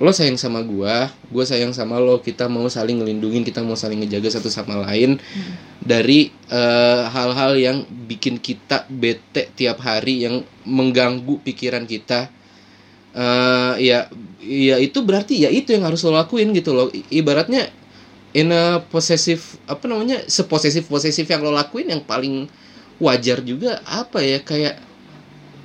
lo 0.01 0.09
sayang 0.09 0.33
sama 0.33 0.65
gua 0.65 1.13
gua 1.29 1.45
sayang 1.45 1.77
sama 1.77 2.01
lo 2.01 2.17
kita 2.25 2.49
mau 2.49 2.65
saling 2.65 2.97
ngelindungin 2.97 3.45
kita 3.45 3.61
mau 3.61 3.77
saling 3.77 4.01
ngejaga 4.01 4.41
satu 4.41 4.49
sama 4.49 4.81
lain. 4.81 5.21
Hmm. 5.21 5.53
dari 5.81 6.29
eh, 6.29 7.01
hal-hal 7.09 7.57
uh, 7.57 7.61
yang 7.61 7.77
bikin 8.05 8.37
kita 8.37 8.85
bete 8.85 9.49
tiap 9.57 9.81
hari 9.81 10.29
yang 10.29 10.45
mengganggu 10.65 11.41
pikiran 11.41 11.89
kita. 11.89 12.29
Uh, 13.11 13.75
ya 13.75 14.07
ya 14.39 14.79
itu 14.79 15.03
berarti 15.03 15.43
ya 15.43 15.51
itu 15.51 15.75
yang 15.75 15.83
harus 15.83 15.99
lo 16.05 16.15
lakuin 16.15 16.53
gitu 16.55 16.71
loh. 16.71 16.87
Ibaratnya 17.11 17.67
in 18.31 18.53
a 18.55 18.79
posesif 18.79 19.59
apa 19.67 19.83
namanya 19.89 20.23
seposesif 20.31 20.87
posesif 20.87 21.27
yang 21.27 21.43
lo 21.43 21.51
lakuin 21.51 21.91
yang 21.91 22.01
paling 22.05 22.47
wajar 23.01 23.43
juga 23.43 23.83
apa 23.83 24.23
ya 24.23 24.39
kayak 24.39 24.79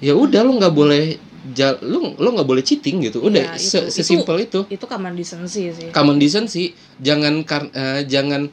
ya 0.02 0.12
udah 0.16 0.40
lo 0.42 0.58
nggak 0.58 0.74
boleh 0.74 1.04
jal, 1.52 1.78
lu 1.84 2.16
lo 2.16 2.28
nggak 2.34 2.48
boleh 2.48 2.64
cheating 2.64 3.04
gitu. 3.04 3.22
Udah 3.22 3.52
ya, 3.52 3.58
itu, 3.58 3.86
sesimpel 3.92 4.46
itu, 4.46 4.64
itu. 4.66 4.80
Itu 4.80 4.84
common 4.88 5.14
decency 5.14 5.70
sih. 5.70 5.88
Common 5.92 6.16
decency. 6.18 6.72
Jangan 6.98 7.44
kar 7.46 7.68
uh, 7.70 8.02
jangan 8.06 8.48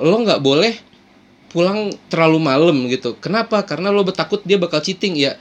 lo 0.00 0.16
nggak 0.24 0.40
boleh 0.40 0.74
pulang 1.52 1.92
terlalu 2.10 2.38
malam 2.42 2.76
gitu. 2.90 3.16
Kenapa? 3.20 3.62
Karena 3.62 3.94
lo 3.94 4.02
bertakut 4.02 4.42
dia 4.42 4.58
bakal 4.58 4.82
cheating 4.82 5.14
ya. 5.14 5.38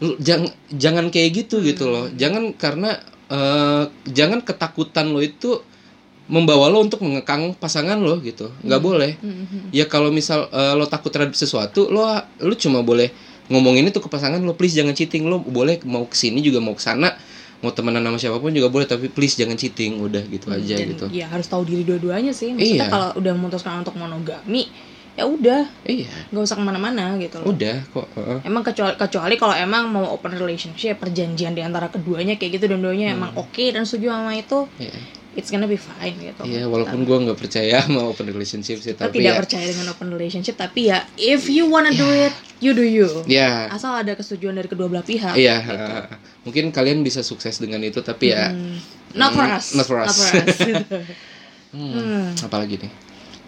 Jangan 0.00 0.52
jangan 0.72 1.06
kayak 1.08 1.30
gitu 1.46 1.60
hmm. 1.60 1.66
gitu 1.74 1.84
loh. 1.90 2.06
Jangan 2.14 2.54
karena 2.54 3.00
uh, 3.28 3.88
jangan 4.08 4.40
ketakutan 4.40 5.12
lo 5.12 5.20
itu 5.20 5.60
membawa 6.30 6.70
lo 6.70 6.86
untuk 6.86 7.02
mengekang 7.02 7.52
pasangan 7.58 7.98
lo 7.98 8.22
gitu. 8.22 8.48
Nggak 8.62 8.80
hmm. 8.80 8.88
boleh. 8.88 9.12
Hmm. 9.18 9.68
ya 9.74 9.84
kalau 9.90 10.14
misal 10.14 10.46
uh, 10.48 10.78
lo 10.78 10.86
takut 10.86 11.10
terhadap 11.10 11.34
sesuatu 11.34 11.90
lo 11.90 12.06
lo 12.40 12.54
cuma 12.54 12.80
boleh 12.80 13.29
ngomong 13.50 13.82
ini 13.82 13.88
tuh 13.90 14.00
ke 14.00 14.08
pasangan 14.08 14.38
lo 14.40 14.54
please 14.54 14.78
jangan 14.78 14.94
cheating 14.94 15.26
lo 15.26 15.42
boleh 15.42 15.82
mau 15.84 16.06
ke 16.06 16.14
sini 16.14 16.38
juga 16.40 16.62
mau 16.62 16.72
ke 16.72 16.82
sana 16.82 17.12
mau 17.60 17.74
temenan 17.74 18.00
sama 18.00 18.16
siapa 18.16 18.38
pun 18.40 18.54
juga 18.54 18.72
boleh 18.72 18.88
tapi 18.88 19.12
please 19.12 19.36
jangan 19.36 19.58
cheating 19.58 20.00
udah 20.00 20.24
gitu 20.30 20.48
hmm, 20.48 20.56
aja 20.56 20.74
Dan, 20.80 20.88
gitu 20.96 21.04
ya 21.12 21.26
harus 21.28 21.44
tahu 21.50 21.66
diri 21.68 21.84
dua-duanya 21.84 22.32
sih 22.32 22.56
maksudnya 22.56 22.88
iya. 22.88 22.92
kalau 22.94 23.08
udah 23.20 23.32
memutuskan 23.36 23.84
untuk 23.84 23.98
monogami 24.00 24.70
ya 25.18 25.28
udah 25.28 25.68
iya 25.84 26.08
nggak 26.32 26.42
usah 26.46 26.56
ke 26.56 26.64
mana-mana 26.64 27.18
gitu 27.20 27.42
loh. 27.42 27.52
udah 27.52 27.76
kok 27.92 28.06
uh. 28.16 28.40
emang 28.46 28.62
kecuali 28.64 28.94
kecuali 28.96 29.34
kalau 29.36 29.52
emang 29.58 29.92
mau 29.92 30.06
open 30.14 30.32
relationship 30.38 30.96
perjanjian 31.02 31.52
di 31.52 31.60
antara 31.60 31.92
keduanya 31.92 32.40
kayak 32.40 32.56
gitu 32.56 32.72
dan 32.72 32.80
duanya 32.80 33.12
hmm. 33.12 33.16
emang 33.18 33.30
oke 33.36 33.52
okay 33.52 33.74
dan 33.74 33.84
setuju 33.84 34.14
sama 34.14 34.32
itu 34.38 34.64
yeah 34.80 35.19
it's 35.38 35.50
gonna 35.50 35.70
be 35.70 35.78
fine 35.78 36.16
gitu. 36.18 36.42
Iya, 36.42 36.66
walaupun 36.66 37.06
gue 37.06 37.16
nggak 37.28 37.38
percaya 37.38 37.80
sama 37.86 38.06
open 38.06 38.26
relationship 38.30 38.82
sih, 38.82 38.94
tapi 38.98 39.22
tidak 39.22 39.34
ya, 39.34 39.40
percaya 39.42 39.64
dengan 39.70 39.86
open 39.94 40.08
relationship, 40.10 40.54
tapi 40.58 40.90
ya 40.90 41.06
if 41.14 41.46
you 41.46 41.70
wanna 41.70 41.94
yeah. 41.94 42.00
do 42.00 42.08
it, 42.10 42.34
you 42.58 42.72
do 42.74 42.84
you. 42.84 43.08
Iya. 43.26 43.70
Yeah. 43.70 43.76
Asal 43.76 43.94
ada 43.94 44.12
kesetujuan 44.18 44.58
dari 44.58 44.66
kedua 44.66 44.90
belah 44.90 45.06
pihak. 45.06 45.38
Iya. 45.38 45.56
Yeah. 45.56 45.58
Gitu. 45.62 45.86
Uh, 45.86 46.06
mungkin 46.48 46.64
kalian 46.74 46.98
bisa 47.06 47.22
sukses 47.22 47.62
dengan 47.62 47.82
itu, 47.86 48.02
tapi 48.02 48.34
ya 48.34 48.50
hmm. 48.50 48.78
not 49.14 49.30
for 49.34 49.46
us. 49.46 49.66
Not 49.78 49.86
for 49.86 49.98
us. 50.02 50.10
Not 50.10 50.16
for 50.18 50.30
us. 50.42 50.58
gitu. 50.58 50.98
hmm. 51.76 51.92
Hmm. 52.00 52.34
Apalagi 52.42 52.82
nih? 52.82 52.92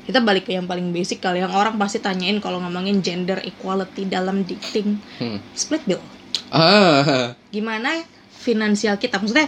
Kita 0.02 0.18
balik 0.18 0.50
ke 0.50 0.54
yang 0.54 0.66
paling 0.66 0.90
basic 0.90 1.22
kali 1.22 1.42
yang 1.42 1.54
orang 1.54 1.78
pasti 1.78 2.02
tanyain 2.02 2.42
kalau 2.42 2.58
ngomongin 2.58 3.02
gender 3.02 3.38
equality 3.42 4.06
dalam 4.06 4.42
dating. 4.46 4.98
Hmm. 5.18 5.38
Split 5.54 5.82
bill. 5.86 6.02
Ah. 6.50 7.34
Gimana 7.54 8.02
finansial 8.42 8.98
kita 8.98 9.22
maksudnya 9.22 9.46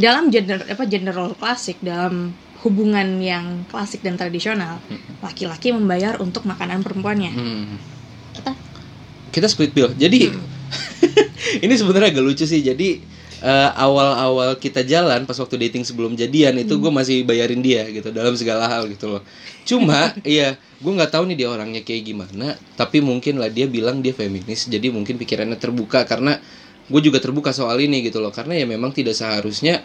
dalam 0.00 0.32
gender 0.32 0.64
apa 0.64 0.84
gender 0.88 1.12
role 1.12 1.36
klasik 1.36 1.76
dalam 1.84 2.32
hubungan 2.64 3.20
yang 3.20 3.64
klasik 3.68 4.00
dan 4.00 4.16
tradisional 4.16 4.80
hmm. 4.88 5.20
laki-laki 5.24 5.72
membayar 5.72 6.16
untuk 6.20 6.48
makanan 6.48 6.80
perempuannya 6.80 7.32
hmm. 7.32 7.76
kita 8.36 8.52
kita 9.32 9.46
split 9.48 9.76
bill 9.76 9.92
jadi 9.92 10.32
hmm. 10.32 10.44
ini 11.64 11.74
sebenarnya 11.76 12.16
agak 12.16 12.24
lucu 12.24 12.44
sih 12.48 12.60
jadi 12.60 13.00
uh, 13.40 13.70
awal-awal 13.76 14.56
kita 14.60 14.84
jalan 14.84 15.24
pas 15.24 15.36
waktu 15.40 15.56
dating 15.68 15.84
sebelum 15.84 16.14
jadian 16.14 16.60
itu 16.60 16.76
hmm. 16.76 16.82
gue 16.84 16.92
masih 16.92 17.16
bayarin 17.24 17.60
dia 17.64 17.88
gitu 17.88 18.12
dalam 18.12 18.36
segala 18.36 18.68
hal 18.68 18.88
gitu 18.92 19.18
loh 19.18 19.22
cuma 19.64 20.12
iya 20.24 20.56
gue 20.80 20.92
nggak 20.92 21.12
tahu 21.12 21.28
nih 21.32 21.44
dia 21.44 21.48
orangnya 21.48 21.82
kayak 21.84 22.02
gimana 22.04 22.56
tapi 22.76 23.00
mungkin 23.00 23.40
lah 23.40 23.48
dia 23.48 23.68
bilang 23.68 24.04
dia 24.04 24.12
feminis 24.12 24.68
jadi 24.68 24.92
mungkin 24.92 25.16
pikirannya 25.16 25.56
terbuka 25.56 26.04
karena 26.04 26.40
gue 26.90 27.00
juga 27.00 27.22
terbuka 27.22 27.54
soal 27.54 27.78
ini 27.80 28.02
gitu 28.02 28.18
loh 28.18 28.34
karena 28.34 28.58
ya 28.58 28.66
memang 28.66 28.90
tidak 28.90 29.14
seharusnya 29.14 29.80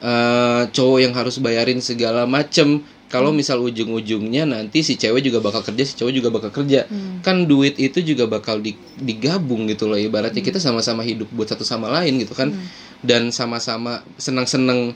uh, 0.00 0.70
cowok 0.70 0.98
yang 1.02 1.12
harus 1.12 1.42
bayarin 1.42 1.82
segala 1.82 2.24
macem 2.24 2.86
kalau 3.06 3.30
hmm. 3.30 3.38
misal 3.38 3.58
ujung-ujungnya 3.62 4.46
nanti 4.46 4.82
si 4.82 4.98
cewek 4.98 5.22
juga 5.22 5.38
bakal 5.42 5.62
kerja 5.62 5.82
si 5.86 5.94
cowok 5.98 6.12
juga 6.14 6.28
bakal 6.30 6.50
kerja 6.54 6.86
hmm. 6.86 7.22
kan 7.22 7.46
duit 7.46 7.78
itu 7.78 8.02
juga 8.02 8.26
bakal 8.26 8.62
di, 8.62 8.74
digabung 8.98 9.66
gitu 9.70 9.86
loh 9.90 9.98
ibaratnya 9.98 10.42
hmm. 10.42 10.48
kita 10.54 10.58
sama-sama 10.62 11.02
hidup 11.06 11.30
buat 11.34 11.50
satu 11.50 11.62
sama 11.62 11.90
lain 11.90 12.22
gitu 12.22 12.34
kan 12.34 12.54
hmm. 12.54 12.66
dan 13.02 13.30
sama-sama 13.30 14.02
senang-senang 14.18 14.94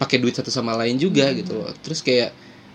pakai 0.00 0.18
duit 0.18 0.36
satu 0.36 0.48
sama 0.48 0.76
lain 0.76 0.96
juga 0.96 1.28
hmm. 1.28 1.36
gitu 1.44 1.52
loh 1.56 1.72
terus 1.84 2.00
kayak 2.00 2.32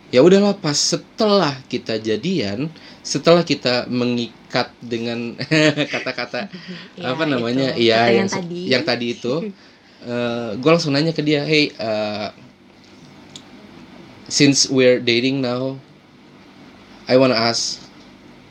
ya 0.07 0.23
udahlah 0.23 0.55
pas 0.55 0.75
setelah 0.75 1.59
kita 1.67 1.99
jadian 1.99 2.71
setelah 3.03 3.43
kita 3.43 3.87
mengikat 3.87 4.71
dengan 4.79 5.35
kata-kata 5.93 6.47
Ya, 6.99 7.13
apa 7.13 7.23
namanya 7.23 7.75
itu. 7.75 7.87
iya 7.87 7.97
Kata 7.99 8.09
yang 8.09 8.17
yang 8.17 8.29
tadi. 8.31 8.59
yang 8.67 8.83
tadi 8.83 9.05
itu 9.13 9.33
gue 10.61 10.69
langsung 10.71 10.95
nanya 10.95 11.11
ke 11.11 11.21
dia 11.21 11.43
hey 11.43 11.71
uh, 11.77 12.31
since 14.27 14.67
we're 14.67 14.99
dating 14.99 15.39
now 15.39 15.75
I 17.07 17.15
wanna 17.15 17.35
ask 17.35 17.79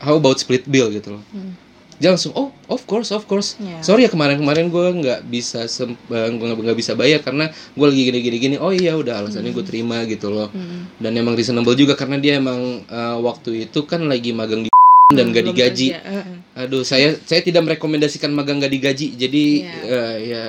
how 0.01 0.17
about 0.17 0.37
split 0.37 0.65
bill 0.65 0.89
gitu 0.89 1.17
loh 1.17 1.23
Hmm. 1.33 1.53
Dia 1.97 2.09
langsung 2.09 2.29
oh 2.33 2.49
of 2.67 2.81
course 2.83 3.09
of 3.09 3.25
course 3.25 3.57
Ya. 3.57 3.81
sorry 3.81 4.05
ya 4.05 4.09
kemarin-kemarin 4.09 4.69
gue 4.69 4.87
nggak 5.01 5.19
bisa 5.25 5.65
eh, 5.65 6.29
gua 6.31 6.53
nggak 6.53 6.77
bisa 6.77 6.93
bayar 6.93 7.19
karena 7.19 7.47
gue 7.49 7.85
lagi 7.85 8.01
gini-gini 8.05 8.37
gini 8.37 8.55
oh 8.55 8.69
iya 8.69 8.93
udah 8.93 9.21
alasannya 9.21 9.49
gue 9.49 9.65
terima 9.65 10.05
gitu 10.05 10.29
loh 10.29 10.47
Hmm. 10.47 10.85
dan 10.97 11.11
emang 11.13 11.33
reasonable 11.33 11.73
juga 11.73 11.93
karena 11.93 12.15
dia 12.15 12.37
emang 12.37 12.59
eh, 12.83 13.17
waktu 13.19 13.65
itu 13.65 13.83
kan 13.83 14.05
lagi 14.05 14.29
magang 14.31 14.61
di 14.61 14.69
dan 15.07 15.31
gak 15.31 15.45
digaji 15.45 15.95
heeh. 15.95 16.25
aduh 16.55 16.83
saya 16.83 17.15
saya 17.17 17.39
tidak 17.39 17.63
merekomendasikan 17.63 18.27
magang 18.29 18.59
gak 18.59 18.69
digaji 18.69 19.15
jadi 19.15 19.43
Iya. 19.57 19.73
eh, 19.87 20.15
ya 20.23 20.45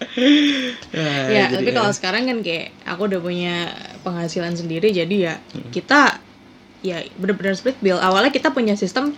Ah, 0.92 1.26
ya 1.26 1.46
jadi, 1.48 1.56
tapi 1.56 1.70
eh, 1.70 1.74
kalau 1.74 1.92
sekarang 1.92 2.24
kan 2.26 2.38
kayak 2.42 2.76
aku 2.84 3.02
udah 3.06 3.20
punya 3.20 3.56
penghasilan 4.02 4.54
sendiri 4.54 4.92
jadi 4.92 5.16
ya 5.16 5.36
Hmm. 5.52 5.70
kita 5.70 6.20
ya 6.82 6.98
benar-benar 7.16 7.54
split 7.54 7.78
bill 7.78 7.98
awalnya 7.98 8.30
kita 8.30 8.50
punya 8.50 8.74
sistem 8.74 9.14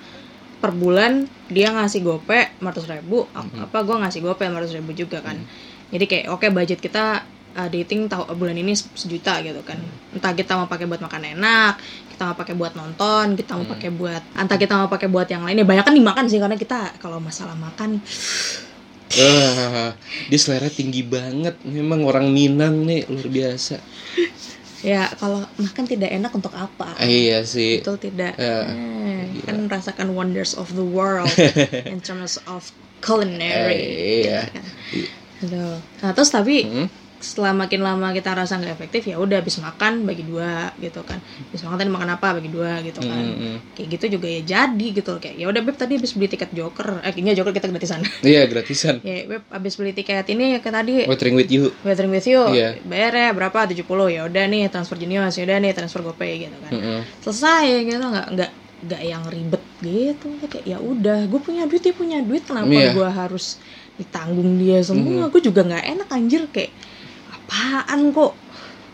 per 0.60 0.72
bulan 0.72 1.28
dia 1.48 1.72
ngasih 1.72 2.00
gope 2.02 2.40
500 2.60 2.94
ribu 2.94 3.28
Hmm. 3.32 3.64
apa 3.64 3.84
gua 3.84 4.04
ngasih 4.04 4.20
gope 4.20 4.44
500 4.44 4.76
ribu 4.76 4.92
juga 4.94 5.20
kan 5.20 5.36
jadi 5.90 6.04
kayak 6.04 6.26
oke 6.32 6.48
budget 6.50 6.80
kita 6.80 7.24
uh, 7.54 7.70
dating 7.70 8.08
tahu 8.08 8.26
bulan 8.34 8.56
ini 8.56 8.72
se- 8.72 8.92
sejuta 8.94 9.40
gitu 9.40 9.60
kan 9.62 9.76
Hmm. 9.76 10.16
entah 10.16 10.32
kita 10.32 10.56
mau 10.56 10.68
pakai 10.68 10.88
buat 10.88 11.00
makan 11.00 11.24
enak 11.36 11.74
kita 12.10 12.22
mau 12.26 12.36
pakai 12.36 12.54
buat 12.54 12.74
nonton 12.74 13.26
kita 13.36 13.52
mau 13.54 13.64
Hmm. 13.64 13.74
pakai 13.76 13.90
buat 13.92 14.24
entah 14.36 14.58
kita 14.58 14.74
mau 14.76 14.88
pakai 14.88 15.08
buat 15.08 15.28
yang 15.28 15.44
lainnya 15.44 15.64
banyak 15.64 15.84
kan 15.84 15.96
dimakan 15.96 16.26
sih 16.28 16.40
karena 16.40 16.56
kita 16.56 16.96
kalau 17.00 17.20
masalah 17.20 17.56
makan 17.56 18.00
Wah, 19.14 19.94
dia 20.26 20.40
selera 20.42 20.66
tinggi 20.66 21.06
banget. 21.06 21.62
Memang 21.62 22.02
orang 22.02 22.34
Minang 22.34 22.82
nih 22.82 23.06
luar 23.06 23.30
biasa. 23.30 23.78
ya 24.84 25.08
kalau 25.16 25.48
makan 25.58 25.86
tidak 25.88 26.12
enak 26.12 26.32
untuk 26.36 26.52
apa 26.52 27.00
iya 27.08 27.42
sih. 27.48 27.80
Betul 27.80 27.98
tidak? 28.04 28.36
Ya. 28.36 28.68
Eh, 28.68 29.42
kan 29.48 29.64
merasakan 29.66 30.12
wonders 30.12 30.52
of 30.54 30.70
the 30.76 30.84
world 30.84 31.32
in 31.92 32.04
terms 32.04 32.36
of 32.52 32.68
culinary. 33.00 34.28
iya. 34.28 34.52
gitu 34.52 34.60
kan. 34.60 34.66
Aduh. 35.44 35.76
Nah 36.04 36.12
terus 36.12 36.30
tapi 36.30 36.68
Hmm? 36.68 36.88
Setelah 37.24 37.56
makin 37.56 37.80
lama 37.80 38.12
kita 38.12 38.36
rasa 38.36 38.60
nggak 38.60 38.76
efektif 38.76 39.08
ya 39.08 39.16
udah 39.16 39.40
habis 39.40 39.56
makan 39.58 40.04
bagi 40.04 40.22
dua 40.22 40.76
gitu 40.78 41.00
kan. 41.02 41.24
Habis 41.48 41.64
makan 41.64 41.78
tadi 41.80 41.90
makan 41.90 42.10
apa 42.12 42.28
bagi 42.36 42.50
dua 42.50 42.84
gitu 42.84 43.00
kan. 43.00 43.16
Hmm, 43.18 43.40
hmm. 43.40 43.58
Kayak 43.74 43.88
gitu 43.96 44.06
juga 44.14 44.28
ya 44.28 44.42
jadi 44.44 44.88
gitu 44.92 45.10
loh 45.10 45.18
kayak 45.18 45.36
ya 45.36 45.46
udah 45.48 45.62
beb 45.62 45.74
tadi 45.74 45.96
habis 45.96 46.12
beli 46.12 46.28
tiket 46.28 46.52
Joker. 46.52 47.00
Eh 47.00 47.10
kayaknya 47.10 47.34
Joker 47.34 47.50
kita 47.50 47.68
gratisan. 47.68 48.04
Iya 48.24 48.44
gratisan. 48.46 49.00
ya 49.00 49.24
beb 49.26 49.44
habis 49.48 49.74
beli 49.74 49.92
tiket 49.92 50.28
ini 50.28 50.60
kayak 50.60 50.76
tadi 50.76 50.94
Watering 51.06 51.34
with 51.34 51.48
you. 51.48 51.72
Weathering 51.82 52.12
with 52.12 52.28
you 52.28 52.44
Iya. 52.46 52.76
bayar 52.84 53.12
ya 53.14 53.30
berapa 53.32 53.66
70 53.66 53.88
ya 54.10 54.22
udah 54.24 54.44
nih 54.46 54.68
transfer 54.68 54.96
Genius 54.96 55.34
ya 55.34 55.44
udah 55.44 55.58
nih 55.58 55.72
transfer 55.72 56.04
GoPay 56.04 56.44
gitu 56.44 56.58
kan 56.60 56.72
Mm-mm. 56.74 57.00
selesai 57.20 57.64
gitu 57.84 58.04
nggak 58.04 58.28
nggak 58.32 58.52
nggak 58.84 59.02
yang 59.02 59.24
ribet 59.26 59.64
gitu 59.80 60.28
kayak 60.44 60.66
ya 60.66 60.76
udah 60.76 61.24
gue 61.24 61.40
punya 61.40 61.64
duit 61.64 61.80
dia 61.80 61.94
punya 61.94 62.20
duit 62.20 62.44
kenapa 62.44 62.68
Iya. 62.68 62.92
gue 62.92 63.08
harus 63.08 63.56
ditanggung 63.94 64.58
dia 64.58 64.82
semua 64.82 65.30
gue 65.30 65.40
juga 65.40 65.64
nggak 65.64 65.86
enak 65.88 66.08
anjir 66.10 66.44
kayak 66.50 66.74
apaan 67.54 68.10
kok? 68.10 68.34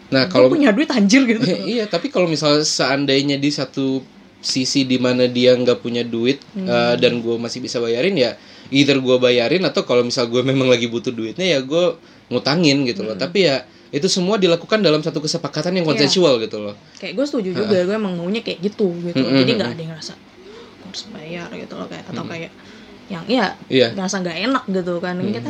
Nah 0.09 0.25
gue 0.25 0.31
kalau 0.31 0.47
punya 0.49 0.75
duit 0.75 0.89
anjir 0.89 1.23
gitu. 1.23 1.39
Iya 1.77 1.85
tapi 1.85 2.09
kalau 2.09 2.27
misalnya 2.27 2.61
seandainya 2.61 3.37
di 3.37 3.49
satu 3.49 4.03
sisi 4.39 4.83
di 4.83 4.95
mana 4.95 5.27
dia 5.27 5.51
nggak 5.53 5.79
punya 5.79 6.01
duit 6.01 6.39
Hmm. 6.55 6.63
eh, 6.65 6.95
dan 6.95 7.19
gue 7.19 7.35
masih 7.35 7.59
bisa 7.59 7.77
bayarin 7.77 8.15
ya 8.15 8.35
either 8.69 8.95
gue 8.97 9.15
bayarin 9.17 9.59
atau 9.63 9.83
kalau 9.83 10.01
misal 10.01 10.27
gue 10.27 10.39
memang 10.49 10.67
lagi 10.67 10.87
butuh 10.87 11.11
duitnya 11.11 11.45
ya 11.45 11.59
gue 11.59 11.99
ngutangin 12.27 12.83
gitu 12.83 13.03
Hmm. 13.03 13.11
loh 13.11 13.17
tapi 13.17 13.45
ya 13.45 13.63
itu 13.89 14.05
semua 14.05 14.37
dilakukan 14.37 14.79
dalam 14.79 15.01
satu 15.01 15.17
kesepakatan 15.17 15.73
yang 15.73 15.85
Iya. 15.85 15.91
konsensual 15.91 16.37
gitu 16.39 16.61
loh. 16.61 16.77
Kayak 17.01 17.13
gue 17.17 17.25
setuju 17.25 17.49
juga 17.57 17.77
gue 17.83 17.95
emang 17.95 18.13
maunya 18.15 18.39
kayak 18.39 18.59
gitu 18.61 18.93
gitu. 19.01 19.17
Mm-mm. 19.17 19.41
jadi 19.41 19.51
nggak 19.57 19.69
ada 19.73 19.81
yang 19.81 19.91
ngerasa 19.93 20.13
harus 20.85 21.01
bayar 21.09 21.47
gitu 21.51 21.73
loh 21.73 21.85
kayak 21.85 22.05
atau 22.07 22.23
kayak 22.25 22.51
yang 23.09 23.25
ya 23.25 23.57
iya. 23.67 23.89
ngerasa 23.91 24.21
nggak 24.21 24.37
enak 24.45 24.63
gitu 24.69 24.93
kan. 24.97 25.15
Kita 25.19 25.49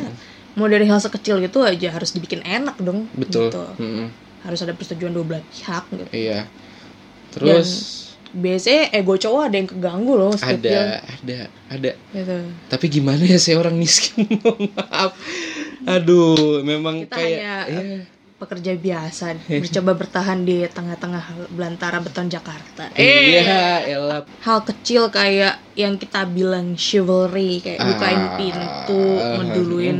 mau 0.56 0.66
dari 0.66 0.86
hal 0.86 0.98
sekecil 0.98 1.38
gitu 1.40 1.62
aja 1.62 1.92
harus 1.92 2.10
dibikin 2.12 2.42
enak 2.42 2.78
dong 2.80 3.06
betul. 3.14 3.50
gitu. 3.50 3.64
Mm-mm. 3.78 4.08
harus 4.40 4.60
ada 4.64 4.72
persetujuan 4.72 5.12
dua 5.12 5.26
belah 5.28 5.44
pihak 5.52 5.84
gitu. 5.92 6.06
Iya. 6.16 6.48
Terus? 7.30 7.70
Biasanya 8.30 8.94
ego 8.94 9.18
cowok 9.18 9.42
ada 9.50 9.56
yang 9.58 9.70
keganggu 9.70 10.14
loh 10.14 10.34
ada 10.38 11.02
ada 11.02 11.40
ada. 11.68 11.92
Gitu. 12.14 12.38
Tapi 12.70 12.86
gimana 12.88 13.26
ya 13.26 13.36
saya 13.36 13.58
orang 13.58 13.76
miskin? 13.76 14.30
Maaf. 14.78 15.18
Aduh 15.86 16.62
memang 16.62 17.04
kita 17.04 17.18
kayak 17.18 17.36
hanya 17.42 17.56
iya. 17.68 17.82
eh, 17.82 18.02
pekerja 18.38 18.72
biasa 18.78 19.26
mencoba 19.64 19.92
bertahan 19.98 20.40
di 20.46 20.64
tengah-tengah 20.70 21.52
belantara 21.52 22.00
beton 22.00 22.30
Jakarta. 22.30 22.94
Iya 22.96 23.84
elah 23.84 24.22
hal 24.46 24.60
kecil 24.62 25.10
kayak 25.10 25.60
yang 25.74 25.98
kita 25.98 26.24
bilang 26.30 26.78
chivalry 26.78 27.60
kayak 27.60 27.82
bukain 27.82 28.24
Ah. 28.24 28.36
pintu 28.38 29.04
ngeduluin 29.42 30.00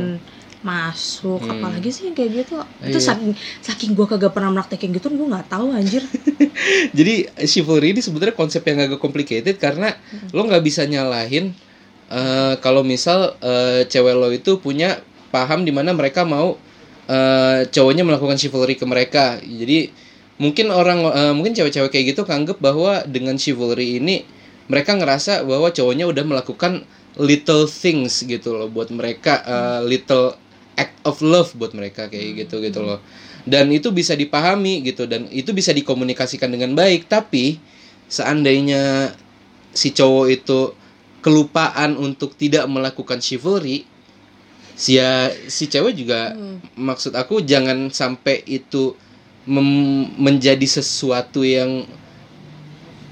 masuk 0.60 1.40
Hmm. 1.40 1.56
apalagi 1.56 1.88
sih 1.88 2.12
kayak 2.12 2.44
gitu 2.44 2.54
itu 2.84 2.98
Iya. 3.00 3.16
saking 3.16 3.32
saking 3.60 3.90
gue 3.96 4.06
kagak 4.06 4.32
pernah 4.32 4.52
praktekin 4.52 4.92
gitu 4.92 5.08
gue 5.08 5.26
nggak 5.26 5.48
tahu 5.48 5.72
anjir 5.72 6.04
Jadi 6.98 7.14
chivalry 7.44 7.92
ini 7.92 8.00
sebenarnya 8.00 8.34
konsep 8.34 8.60
yang 8.64 8.80
agak 8.80 9.00
complicated 9.00 9.56
karena 9.56 9.96
Hmm. 10.12 10.28
lo 10.32 10.44
nggak 10.44 10.60
bisa 10.60 10.84
nyalahin 10.84 11.56
eh, 12.10 12.54
kalau 12.58 12.82
misal 12.82 13.38
eh, 13.40 13.86
cewek 13.86 14.14
lo 14.14 14.28
itu 14.28 14.58
punya 14.58 15.00
paham 15.30 15.62
di 15.62 15.72
mana 15.72 15.92
mereka 15.92 16.24
mau 16.24 16.58
eh, 17.06 17.66
cowoknya 17.66 18.04
melakukan 18.04 18.36
chivalry 18.36 18.74
ke 18.74 18.84
mereka. 18.84 19.38
Jadi 19.40 19.90
mungkin 20.36 20.68
orang 20.68 21.00
eh, 21.06 21.32
mungkin 21.32 21.54
cewek-cewek 21.54 21.88
kayak 21.88 22.06
gitu 22.12 22.22
kanggep 22.22 22.58
bahwa 22.58 23.02
dengan 23.04 23.34
chivalry 23.34 23.96
ini 23.96 24.22
mereka 24.68 24.94
ngerasa 24.94 25.42
bahwa 25.42 25.70
cowoknya 25.70 26.06
udah 26.06 26.22
melakukan 26.22 26.84
little 27.18 27.66
things 27.66 28.22
gitu 28.22 28.54
loh 28.54 28.68
buat 28.68 28.90
mereka 28.90 29.40
eh, 29.42 29.80
little 29.86 30.36
act 30.80 30.96
of 31.04 31.20
love 31.20 31.52
buat 31.60 31.76
mereka 31.76 32.08
kayak 32.08 32.48
gitu 32.48 32.64
gitu 32.64 32.80
loh. 32.80 33.04
Dan 33.44 33.68
itu 33.68 33.92
bisa 33.92 34.16
dipahami 34.16 34.80
gitu 34.84 35.04
dan 35.04 35.28
itu 35.28 35.52
bisa 35.52 35.76
dikomunikasikan 35.76 36.48
dengan 36.48 36.72
baik. 36.72 37.04
Tapi 37.12 37.60
seandainya 38.08 39.12
si 39.76 39.92
cowok 39.92 40.26
itu 40.32 40.60
kelupaan 41.20 42.00
untuk 42.00 42.32
tidak 42.32 42.64
melakukan 42.64 43.20
chivalry 43.20 43.84
si 44.80 44.96
ya, 44.96 45.28
si 45.52 45.68
cewek 45.68 45.92
juga 45.92 46.32
maksud 46.72 47.12
aku 47.12 47.44
jangan 47.44 47.92
sampai 47.92 48.40
itu 48.48 48.96
mem- 49.44 50.08
menjadi 50.16 50.80
sesuatu 50.80 51.44
yang 51.44 51.84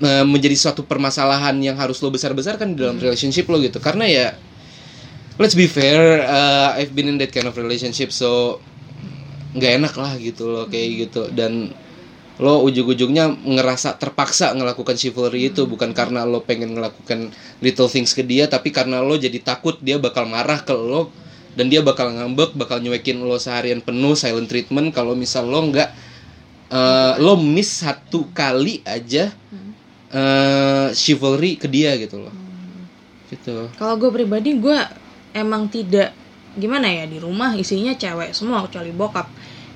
eh, 0.00 0.24
menjadi 0.24 0.56
suatu 0.56 0.88
permasalahan 0.88 1.60
yang 1.60 1.76
harus 1.76 2.00
lo 2.00 2.08
besar-besarkan 2.08 2.72
di 2.72 2.80
dalam 2.80 2.96
relationship 2.96 3.44
lo 3.52 3.60
gitu. 3.60 3.76
Karena 3.84 4.08
ya 4.08 4.26
let's 5.38 5.54
be 5.54 5.70
fair 5.70 6.26
uh, 6.26 6.76
I've 6.76 6.92
been 6.92 7.08
in 7.08 7.16
that 7.22 7.30
kind 7.30 7.46
of 7.46 7.56
relationship 7.56 8.10
so 8.10 8.60
nggak 9.56 9.72
enak 9.80 9.94
lah 9.96 10.12
gitu 10.20 10.44
loh 10.48 10.64
kayak 10.68 11.08
gitu. 11.08 11.22
Dan 11.32 11.72
lo 12.38 12.62
ujung-ujungnya 12.62 13.34
ngerasa 13.42 13.98
terpaksa 13.98 14.52
ngelakukan 14.54 14.94
chivalry 14.94 15.50
itu. 15.50 15.64
Bukan 15.64 15.96
karena 15.96 16.28
lo 16.28 16.44
pengen 16.44 16.76
ngelakukan 16.76 17.32
little 17.64 17.88
things 17.90 18.12
ke 18.12 18.22
dia 18.22 18.46
tapi 18.46 18.70
karena 18.70 19.00
lo 19.00 19.16
jadi 19.16 19.40
takut 19.40 19.80
dia 19.80 19.96
bakal 19.96 20.28
marah 20.28 20.60
ke 20.62 20.74
lo. 20.76 21.10
Dan 21.58 21.72
dia 21.72 21.82
bakal 21.82 22.14
ngambek 22.14 22.54
bakal 22.54 22.78
nyuekin 22.78 23.18
lo 23.18 23.40
seharian 23.40 23.82
penuh 23.82 24.14
silent 24.14 24.46
treatment. 24.46 24.94
Kalau 24.94 25.18
misal 25.18 25.48
lo 25.48 25.64
nggak 25.66 25.90
eh, 26.70 27.12
lo 27.18 27.34
miss 27.40 27.82
satu 27.82 28.30
kali 28.30 28.84
aja 28.86 29.32
eh 30.08 30.88
chivalry 30.94 31.60
ke 31.60 31.66
dia 31.66 31.96
gitu 31.98 32.22
loh. 32.22 32.34
Gitu. 33.28 33.68
Kalau 33.76 33.94
gue 34.00 34.08
pribadi 34.08 34.56
gue 34.56 34.78
emang 35.34 35.68
tidak 35.68 36.12
gimana 36.58 36.90
ya 36.90 37.04
di 37.06 37.22
rumah 37.22 37.54
isinya 37.54 37.94
cewek 37.94 38.34
semua 38.34 38.64
kecuali 38.66 38.90
bokap. 38.90 39.28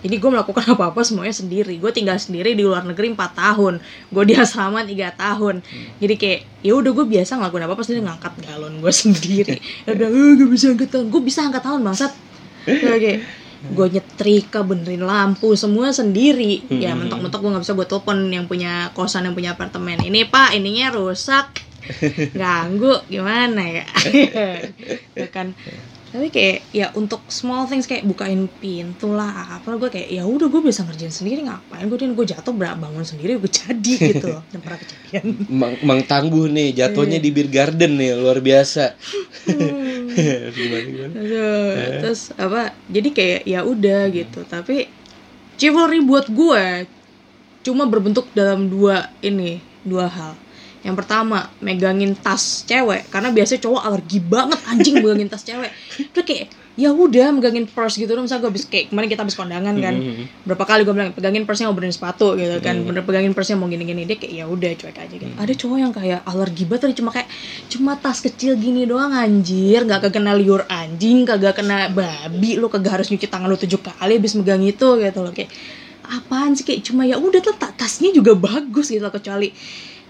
Jadi 0.03 0.18
gue 0.18 0.30
melakukan 0.34 0.66
apa-apa 0.74 1.00
semuanya 1.07 1.32
sendiri. 1.32 1.78
Gue 1.78 1.94
tinggal 1.94 2.18
sendiri 2.18 2.59
di 2.59 2.66
luar 2.66 2.82
negeri 2.82 3.14
4 3.14 3.38
tahun. 3.38 3.74
Gue 4.11 4.24
di 4.26 4.34
asrama 4.34 4.82
3 4.82 5.14
tahun. 5.14 5.62
Jadi 6.03 6.14
kayak 6.18 6.40
ya 6.66 6.72
udah 6.74 6.90
gue 6.90 7.07
biasa 7.07 7.38
ngelakuin 7.38 7.64
apa-apa 7.70 7.82
sendiri 7.86 8.03
ngangkat 8.11 8.34
galon 8.42 8.74
gue 8.82 8.92
sendiri. 9.07 9.57
Ya 9.86 9.90
udah 9.96 10.09
eh, 10.11 10.30
gak 10.42 10.50
bisa 10.50 10.66
angkat 10.74 10.88
galon. 10.90 11.07
Gue 11.09 11.22
bisa 11.22 11.40
angkat 11.46 11.62
galon 11.62 11.82
bangsat. 11.86 12.12
Kayak 12.66 12.98
kayak 12.98 13.20
gue 13.62 13.86
nyetrika 13.94 14.66
benerin 14.66 15.07
lampu 15.07 15.55
semua 15.55 15.94
sendiri 15.94 16.66
ya 16.66 16.98
mentok-mentok 16.98 17.38
gue 17.38 17.50
nggak 17.55 17.62
bisa 17.62 17.78
gue 17.78 17.86
telepon 17.86 18.18
yang 18.26 18.50
punya 18.50 18.90
kosan 18.90 19.30
yang 19.30 19.38
punya 19.38 19.55
apartemen 19.55 20.03
ini 20.03 20.26
pak 20.26 20.59
ininya 20.59 20.90
rusak 20.90 21.62
ganggu 22.33 22.95
gimana 23.11 23.62
ya? 23.83 23.87
Ya 25.18 25.28
kan. 25.28 25.55
Tapi 26.12 26.28
kayak 26.28 26.59
ya 26.76 26.93
untuk 26.93 27.24
small 27.33 27.64
things 27.64 27.89
kayak 27.89 28.05
bukain 28.05 28.45
pintu 28.61 29.16
lah 29.16 29.57
apa 29.57 29.80
gue 29.80 29.89
kayak 29.89 30.12
ya 30.12 30.28
udah 30.28 30.45
gue 30.53 30.61
bisa 30.61 30.85
ngerjain 30.85 31.09
sendiri 31.09 31.41
ngapain 31.49 31.89
gue 31.89 31.97
gue 31.97 32.26
jatuh 32.28 32.53
berak 32.53 32.76
bangun 32.76 33.01
sendiri 33.01 33.41
gue 33.41 33.49
jadi 33.49 33.95
gitu. 34.12 34.28
Loh 34.28 34.45
dan 34.53 34.61
pernah 34.61 34.78
kejadian. 34.85 35.24
Mang, 35.49 35.74
Mang 35.80 36.01
tangguh 36.05 36.53
nih 36.53 36.76
jatuhnya 36.85 37.16
di 37.16 37.33
beer 37.33 37.49
garden 37.49 37.97
nih 37.97 38.12
luar 38.12 38.45
biasa. 38.45 38.93
Gimana 40.53 40.85
gimana? 40.85 41.14
Aduh, 41.16 41.72
terus 42.05 42.20
apa 42.37 42.76
jadi 42.93 43.09
kayak 43.09 43.41
ya 43.49 43.61
udah 43.64 44.01
gitu. 44.12 44.45
Tapi 44.45 44.93
chivalry 45.57 46.05
buat 46.05 46.28
gue 46.28 46.85
cuma 47.64 47.89
berbentuk 47.89 48.28
dalam 48.37 48.68
dua 48.68 49.09
ini 49.24 49.62
dua 49.87 50.11
hal 50.11 50.41
yang 50.83 50.99
pertama 50.99 51.47
megangin 51.62 52.18
tas 52.18 52.66
cewek. 52.66 53.07
Karena 53.09 53.30
biasanya 53.30 53.62
cowok 53.62 53.83
alergi 53.83 54.18
banget 54.18 54.59
anjing 54.66 54.99
megangin 54.99 55.30
tas 55.30 55.43
cewek. 55.43 55.70
Itu 55.99 56.20
kayak 56.22 56.51
ya 56.72 56.89
udah 56.89 57.37
megangin 57.37 57.68
purse 57.68 58.01
gitu. 58.01 58.09
Dong 58.16 58.24
misalnya 58.24 58.49
gue 58.49 58.51
habis 58.57 58.64
kayak 58.64 58.89
kemarin 58.89 59.09
kita 59.12 59.22
habis 59.22 59.37
kondangan 59.37 59.76
kan. 59.78 59.95
Berapa 60.43 60.64
kali 60.64 60.83
gue 60.83 60.95
bilang 60.97 61.12
pegangin 61.12 61.45
purse-nya 61.45 61.68
mau 61.68 61.76
benerin 61.76 61.93
sepatu 61.93 62.33
gitu 62.35 62.59
kan. 62.64 62.80
Bener 62.83 63.05
pegangin 63.05 63.37
purse-nya 63.37 63.61
mau 63.61 63.68
gini-gini. 63.68 64.09
Dia 64.09 64.16
kayak 64.16 64.33
ya 64.33 64.45
udah 64.49 64.70
cuek 64.74 64.97
aja 64.97 65.14
gitu. 65.14 65.33
Ada 65.37 65.53
cowok 65.53 65.76
yang 65.78 65.93
kayak 65.93 66.20
alergi 66.24 66.64
banget 66.64 66.83
tadi 66.89 66.95
cuma 66.99 67.11
kayak 67.12 67.28
cuma 67.68 67.93
tas 67.95 68.18
kecil 68.18 68.57
gini 68.57 68.83
doang 68.89 69.12
anjir. 69.12 69.85
Nggak 69.85 70.11
kena 70.11 70.33
liur 70.35 70.64
anjing 70.66 71.28
kagak 71.28 71.61
kena 71.61 71.93
babi. 71.93 72.57
Lu 72.57 72.72
kagak 72.72 72.99
harus 72.99 73.12
nyuci 73.12 73.28
tangan 73.28 73.47
lu 73.47 73.61
tujuh 73.61 73.78
kali 73.78 74.16
habis 74.16 74.33
megang 74.33 74.64
itu 74.64 74.89
gitu 74.97 75.20
loh. 75.20 75.30
Kayak 75.30 75.53
apaan 76.09 76.57
sih? 76.57 76.64
Kayak 76.64 76.89
cuma 76.89 77.05
ya 77.05 77.20
udah 77.20 77.39
tuh 77.45 77.53
ta- 77.53 77.76
tasnya 77.76 78.16
juga 78.16 78.33
bagus 78.33 78.89
gitu 78.89 79.05
loh. 79.05 79.12
Kecuali 79.12 79.53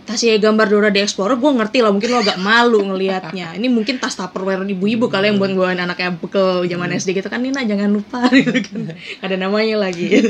tasnya 0.02 0.34
gambar 0.36 0.66
Dora 0.66 0.90
the 0.90 1.00
Explorer 1.00 1.38
gue 1.38 1.50
ngerti 1.50 1.78
lah 1.80 1.90
mungkin 1.94 2.10
lo 2.10 2.18
agak 2.20 2.38
malu 2.38 2.82
ngelihatnya. 2.82 3.54
Ini 3.54 3.66
mungkin 3.70 4.02
tas 4.02 4.18
tupperware 4.18 4.66
ibu-ibu 4.66 5.06
kali 5.06 5.30
yang 5.30 5.38
buat 5.38 5.52
gue 5.54 5.66
anaknya 5.78 6.14
bekel 6.14 6.66
zaman 6.66 6.90
SD 6.92 7.22
gitu 7.22 7.28
kan 7.30 7.40
Nina 7.40 7.62
jangan 7.62 7.90
lupa 7.90 8.26
gitu 8.34 8.58
kan. 8.62 8.94
Ada 9.22 9.34
namanya 9.38 9.78
lagi. 9.78 10.06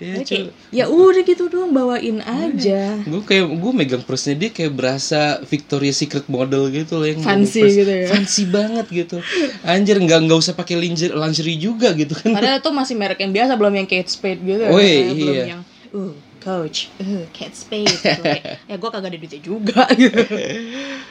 Ya, 0.00 0.24
kayak, 0.24 0.56
ya 0.72 0.84
udah 0.88 1.20
gitu 1.28 1.52
doang 1.52 1.76
bawain 1.76 2.24
aja. 2.24 2.96
Gue 3.04 3.20
kayak 3.20 3.52
gue 3.52 3.72
megang 3.76 4.00
purse 4.00 4.32
dia 4.32 4.48
kayak 4.48 4.72
berasa 4.72 5.44
Victoria's 5.44 6.00
Secret 6.00 6.24
model 6.24 6.72
gitu 6.72 6.96
loh 6.96 7.04
yang 7.04 7.20
Fancy 7.20 7.60
gitu 7.68 7.84
ya. 7.84 8.08
fancy 8.08 8.48
banget 8.48 8.88
gitu. 8.88 9.20
Anjir 9.60 10.00
nggak 10.00 10.24
nggak 10.24 10.40
usah 10.40 10.56
pakai 10.56 10.80
lingerie, 10.80 11.12
lingerie 11.12 11.60
juga 11.60 11.92
gitu 11.92 12.16
kan. 12.16 12.32
Padahal 12.32 12.64
itu 12.64 12.70
masih 12.72 12.96
merek 12.96 13.20
yang 13.20 13.28
biasa 13.28 13.52
belum 13.60 13.76
yang 13.76 13.84
Kate 13.84 14.08
Spade 14.08 14.40
gitu 14.40 14.62
Oh, 14.72 14.80
iya. 14.80 15.04
belum 15.12 15.36
yang 15.36 15.60
uh 15.92 16.29
coach. 16.40 16.88
Uh 16.98 17.28
Kate 17.30 17.54
Spade 17.54 17.86
gitu. 17.86 18.22
Kayak, 18.24 18.58
ya 18.70 18.74
gue 18.80 18.90
kagak 18.90 19.10
ada 19.12 19.18
duitnya 19.20 19.40
juga. 19.44 19.84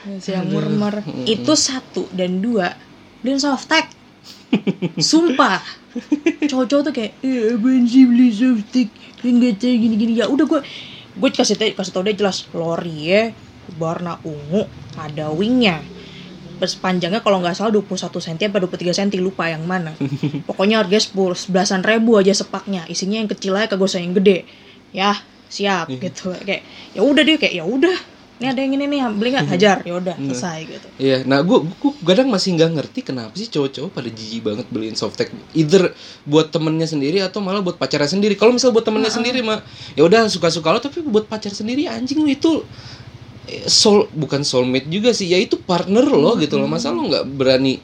Gitu. 0.10 0.32
Yang 0.32 0.48
murmur 0.50 1.04
itu 1.28 1.54
satu 1.54 2.08
dan 2.16 2.40
dua 2.40 2.72
beliin 3.22 3.38
softtek 3.38 3.92
sumpah. 4.98 5.62
Cowok-cowok 6.50 6.84
tuh 6.90 6.94
kayak 6.96 7.12
eh 7.22 7.54
apaan 7.54 7.84
sih 7.86 8.08
beli 8.08 8.32
softtek 8.34 8.90
gak 9.22 9.60
tahu 9.62 9.76
gini-gini. 9.76 10.18
Ya 10.18 10.26
udah 10.32 10.46
gue 10.48 10.62
gue 11.20 11.30
kasih 11.36 11.60
tau 11.60 11.68
kasih 11.76 11.92
tau 11.92 12.04
dia 12.06 12.16
jelas 12.16 12.48
lori 12.56 13.12
ya 13.12 13.36
warna 13.78 14.18
ungu 14.26 14.66
ada 14.98 15.30
wingnya. 15.30 15.84
Panjangnya 16.60 17.24
kalau 17.24 17.40
nggak 17.40 17.56
salah 17.56 17.72
21 17.72 18.20
cm 18.20 18.52
apa 18.52 18.60
23 18.68 18.92
cm 18.92 19.10
lupa 19.24 19.48
yang 19.48 19.64
mana. 19.64 19.96
Pokoknya 20.48 20.84
harga 20.84 21.12
10 21.12 21.16
sebelasan 21.48 21.82
ribu 21.88 22.20
aja 22.20 22.36
sepaknya. 22.36 22.84
Isinya 22.92 23.16
yang 23.20 23.32
kecil 23.32 23.56
aja 23.56 23.72
kagak 23.72 23.88
usah 23.88 24.04
yang 24.04 24.12
gede 24.16 24.44
ya 24.96 25.18
siap 25.50 25.90
gitu. 25.90 26.34
Kayak 26.46 26.62
ya 26.94 27.02
udah 27.02 27.22
deh 27.26 27.38
kayak 27.42 27.56
ya 27.58 27.66
udah. 27.66 27.98
Ini 28.40 28.56
ada 28.56 28.64
yang 28.64 28.72
ini 28.80 28.88
nih 28.88 29.04
beli 29.20 29.36
nggak? 29.36 29.52
Hajar. 29.52 29.78
Ya 29.84 30.00
udah 30.00 30.16
selesai 30.16 30.60
gitu. 30.64 30.88
Iya, 30.96 31.28
nah 31.28 31.44
gue 31.44 31.60
gue 31.60 31.92
kadang 32.08 32.32
masih 32.32 32.56
nggak 32.56 32.72
ngerti 32.72 33.00
kenapa 33.04 33.36
sih 33.36 33.52
cowok-cowok 33.52 33.92
pada 33.92 34.08
jijik 34.08 34.48
banget 34.48 34.64
beliin 34.72 34.96
softtek, 34.96 35.36
either 35.52 35.92
buat 36.24 36.48
temennya 36.48 36.88
sendiri 36.88 37.20
atau 37.20 37.44
malah 37.44 37.60
buat 37.60 37.76
pacarnya 37.76 38.08
sendiri. 38.08 38.40
Kalau 38.40 38.56
misal 38.56 38.72
buat 38.72 38.88
temennya 38.88 39.12
sendiri 39.12 39.44
mah 39.44 39.60
ya 39.92 40.08
udah 40.08 40.32
suka-suka 40.32 40.72
lo, 40.72 40.80
tapi 40.80 41.04
buat 41.04 41.28
pacar 41.28 41.52
sendiri 41.52 41.92
anjing 41.92 42.24
lu 42.24 42.32
itu 42.32 42.64
eh, 43.52 43.68
soul 43.68 44.08
bukan 44.16 44.48
soulmate 44.48 44.88
juga 44.88 45.12
sih, 45.12 45.28
ya 45.28 45.36
itu 45.36 45.60
partner 45.60 46.08
lo 46.08 46.40
gitu 46.40 46.56
loh. 46.56 46.72
Masa 46.72 46.96
lo 46.96 47.12
nggak 47.12 47.28
berani 47.36 47.76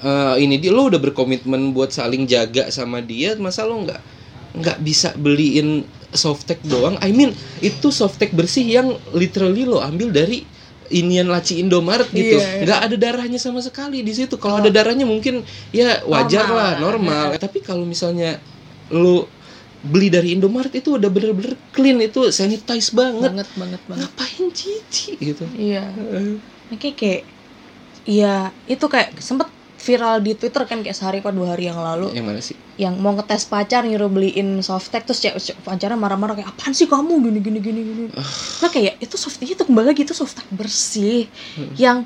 eh, 0.00 0.34
ini 0.40 0.56
dia 0.56 0.72
lo 0.72 0.88
udah 0.88 0.96
berkomitmen 0.96 1.76
buat 1.76 1.92
saling 1.92 2.24
jaga 2.24 2.72
sama 2.72 3.04
dia, 3.04 3.36
masa 3.36 3.68
lo 3.68 3.76
nggak 3.84 4.00
nggak 4.64 4.78
bisa 4.80 5.12
beliin 5.12 5.84
softtek 6.12 6.62
doang? 6.66 6.98
I 7.02 7.14
mean 7.14 7.34
itu 7.62 7.88
softtek 7.94 8.34
bersih 8.34 8.66
yang 8.66 8.88
literally 9.14 9.66
lo 9.66 9.82
ambil 9.82 10.10
dari 10.10 10.46
inian 10.90 11.30
laci 11.30 11.62
Indomaret 11.62 12.10
gitu. 12.10 12.36
Iya, 12.36 12.60
iya. 12.60 12.62
nggak 12.66 12.80
ada 12.90 12.96
darahnya 12.98 13.38
sama 13.38 13.62
sekali 13.62 14.02
di 14.02 14.12
situ. 14.12 14.34
Kalau 14.36 14.58
ada 14.58 14.68
darahnya 14.68 15.06
mungkin 15.06 15.46
ya 15.70 16.02
wajar 16.04 16.50
Normal. 16.50 16.58
lah 16.58 16.70
normal. 16.82 17.26
Tapi 17.46 17.62
kalau 17.62 17.86
misalnya 17.86 18.42
lu 18.90 19.24
beli 19.80 20.12
dari 20.12 20.36
Indomaret 20.36 20.74
itu 20.76 20.98
udah 20.98 21.08
bener-bener 21.08 21.56
clean 21.72 21.96
itu 22.02 22.28
sanitize 22.34 22.92
banget. 22.92 23.30
Banget 23.32 23.48
banget 23.56 23.80
banget. 23.86 24.10
Ngapain 24.10 24.44
cici 24.52 25.10
gitu. 25.16 25.46
Iya. 25.54 25.88
Makanya 26.68 26.94
kayak 26.98 27.22
Iya 28.08 28.48
itu 28.64 28.86
kayak 28.88 29.20
sempet 29.20 29.48
viral 29.80 30.20
di 30.20 30.36
Twitter 30.36 30.68
kan 30.68 30.84
kayak 30.84 30.92
sehari 30.92 31.24
atau 31.24 31.32
dua 31.32 31.56
hari 31.56 31.72
yang 31.72 31.80
lalu. 31.80 32.12
Yang 32.12 32.26
mana 32.28 32.40
sih? 32.44 32.56
Yang 32.76 32.94
mau 33.00 33.16
ngetes 33.16 33.48
pacar 33.48 33.88
nyuruh 33.88 34.12
beliin 34.12 34.60
softtek 34.60 35.08
terus 35.08 35.24
cewek 35.24 35.40
pacarnya 35.64 35.96
marah-marah 35.96 36.36
kayak 36.36 36.52
apaan 36.52 36.76
sih 36.76 36.84
kamu? 36.84 37.16
Gini 37.24 37.40
gini 37.40 37.58
gini 37.64 37.80
gini. 37.80 38.04
Nah 38.60 38.68
kayak 38.68 39.00
itu 39.00 39.16
softtek 39.16 39.56
itu 39.56 39.64
kembali 39.64 39.96
lagi 39.96 40.04
itu 40.04 40.12
softtek 40.12 40.44
bersih. 40.52 41.26
Yang 41.80 42.04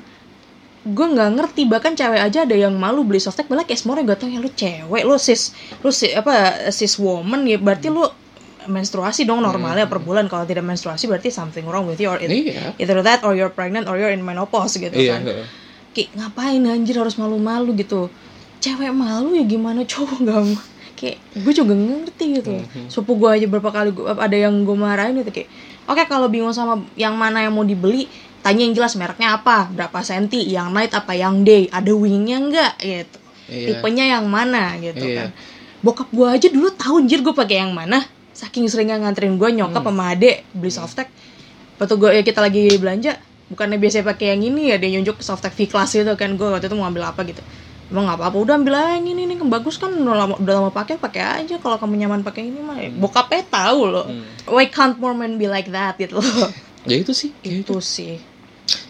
gue 0.85 1.07
nggak 1.17 1.29
ngerti 1.35 1.61
bahkan 1.67 1.97
cewek 1.97 2.21
aja 2.21 2.45
ada 2.45 2.55
yang 2.55 2.71
malu 2.77 3.01
beli 3.03 3.17
softtek 3.17 3.49
malah 3.49 3.65
kayak 3.65 3.81
semua 3.81 3.97
orang 3.97 4.05
gak 4.05 4.21
tau 4.21 4.29
ya 4.29 4.37
lu 4.37 4.53
cewek 4.53 5.01
lu 5.01 5.17
sis 5.17 5.49
lu 5.81 5.89
si, 5.89 6.13
apa 6.13 6.69
sis 6.69 7.01
woman 7.01 7.41
ya 7.49 7.57
berarti 7.57 7.89
lu 7.89 8.05
menstruasi 8.69 9.29
dong 9.29 9.45
normalnya 9.45 9.85
per 9.85 10.01
bulan. 10.01 10.25
Kalau 10.25 10.41
tidak 10.47 10.65
menstruasi 10.65 11.05
berarti 11.05 11.29
something 11.29 11.69
wrong 11.69 11.85
with 11.85 12.01
you 12.01 12.09
or 12.09 12.17
it, 12.17 12.33
iya. 12.33 12.73
either 12.81 12.97
that 13.05 13.21
or 13.21 13.37
you're 13.37 13.53
pregnant 13.53 13.85
or 13.85 13.93
you're 13.93 14.09
in 14.09 14.25
menopause 14.25 14.73
gitu 14.77 14.93
iya 14.95 15.21
kan 15.21 15.45
kayak 15.95 16.11
ngapain 16.13 16.59
anjir 16.61 16.99
harus 16.99 17.15
malu-malu 17.15 17.71
gitu. 17.73 18.11
Cewek 18.59 18.91
malu 18.91 19.31
ya 19.33 19.41
gimana 19.41 19.87
cowok 19.87 20.17
nggak 20.21 20.41
kayak 20.95 21.17
gue 21.33 21.53
juga 21.53 21.71
nggak 21.71 21.97
ngerti 22.03 22.25
gitu. 22.35 22.51
Sepupu 22.87 23.25
gue 23.25 23.29
aja 23.31 23.45
berapa 23.47 23.69
kali 23.69 23.89
gua, 23.91 24.15
ada 24.15 24.35
yang 24.35 24.51
gue 24.61 24.75
marahin 24.75 25.15
gitu 25.19 25.31
kayak 25.31 25.49
oke 25.87 26.03
kalau 26.05 26.27
bingung 26.27 26.51
sama 26.51 26.83
yang 26.95 27.15
mana 27.15 27.41
yang 27.41 27.53
mau 27.53 27.63
dibeli 27.63 28.07
tanya 28.39 28.61
yang 28.63 28.73
jelas 28.73 28.93
mereknya 28.93 29.35
apa 29.35 29.69
berapa 29.69 29.99
senti 30.01 30.45
yang 30.45 30.69
night 30.69 30.93
apa 30.93 31.13
yang 31.13 31.41
day 31.41 31.65
ada 31.67 31.89
wingnya 31.91 32.37
enggak 32.37 32.73
gitu. 32.77 33.17
Iya. 33.45 33.77
tipenya 33.77 34.05
yang 34.17 34.25
mana 34.25 34.73
gitu 34.81 35.05
Iya. 35.05 35.29
kan. 35.29 35.29
Bokap 35.79 36.09
gue 36.09 36.25
aja 36.25 36.47
dulu 36.49 36.73
tahu 36.73 37.05
anjir 37.05 37.21
gue 37.21 37.29
pakai 37.31 37.61
yang 37.61 37.77
mana. 37.77 38.01
Saking 38.33 38.65
seringnya 38.65 38.97
nganterin 38.97 39.37
gue 39.37 39.49
nyokap 39.53 39.79
Hmm. 39.79 39.93
sama 39.93 40.11
adek 40.11 40.43
beli 40.51 40.73
softtek 40.73 41.07
waktu 41.75 41.93
gue 41.95 42.09
ya 42.09 42.23
kita 42.23 42.39
lagi 42.39 42.71
belanja 42.75 43.19
bukannya 43.51 43.77
biasanya 43.77 44.05
pakai 44.09 44.33
yang 44.33 44.41
ini 44.53 44.73
ya 44.73 44.75
dia 44.81 44.89
nyunjuk 44.97 45.21
softtek 45.21 45.53
V 45.53 45.69
class 45.69 45.93
gitu 45.93 46.13
kan. 46.17 46.33
Gue 46.37 46.49
waktu 46.49 46.67
itu 46.67 46.75
mau 46.77 46.89
ambil 46.89 47.09
apa 47.09 47.21
gitu. 47.27 47.41
Emang 47.85 48.09
nggak 48.09 48.17
apa-apa 48.17 48.37
udah 48.41 48.55
ambil 48.57 48.73
aja 48.81 48.97
yang 48.97 49.05
ini 49.13 49.29
nih 49.29 49.37
bagus 49.45 49.77
kan. 49.77 49.93
Udah 49.93 50.15
lama 50.17 50.35
udah 50.41 50.53
lama 50.57 50.69
pakai 50.73 50.97
pakai 50.97 51.45
aja. 51.45 51.55
Kalau 51.61 51.77
kamu 51.77 52.05
nyaman 52.05 52.21
pakai 52.25 52.49
ini 52.49 52.59
mah 52.61 52.81
bokapnya 52.97 53.45
tahu 53.45 53.81
loh. 53.89 54.07
Why 54.49 54.69
can't 54.69 54.97
more 54.97 55.13
men 55.13 55.37
be 55.37 55.45
like 55.45 55.69
that 55.69 55.97
gitu 56.01 56.17
loh. 56.21 56.49
Ya 56.85 57.01
itu 57.01 57.17
sih 57.17 57.33
kayak 57.41 57.65
itu 57.65 57.81
sih. 57.81 58.21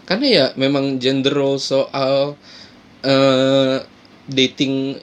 Karena 0.04 0.26
ya 0.28 0.44
memang 0.60 1.00
gender 1.00 1.32
role 1.32 1.56
soal 1.56 2.36
eh, 3.00 3.80
dating 4.28 5.00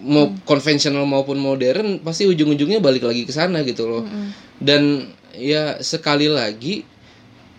mau 0.00 0.32
konvensional 0.48 1.04
maupun 1.04 1.36
modern 1.36 2.00
pasti 2.00 2.24
ujung-ujungnya 2.24 2.80
balik 2.80 3.04
lagi 3.04 3.28
ke 3.28 3.32
sana 3.36 3.60
gitu 3.60 3.84
loh. 3.84 4.08
Dan 4.56 5.12
ya 5.36 5.84
sekali 5.84 6.32
lagi 6.32 6.88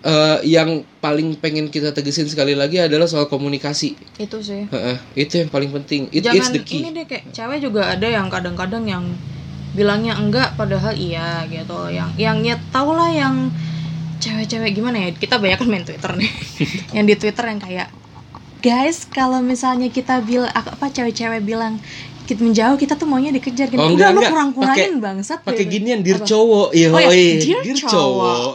eh, 0.01 0.37
yang 0.49 0.85
paling 1.01 1.37
pengen 1.37 1.69
kita 1.69 1.93
tegesin 1.93 2.29
sekali 2.29 2.57
lagi 2.57 2.81
adalah 2.81 3.05
soal 3.05 3.29
komunikasi. 3.29 3.97
Itu 4.17 4.41
sih. 4.41 4.65
Heeh, 4.69 4.97
itu 5.17 5.45
yang 5.45 5.49
paling 5.49 5.69
penting. 5.81 6.09
It, 6.09 6.25
jangan 6.25 6.37
it's 6.37 6.49
the 6.53 6.61
key. 6.61 6.85
ini 6.85 6.93
deh 6.93 7.05
kayak 7.05 7.29
cewek 7.33 7.61
juga 7.61 7.93
ada 7.93 8.07
yang 8.09 8.27
kadang-kadang 8.29 8.85
yang 8.85 9.03
bilangnya 9.71 10.17
enggak 10.17 10.57
padahal 10.57 10.93
iya 10.97 11.45
gitu. 11.47 11.89
Yang 11.89 12.09
yang 12.17 12.37
ya 12.41 12.55
tau 12.73 12.93
lah 12.93 13.09
yang 13.13 13.49
cewek-cewek 14.21 14.77
gimana 14.77 14.97
ya? 15.05 15.09
Kita 15.13 15.41
banyak 15.41 15.57
kan 15.61 15.67
main 15.69 15.85
Twitter 15.85 16.11
nih. 16.13 16.31
Yang 16.95 17.05
di 17.09 17.15
Twitter 17.17 17.45
yang 17.49 17.57
kayak 17.57 17.89
guys 18.61 19.09
kalau 19.09 19.41
misalnya 19.41 19.89
kita 19.89 20.21
bilang 20.21 20.53
apa 20.53 20.93
cewek-cewek 20.93 21.41
bilang 21.41 21.81
kita 22.31 22.41
menjauh 22.41 22.75
kita 22.75 22.93
tuh 22.95 23.03
maunya 23.03 23.29
dikejar 23.29 23.67
gitu 23.67 23.75
Oh, 23.75 23.85
udah 23.85 23.91
enggak, 23.91 24.09
lu 24.09 24.15
enggak. 24.17 24.31
kurang-kurangin 24.31 24.91
Pakai- 24.93 25.03
bangsat. 25.03 25.39
pakai 25.43 25.65
gitu. 25.65 25.73
ginian 25.73 25.99
dir 25.99 26.15
Apa? 26.15 26.25
cowok. 26.25 26.67
Iya 26.71 26.87
Oh 26.87 26.99
ya, 26.99 27.09
dear 27.11 27.59
dir 27.61 27.77
cowok. 27.77 28.51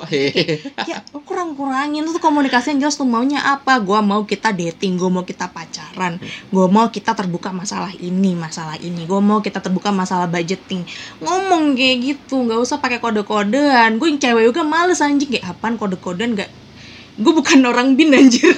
ya 0.83 0.97
lu 1.13 1.21
kurang-kurangin. 1.21 2.03
Tuh 2.03 2.17
komunikasi 2.17 2.67
yang 2.73 2.81
jelas 2.83 2.97
lu 2.97 3.05
maunya 3.05 3.41
apa? 3.43 3.77
Gua 3.79 4.01
mau 4.01 4.25
kita 4.25 4.51
dating 4.51 4.97
gua 4.97 5.11
mau 5.11 5.23
kita 5.23 5.47
pacaran 5.47 6.17
gua 6.49 6.67
mau 6.67 6.89
kita 6.89 7.13
terbuka 7.13 7.53
masalah 7.53 7.93
ini 7.93 8.33
masalah 8.33 8.75
ini. 8.79 9.05
Gua 9.05 9.21
mau 9.21 9.39
kita 9.39 9.61
terbuka 9.61 9.91
masalah 9.91 10.25
budgeting. 10.27 10.83
Ngomong 11.21 11.75
kayak 11.75 11.97
gitu 12.03 12.41
nggak 12.41 12.57
usah 12.57 12.77
pakai 12.77 12.97
kode-kodean. 12.97 13.97
Gue 13.97 14.09
yang 14.09 14.19
cewek 14.19 14.45
juga 14.47 14.63
males 14.63 14.99
anjing. 14.99 15.29
Kayak 15.29 15.53
apaan 15.53 15.77
kode-kodean? 15.77 16.33
Nggak. 16.33 16.49
Gue 17.17 17.33
bukan 17.33 17.61
orang 17.65 17.93
bin 17.95 18.13
anjir 18.13 18.53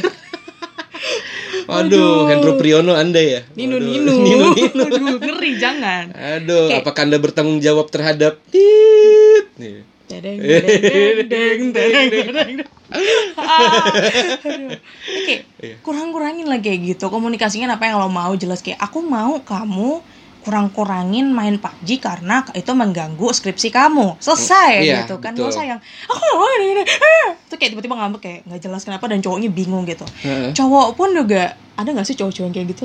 Waduh, 1.66 2.26
Hendro 2.26 2.56
Priyono 2.56 2.92
Anda 2.92 3.20
ya? 3.20 3.40
Nino 3.52 3.76
Waduh, 3.76 3.86
Nino. 3.86 4.12
Nino 4.24 4.44
Nino. 4.50 4.82
Aduh, 4.84 5.16
ngeri 5.18 5.52
jangan. 5.56 6.04
Aduh, 6.12 6.68
Kayak- 6.68 6.82
apakah 6.82 7.02
Anda 7.04 7.18
bertanggung 7.18 7.60
jawab 7.60 7.88
terhadap 7.88 8.40
tit? 8.48 9.46
Nih. 9.56 9.84
Dedeng, 10.08 10.40
dedeng, 10.40 11.28
dedeng, 11.28 11.60
dedeng, 11.68 12.08
dedeng. 12.08 12.68
Aduh. 13.36 14.80
Oke, 15.04 15.34
Iya. 15.60 15.74
kurang-kurangin 15.82 16.48
lah 16.48 16.56
kayak 16.58 16.80
gitu. 16.86 17.12
Komunikasinya 17.12 17.68
apa 17.70 17.84
yang 17.84 18.00
lo 18.00 18.08
mau 18.08 18.32
jelas 18.32 18.64
kayak 18.64 18.80
aku 18.80 19.04
mau 19.04 19.36
kamu 19.42 20.00
kurang-kurangin 20.48 21.28
main 21.28 21.60
PUBG 21.60 22.00
karena 22.00 22.40
itu 22.56 22.72
mengganggu 22.72 23.28
skripsi 23.28 23.68
kamu. 23.68 24.16
Selesai 24.16 24.80
Iya, 24.80 25.04
gitu 25.04 25.20
kan. 25.20 25.36
betul. 25.36 25.52
Gak 25.52 25.52
usah 25.52 25.64
yang 25.68 25.80
aku 26.08 26.24
mau 26.32 26.48
ini, 26.56 26.66
ini, 26.72 26.82
eh." 26.88 27.28
Itu 27.44 27.60
kayak 27.60 27.76
tiba-tiba 27.76 28.00
ngambek 28.00 28.20
kayak 28.24 28.40
nggak 28.48 28.60
jelas 28.64 28.80
kenapa 28.88 29.04
dan 29.12 29.20
cowoknya 29.20 29.52
bingung 29.52 29.84
gitu. 29.84 30.08
Heeh. 30.24 30.56
Cowok 30.56 30.96
pun 30.96 31.12
juga 31.12 31.52
ada 31.76 31.88
nggak 31.92 32.08
sih 32.08 32.16
cowok-cowok 32.16 32.48
yang 32.48 32.54
kayak 32.56 32.68
gitu? 32.72 32.84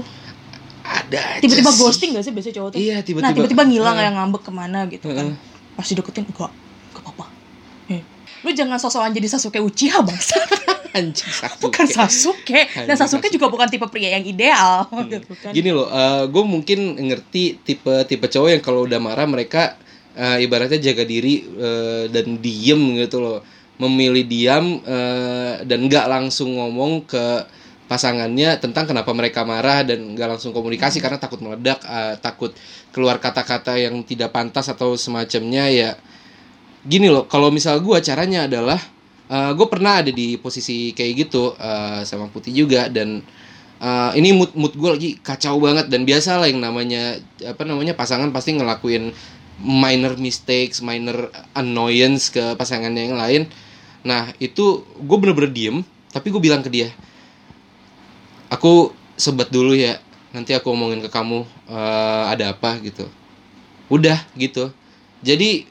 Ada 0.83 1.39
Tiba-tiba 1.39 1.71
ghosting 1.79 2.11
gak 2.11 2.27
sih 2.27 2.35
biasanya 2.35 2.55
cowok 2.59 2.69
tuh? 2.75 2.79
Iya, 2.83 2.97
tiba-tiba. 2.99 3.23
Nah, 3.23 3.31
tiba-tiba 3.31 3.63
ngilang 3.63 3.95
kayak 3.95 4.13
ngambek 4.19 4.41
ke 4.43 4.51
mana 4.51 4.79
gitu 4.91 5.07
kan. 5.09 5.31
Heeh. 5.31 5.79
Pas 5.79 5.87
dideketin 5.87 6.27
enggak, 6.27 6.51
enggak 6.91 7.01
apa-apa. 7.07 7.25
Eh, 7.87 8.03
lu 8.43 8.49
jangan 8.51 8.75
sosokan 8.75 9.15
jadi 9.15 9.31
Sasuke 9.31 9.63
Uchiha 9.63 10.03
bangsa. 10.03 10.35
Anjing 10.93 11.33
Sasuke. 11.33 11.61
bukan 11.65 11.85
Sasuke. 11.89 12.61
Dan 12.69 12.93
Anjing, 12.93 12.97
Sasuke 13.01 13.27
juga 13.33 13.49
bukan 13.49 13.67
tipe 13.67 13.85
pria 13.89 14.15
yang 14.15 14.25
ideal 14.25 14.85
gitu 15.11 15.33
kan. 15.41 15.51
Gini 15.51 15.73
loh, 15.73 15.89
gue 16.29 16.43
mungkin 16.45 16.95
ngerti 17.01 17.65
tipe 17.65 17.93
tipe 18.05 18.25
cowok 18.29 18.49
yang 18.53 18.63
kalau 18.63 18.85
udah 18.85 19.01
marah 19.01 19.25
mereka 19.25 19.75
eh, 20.13 20.45
ibaratnya 20.45 20.79
jaga 20.79 21.03
diri 21.03 21.43
eh, 21.43 22.05
dan 22.09 22.37
diem 22.37 22.81
gitu 23.01 23.17
loh, 23.21 23.39
memilih 23.81 24.25
diam 24.25 24.79
eh, 24.85 25.65
dan 25.65 25.79
nggak 25.89 26.05
langsung 26.05 26.53
ngomong 26.53 27.09
ke 27.09 27.25
pasangannya 27.89 28.57
tentang 28.57 28.89
kenapa 28.89 29.11
mereka 29.11 29.43
marah 29.43 29.83
dan 29.83 30.15
nggak 30.15 30.37
langsung 30.37 30.55
komunikasi 30.55 31.03
karena 31.03 31.19
takut 31.19 31.41
meledak, 31.43 31.81
eh, 31.83 32.15
takut 32.21 32.53
keluar 32.93 33.19
kata-kata 33.19 33.77
yang 33.77 34.01
tidak 34.05 34.31
pantas 34.33 34.69
atau 34.69 34.95
semacamnya 34.95 35.69
ya. 35.69 35.91
Gini 36.83 37.07
loh, 37.07 37.25
kalau 37.27 37.47
misal 37.47 37.79
gue 37.79 37.97
caranya 38.03 38.45
adalah 38.45 38.79
gue 39.31 39.67
pernah 39.71 40.03
ada 40.03 40.11
di 40.11 40.35
posisi 40.35 40.91
kayak 40.91 41.11
gitu 41.27 41.55
eh, 41.55 42.01
sama 42.03 42.27
Putih 42.31 42.53
juga 42.53 42.89
dan 42.89 43.23
Uh, 43.83 44.15
ini 44.15 44.31
mood 44.31 44.55
mood 44.55 44.71
gue 44.79 44.91
lagi 44.95 45.09
kacau 45.19 45.59
banget 45.59 45.91
dan 45.91 46.07
biasa 46.07 46.39
lah 46.39 46.47
yang 46.47 46.63
namanya 46.63 47.19
apa 47.43 47.67
namanya 47.67 47.91
pasangan 47.91 48.31
pasti 48.31 48.55
ngelakuin 48.55 49.11
minor 49.59 50.15
mistakes, 50.15 50.79
minor 50.79 51.27
annoyance 51.51 52.31
ke 52.31 52.55
pasangannya 52.55 53.11
yang 53.11 53.19
lain. 53.19 53.43
Nah 54.07 54.31
itu 54.39 54.87
gue 54.87 55.17
bener-bener 55.19 55.51
diem, 55.51 55.77
tapi 56.15 56.31
gue 56.31 56.39
bilang 56.39 56.63
ke 56.63 56.71
dia, 56.71 56.95
aku 58.47 58.95
sebat 59.19 59.51
dulu 59.51 59.75
ya, 59.75 59.99
nanti 60.31 60.55
aku 60.55 60.71
omongin 60.71 61.03
ke 61.03 61.11
kamu 61.11 61.43
uh, 61.67 62.31
ada 62.31 62.55
apa 62.55 62.79
gitu. 62.79 63.03
Udah 63.91 64.23
gitu. 64.39 64.71
Jadi 65.19 65.67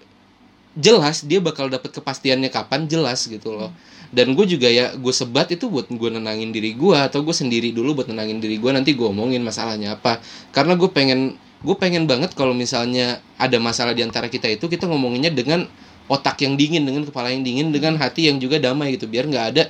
jelas 0.78 1.24
dia 1.24 1.40
bakal 1.42 1.68
dapet 1.68 1.92
kepastiannya 1.92 2.48
kapan 2.48 2.88
jelas 2.88 3.28
gitu 3.28 3.52
loh. 3.52 3.70
Dan 4.12 4.36
gue 4.36 4.44
juga 4.44 4.68
ya 4.68 4.92
gue 4.92 5.14
sebat 5.14 5.48
itu 5.48 5.72
buat 5.72 5.88
gue 5.88 6.10
nenangin 6.12 6.52
diri 6.52 6.76
gue 6.76 6.96
atau 6.96 7.24
gue 7.24 7.32
sendiri 7.32 7.72
dulu 7.72 7.96
buat 8.00 8.08
nenangin 8.12 8.44
diri 8.44 8.60
gue 8.60 8.70
nanti 8.72 8.92
gue 8.92 9.08
omongin 9.08 9.40
masalahnya 9.40 9.96
apa. 9.96 10.20
Karena 10.52 10.76
gue 10.76 10.88
pengen 10.92 11.36
gue 11.64 11.76
pengen 11.80 12.04
banget 12.04 12.36
kalau 12.36 12.52
misalnya 12.52 13.24
ada 13.40 13.56
masalah 13.56 13.96
di 13.96 14.04
antara 14.04 14.28
kita 14.28 14.50
itu 14.52 14.68
kita 14.68 14.84
ngomonginnya 14.84 15.32
dengan 15.32 15.64
otak 16.10 16.44
yang 16.44 16.60
dingin 16.60 16.84
dengan 16.84 17.08
kepala 17.08 17.30
yang 17.32 17.40
dingin 17.46 17.72
dengan 17.72 17.96
hati 17.96 18.28
yang 18.28 18.36
juga 18.36 18.60
damai 18.60 18.96
gitu. 19.00 19.08
Biar 19.08 19.28
nggak 19.28 19.46
ada 19.56 19.64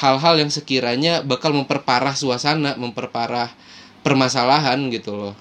hal-hal 0.00 0.40
yang 0.40 0.48
sekiranya 0.52 1.20
bakal 1.24 1.52
memperparah 1.52 2.16
suasana 2.16 2.76
memperparah 2.76 3.52
permasalahan 4.00 4.80
gitu 4.88 5.12
loh. 5.12 5.34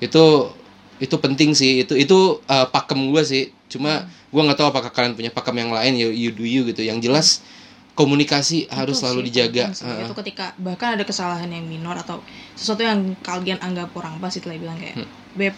Itu 0.00 0.56
itu 1.04 1.16
penting 1.20 1.52
sih. 1.52 1.84
Itu 1.84 2.00
itu 2.00 2.40
uh, 2.48 2.66
pakem 2.72 3.12
gue 3.12 3.22
sih 3.28 3.57
cuma 3.68 4.04
gue 4.32 4.42
nggak 4.42 4.58
tahu 4.58 4.68
apakah 4.72 4.90
kalian 4.90 5.12
punya 5.12 5.30
pakem 5.30 5.56
yang 5.60 5.70
lain 5.72 5.92
ya 5.94 6.08
you 6.08 6.32
do 6.32 6.42
you 6.42 6.64
gitu 6.64 6.80
yang 6.82 6.98
jelas 6.98 7.44
komunikasi 7.92 8.70
harus 8.70 8.96
Itu 8.96 9.00
selalu 9.04 9.20
sih, 9.20 9.26
dijaga 9.28 9.64
sih. 9.74 9.82
Heeh. 9.84 10.06
Itu 10.06 10.14
ketika 10.14 10.54
bahkan 10.62 10.94
ada 10.94 11.02
kesalahan 11.02 11.50
yang 11.50 11.66
minor 11.66 11.98
atau 11.98 12.22
sesuatu 12.54 12.86
yang 12.86 13.18
kalian 13.26 13.58
anggap 13.58 13.90
kurang 13.90 14.22
pas 14.22 14.30
itu 14.30 14.46
lah 14.46 14.54
bilang 14.54 14.78
kayak, 14.78 15.02
Hmm. 15.02 15.08
"Beb, 15.34 15.54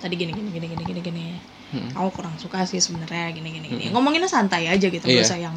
tadi 0.00 0.14
gini 0.16 0.32
gini 0.32 0.48
gini 0.56 0.66
gini 0.72 0.84
gini 0.88 1.00
gini. 1.04 1.26
Hmm. 1.76 1.92
Kamu 1.92 2.08
kurang 2.16 2.34
suka 2.40 2.64
sih 2.64 2.80
sebenarnya 2.80 3.28
gini 3.36 3.52
gini 3.52 3.66
gini." 3.68 3.84
Ngomonginnya 3.92 4.24
santai 4.24 4.72
aja 4.72 4.88
gitu, 4.88 5.04
Iya. 5.04 5.20
gak 5.20 5.28
usah 5.28 5.40
yang 5.40 5.56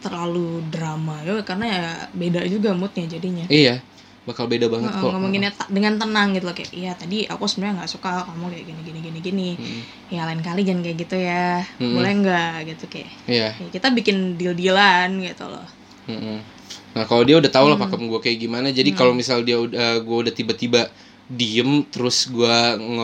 terlalu 0.00 0.60
drama 0.68 1.20
ya 1.24 1.40
karena 1.44 1.66
ya 1.68 1.84
beda 2.12 2.44
juga 2.44 2.76
moodnya 2.76 3.08
jadinya. 3.08 3.48
iya 3.48 3.80
bakal 4.24 4.48
beda 4.48 4.72
banget 4.72 4.88
Heeh, 4.88 5.02
kok 5.04 5.10
ngomonginnya 5.12 5.52
ta- 5.52 5.68
dengan 5.68 6.00
tenang 6.00 6.32
gitu 6.32 6.48
loh 6.48 6.56
kayak 6.56 6.72
iya 6.72 6.92
tadi 6.96 7.28
aku 7.28 7.44
sebenarnya 7.44 7.84
nggak 7.84 7.90
suka 7.92 8.24
kamu 8.24 8.44
kayak 8.56 8.64
gini 8.64 8.80
gini 8.80 8.98
gini 9.04 9.18
gini 9.20 9.48
Mm, 9.60 9.80
ya 10.16 10.22
lain 10.24 10.40
kali 10.40 10.60
jangan 10.64 10.80
kayak 10.80 10.98
gitu 11.04 11.16
ya 11.20 11.60
Mm-mm. 11.76 11.92
boleh 11.92 12.12
nggak 12.24 12.54
gitu 12.72 12.84
kayak 12.88 13.10
iya 13.28 13.48
ya, 13.52 13.68
kita 13.68 13.92
bikin 13.92 14.40
deal 14.40 14.56
dealan 14.56 15.20
gitu 15.20 15.44
loh 15.44 15.66
Mm-mm. 16.08 16.40
Nah 16.94 17.04
kalau 17.04 17.26
dia 17.26 17.36
udah 17.36 17.50
tahu 17.52 17.66
lah 17.68 17.76
Hmm. 17.76 17.90
pakem 17.90 18.06
gue 18.06 18.20
kayak 18.22 18.38
gimana. 18.38 18.68
Jadi 18.70 18.94
kalau 18.94 19.10
misal 19.16 19.42
dia 19.42 19.58
udah 19.58 19.98
gue 19.98 20.16
udah 20.24 20.30
tiba-tiba 20.30 20.86
diem 21.26 21.82
terus 21.90 22.30
gue 22.30 22.56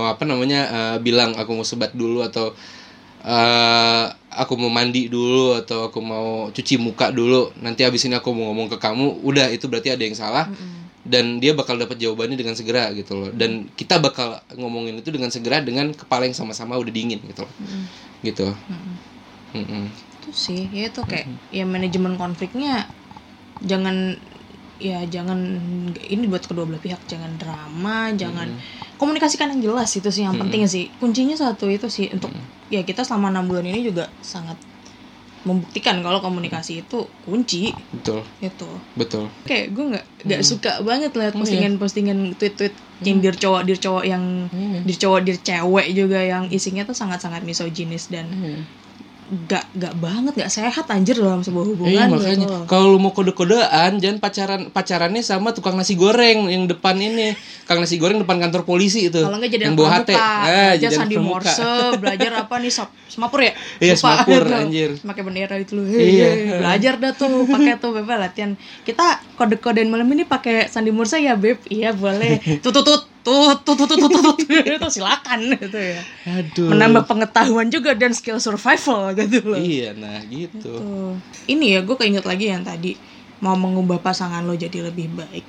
apa 0.07 0.23
namanya 0.23 0.61
eh, 0.71 0.97
bilang 1.03 1.35
aku 1.35 1.51
mau 1.59 1.67
sebat 1.67 1.91
dulu 1.91 2.23
atau 2.23 2.55
eh 3.21 4.05
aku 4.31 4.55
mau 4.57 4.71
mandi 4.71 5.11
dulu 5.11 5.59
atau 5.59 5.91
aku 5.91 5.99
mau 6.01 6.49
cuci 6.55 6.79
muka 6.79 7.11
dulu. 7.11 7.51
Nanti 7.61 7.83
abis 7.83 8.07
ini 8.07 8.15
aku 8.17 8.31
mau 8.31 8.53
ngomong 8.55 8.71
ke 8.73 8.79
kamu. 8.79 9.21
Udah 9.27 9.51
itu 9.51 9.67
berarti 9.67 9.91
ada 9.91 10.01
yang 10.07 10.15
salah 10.15 10.47
Mm-mm. 10.47 10.80
Dan 11.05 11.41
dia 11.43 11.53
bakal 11.57 11.77
dapat 11.81 11.97
jawabannya 11.97 12.37
dengan 12.37 12.55
segera 12.59 12.93
gitu 12.93 13.13
loh. 13.17 13.31
Dan 13.33 13.71
kita 13.73 13.99
bakal 14.03 14.41
ngomongin 14.61 15.01
itu 15.01 15.11
dengan 15.13 15.33
segera 15.33 15.65
dengan 15.65 15.93
kepala 15.97 16.29
yang 16.29 16.37
sama-sama 16.37 16.77
udah 16.77 16.93
dingin 16.93 17.21
gitu 17.25 17.45
loh. 17.49 17.53
Mm-mm. 17.61 17.85
Gitu. 18.25 18.47
Mm-mm. 18.71 18.97
Mm-mm. 19.55 19.91
itu 20.15 20.31
sih 20.45 20.61
ya 20.77 20.83
itu 20.91 21.01
kayak 21.11 21.27
ya 21.59 21.65
manajemen 21.75 22.15
konfliknya 22.23 22.71
jangan 23.71 23.97
ya 24.81 24.99
jangan 25.15 25.39
ini 26.15 26.25
buat 26.33 26.45
kedua 26.49 26.65
belah 26.69 26.83
pihak 26.87 27.03
jangan 27.13 27.33
drama 27.41 28.13
jangan 28.23 28.49
komunikasikan 29.01 29.53
yang 29.57 29.63
jelas 29.73 29.91
itu 29.99 30.09
sih 30.15 30.25
yang 30.27 30.37
Mm-mm. 30.37 30.43
penting 30.43 30.63
sih 30.75 30.85
kuncinya 31.01 31.37
satu 31.37 31.67
itu 31.77 31.87
sih 31.97 32.07
untuk 32.17 32.33
ya 32.75 32.81
kita 32.89 33.03
selama 33.09 33.29
enam 33.33 33.45
bulan 33.51 33.67
ini 33.69 33.81
juga 33.89 34.05
sangat 34.33 34.59
membuktikan 35.45 36.05
kalau 36.05 36.21
komunikasi 36.21 36.85
itu 36.85 37.17
kunci 37.25 37.73
Betul, 37.91 38.29
itu 38.45 38.71
betul. 38.93 39.33
kayak 39.49 39.73
gue 39.73 39.85
nggak 39.97 40.07
nggak 40.29 40.43
suka 40.45 40.73
banget 40.85 41.17
lihat 41.17 41.33
Oh, 41.33 41.41
postingan-postingan 41.41 42.37
tweet-tweet 42.37 42.77
yang 43.01 43.25
dir 43.25 43.33
cowok 43.33 43.63
dir 43.65 43.81
cowok 43.81 44.05
yang 44.05 44.25
Iya. 44.53 44.85
dir 44.85 44.97
cowok 45.01 45.21
dir 45.25 45.39
cewek 45.41 45.87
juga 45.97 46.21
yang 46.21 46.45
isinya 46.53 46.85
tuh 46.85 46.93
sangat-sangat 46.93 47.41
misoginis 47.49 48.13
dan 48.13 48.29
Iya. 48.37 48.69
Nggak 49.31 49.65
nggak 49.73 49.95
banget 49.97 50.33
nggak 50.35 50.51
sehat 50.51 50.87
anjir 50.87 51.15
dalam 51.15 51.39
sebuah 51.39 51.63
Iya 51.63 51.71
hubungan 51.71 52.07
makanya 52.11 52.35
gitu. 52.43 52.57
kalau 52.67 52.87
lu 52.91 52.99
mau 52.99 53.15
kode-kodean 53.15 53.97
jangan 53.97 54.19
pacaran 54.19 54.61
pacarannya 54.69 55.23
sama 55.23 55.55
tukang 55.55 55.79
nasi 55.79 55.95
goreng 55.95 56.47
yang 56.47 56.67
depan 56.67 56.99
ini. 56.99 57.39
Tukang 57.63 57.79
nasi 57.79 57.95
goreng 57.97 58.19
depan 58.19 58.37
kantor 58.41 58.67
polisi 58.67 59.07
itu 59.07 59.23
kalau 59.23 59.39
nggak 59.39 59.49
jadi 59.49 59.65
yang 59.65 59.79
bawa 59.79 59.91
hati 59.97 60.13
ah 60.13 60.75
jadi 60.75 60.91
Sandi. 60.93 61.15
Morse 61.15 61.63
belajar 62.03 62.43
apa 62.43 62.59
nih 62.59 62.73
Sop- 62.73 62.91
semapur 63.07 63.39
ya? 63.41 63.55
Iya, 63.79 63.95
Lupa. 63.95 64.01
semapur, 64.01 64.43
anjir. 64.61 64.91
pakai 64.99 65.23
bendera 65.23 65.55
itu 65.55 65.73
loh 65.73 65.87
Iya. 65.87 66.27
Hei, 66.27 66.59
belajar 66.59 66.95
dah 66.99 67.13
tuh 67.15 67.47
pakai 67.47 67.79
tuh 67.79 67.91
beb 67.93 68.11
latihan. 68.11 68.59
Kita 68.83 69.07
kode-kodean 69.35 69.87
malam 69.87 70.11
ini 70.11 70.27
pakai 70.27 70.67
Sandi 70.67 70.91
Morse 70.91 71.19
ya 71.19 71.39
beb? 71.39 71.63
Iya 71.67 71.95
boleh. 71.95 72.43
Tut 72.59 72.75
tut 73.65 73.77
tut 73.77 73.89
tut 73.89 73.99
tut 73.99 74.11
tut, 74.11 74.37
tuh, 74.37 74.61
itu 74.77 74.89
silakan 74.91 75.39
gitu 75.57 75.79
ya. 75.79 76.03
Aduh. 76.39 76.69
Menambah 76.71 77.05
pengetahuan 77.07 77.69
juga 77.73 77.95
dan 77.97 78.13
skill 78.13 78.43
survival 78.43 79.15
gitu 79.17 79.41
loh. 79.45 79.61
Iya, 79.61 79.95
nah 79.97 80.19
gitu. 80.27 80.59
gitu. 80.59 80.75
Ini 81.47 81.79
ya 81.79 81.81
gue 81.87 81.97
keinget 81.97 82.25
lagi 82.27 82.51
yang 82.51 82.63
tadi 82.63 82.99
mau 83.41 83.57
mengubah 83.57 84.05
pasangan 84.05 84.45
lo 84.45 84.53
jadi 84.53 84.93
lebih 84.93 85.17
baik 85.17 85.45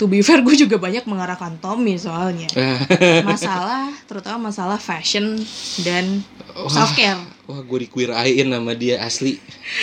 To 0.00 0.08
be 0.08 0.24
fair 0.24 0.40
gue 0.40 0.56
juga 0.56 0.80
banyak 0.80 1.04
mengarahkan 1.04 1.60
Tommy 1.60 2.00
soalnya. 2.00 2.48
Masalah 3.28 3.92
terutama 4.08 4.48
masalah 4.48 4.80
fashion 4.80 5.36
dan 5.84 6.24
self 6.72 6.96
care. 6.96 7.20
wah 7.44 7.60
gue 7.60 7.84
dikuirain 7.84 8.46
sama 8.46 8.72
dia 8.72 8.96
asli 8.98 9.36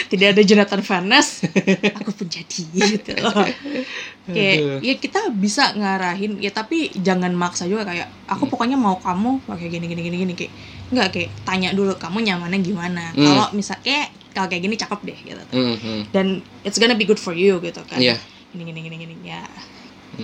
Tidak 0.10 0.34
ada 0.34 0.42
Jonathan 0.42 0.82
Vanes, 0.82 1.46
aku 1.96 2.12
pun 2.12 2.28
jadi 2.28 2.62
gitu 2.66 3.12
loh. 3.22 3.46
Kayak 4.28 4.84
ya 4.84 4.94
kita 4.98 5.32
bisa 5.32 5.72
ngarahin 5.72 6.42
ya 6.42 6.50
tapi 6.50 6.92
jangan 6.98 7.32
maksa 7.32 7.64
juga 7.64 7.88
kayak 7.88 8.10
aku 8.26 8.50
pokoknya 8.50 8.76
mau 8.76 8.98
kamu 9.00 9.46
pakai 9.46 9.70
gini 9.70 9.86
gini 9.86 10.02
gini 10.02 10.18
gini 10.18 10.34
kayak 10.34 10.52
nggak 10.92 11.08
kayak 11.14 11.30
tanya 11.46 11.70
dulu 11.72 11.94
kamu 11.96 12.26
nyamannya 12.26 12.60
gimana. 12.60 13.14
Hmm. 13.14 13.22
Kalau 13.24 13.46
misal 13.54 13.78
kayak 13.80 14.12
kalau 14.34 14.50
kayak 14.50 14.64
gini 14.66 14.76
cakep 14.76 15.00
deh 15.06 15.20
gitu. 15.24 15.44
Mhm. 15.54 16.00
dan 16.10 16.26
it's 16.66 16.78
gonna 16.78 16.98
be 16.98 17.06
good 17.06 17.18
for 17.18 17.32
you 17.32 17.62
gitu 17.62 17.80
kan 17.86 17.98
Iya. 18.02 18.18
gini 18.52 18.64
gini 18.70 18.80
gini 18.86 18.96
gini 18.98 19.16
ya 19.24 19.42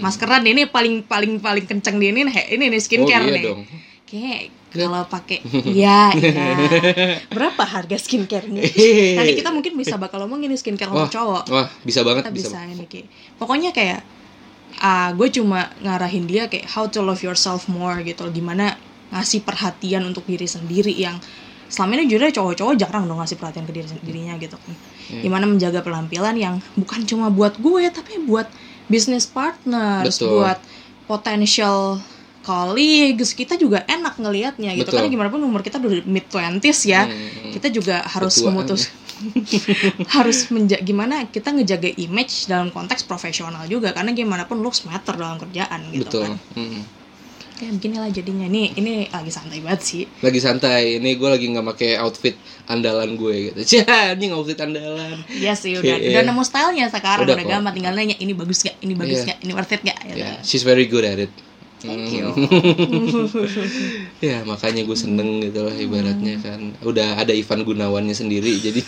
maskeran 0.02 0.42
ini 0.48 0.66
paling 0.66 1.06
paling 1.06 1.38
paling 1.38 1.66
kenceng 1.68 2.02
di 2.02 2.10
ini 2.10 2.26
he- 2.26 2.50
ini 2.58 2.72
nih 2.74 2.82
skincare 2.82 3.26
oh 3.26 3.30
iya 3.30 3.36
nih. 3.38 3.44
dong. 3.46 3.62
Kayak 4.10 4.42
kalau 4.74 5.06
pakai 5.06 5.38
ya 5.70 6.10
iya. 6.18 6.50
Berapa 7.36 7.62
harga 7.62 7.98
skincare-nya 7.98 8.62
nanti 9.18 9.32
kita 9.38 9.50
mungkin 9.54 9.78
bisa 9.78 10.02
bakal 10.02 10.26
ngomongin 10.26 10.50
nih 10.50 10.58
skincare 10.58 10.90
wah 10.90 11.06
untuk 11.06 11.14
cowok. 11.14 11.44
wah 11.54 11.68
bisa 11.86 12.02
banget 12.02 12.26
kita 12.26 12.34
bisa, 12.34 12.58
bisa 12.58 12.60
ini 12.74 12.86
kayak 12.90 13.08
pokoknya 13.38 13.70
kayak 13.70 14.02
ah 14.82 15.14
gue 15.14 15.30
cuma 15.30 15.70
ngarahin 15.86 16.26
dia 16.26 16.50
kayak 16.50 16.66
how 16.74 16.90
to 16.90 17.06
love 17.06 17.22
yourself 17.22 17.70
more 17.70 18.02
gitu. 18.02 18.26
Gimana 18.34 18.74
ngasih 19.14 19.46
perhatian 19.46 20.02
untuk 20.10 20.26
diri 20.26 20.50
sendiri 20.50 20.90
yang 20.90 21.22
selama 21.70 22.02
ini 22.02 22.10
jujur 22.10 22.30
cowok-cowok 22.34 22.74
jarang 22.78 23.06
dong 23.06 23.22
ngasih 23.22 23.38
perhatian 23.38 23.66
ke 23.70 23.74
diri 23.74 23.86
sendirinya 23.86 24.34
gitu 24.42 24.58
kan. 24.58 24.74
Gimana 25.22 25.46
menjaga 25.46 25.86
penampilan 25.86 26.34
yang 26.38 26.58
bukan 26.74 27.06
cuma 27.06 27.30
buat 27.30 27.58
gue 27.62 27.90
tapi 27.94 28.26
buat 28.26 28.50
business 28.86 29.26
partners 29.26 30.18
Betul. 30.18 30.40
buat 30.40 30.60
potential 31.06 32.00
colleagues 32.44 33.32
kita 33.32 33.56
juga 33.56 33.88
enak 33.88 34.20
ngelihatnya 34.20 34.76
gitu 34.76 34.92
Betul. 34.92 35.00
karena 35.00 35.10
gimana 35.10 35.30
pun 35.32 35.42
umur 35.42 35.64
kita 35.64 35.80
udah 35.80 36.04
mid 36.04 36.28
20s 36.28 36.80
ya 36.84 37.08
Hmm. 37.08 37.52
kita 37.56 37.68
juga 37.70 38.04
harus 38.04 38.36
memutus 38.42 38.92
harus 40.16 40.50
menja 40.50 40.76
gimana 40.80 41.24
kita 41.28 41.56
ngejaga 41.56 41.88
image 41.96 42.46
dalam 42.46 42.68
konteks 42.68 43.04
profesional 43.04 43.64
juga 43.66 43.96
karena 43.96 44.12
gimana 44.12 44.44
pun 44.44 44.60
looks 44.60 44.84
matter 44.84 45.16
dalam 45.16 45.40
kerjaan 45.40 45.88
gitu 45.92 46.04
betul 46.04 46.22
kan 46.26 46.34
Mm. 46.54 46.82
Kayak 47.64 47.74
beginilah 47.80 48.10
jadinya. 48.12 48.46
Ini 48.52 48.64
ini 48.76 48.94
lagi 49.08 49.32
santai 49.32 49.64
banget 49.64 49.82
sih. 49.82 50.04
Lagi 50.20 50.40
santai. 50.44 51.00
Ini 51.00 51.10
gue 51.16 51.30
lagi 51.32 51.46
nggak 51.48 51.66
pakai 51.72 51.92
outfit 52.04 52.36
andalan 52.68 53.16
gue 53.16 53.56
gitu. 53.56 53.60
Cah, 53.88 54.12
ini 54.20 54.28
outfit 54.36 54.60
andalan. 54.60 55.24
Iya 55.32 55.56
sih 55.56 55.80
udah. 55.80 55.96
Iya. 55.96 56.20
udah 56.20 56.24
nemu 56.28 56.44
stylenya 56.44 56.92
sekarang 56.92 57.24
Udah 57.24 57.36
udah, 57.40 57.48
gampang. 57.48 57.74
Tinggal 57.74 57.94
nanya 57.96 58.16
ini 58.20 58.34
bagus 58.36 58.60
gak 58.62 58.76
ini 58.82 58.94
bagus 58.94 59.24
Iya. 59.24 59.34
gak 59.34 59.38
ini 59.46 59.52
worth 59.54 59.74
it 59.74 59.82
gak 59.84 59.98
gitu. 60.10 60.18
ya 60.20 60.32
she's 60.44 60.64
very 60.66 60.86
good 60.90 61.06
at 61.06 61.20
it 61.20 61.32
Thank 61.84 62.16
Mm. 62.16 62.16
you. 62.16 62.28
ya 64.24 64.40
makanya 64.48 64.82
gue 64.82 64.96
seneng 64.96 65.44
gitu 65.44 65.68
lah 65.68 65.76
ibaratnya 65.76 66.40
kan 66.40 66.72
udah 66.80 67.20
ada 67.20 67.36
Ivan 67.36 67.68
Gunawannya 67.68 68.16
sendiri 68.16 68.56
jadi 68.56 68.80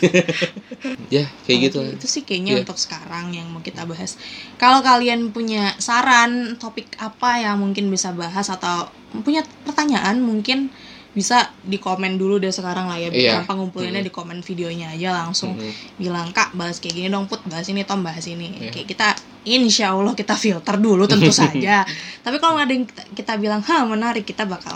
ya 1.20 1.28
kayak 1.44 1.60
gitu 1.68 1.78
lah 1.84 1.92
itu 1.92 2.08
sih 2.08 2.24
kayaknya 2.24 2.56
Iya. 2.56 2.62
untuk 2.64 2.80
sekarang 2.80 3.36
yang 3.36 3.52
mau 3.52 3.60
kita 3.60 3.84
bahas 3.84 4.16
kalau 4.56 4.80
kalian 4.80 5.28
punya 5.30 5.76
saran 5.76 6.56
topik 6.56 6.88
apa 6.96 7.44
yang 7.44 7.60
mungkin 7.60 7.92
bisa 7.92 8.16
bahas 8.16 8.48
atau 8.48 8.88
punya 9.12 9.44
pertanyaan 9.64 10.24
mungkin 10.24 10.72
bisa 11.16 11.38
di 11.58 11.78
komen 11.78 12.14
dulu 12.14 12.36
deh 12.36 12.52
sekarang 12.52 12.86
lah 12.86 13.00
ya 13.00 13.08
Iya. 13.08 13.32
gampang 13.40 13.64
ngumpulinnya 13.64 14.00
di 14.00 14.12
komen 14.12 14.40
videonya 14.40 14.92
aja 14.92 15.16
langsung 15.18 15.56
Mhm. 15.56 15.72
bilang 15.98 16.28
kak 16.30 16.52
bahas 16.54 16.78
kayak 16.78 16.92
gini 16.94 17.08
dong 17.08 17.26
put 17.26 17.40
bahas 17.46 17.64
ini 17.66 17.82
tom 17.82 18.04
bahas 18.04 18.24
ini 18.26 18.52
Iya. 18.60 18.70
kayak 18.70 18.86
kita 18.86 19.08
insya 19.46 19.92
Allah 19.92 20.12
kita 20.12 20.36
filter 20.36 20.76
dulu 20.76 21.06
tentu 21.06 21.32
saja 21.42 21.88
tapi 22.20 22.36
kalau 22.36 22.58
ada 22.58 22.68
yang 22.68 22.84
kita, 22.84 23.04
kita 23.16 23.34
bilang 23.36 23.62
ha 23.62 23.82
menarik 23.82 24.22
kita 24.24 24.44
bakal 24.44 24.76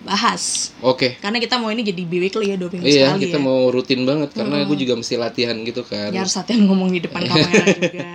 bahas 0.00 0.72
oke 0.80 1.20
karena 1.20 1.36
kita 1.36 1.54
mau 1.54 1.68
ini 1.68 1.84
jadi 1.84 2.02
bi-weekly 2.02 2.50
ya 2.50 2.56
dua 2.56 2.66
minggu 2.68 2.88
Iya, 2.88 3.12
sekali 3.12 3.22
kita 3.22 3.36
ya. 3.36 3.44
mau 3.44 3.68
rutin 3.68 4.02
banget 4.02 4.32
karena 4.32 4.64
gue 4.64 4.76
juga 4.78 4.96
mesti 4.96 5.14
latihan 5.14 5.54
gitu 5.60 5.84
kan. 5.84 6.08
Ya 6.08 6.24
harus 6.24 6.32
latihan 6.34 6.64
ngomong 6.64 6.88
di 6.88 7.00
depan 7.00 7.20
kamera 7.28 7.64
juga. 7.68 8.10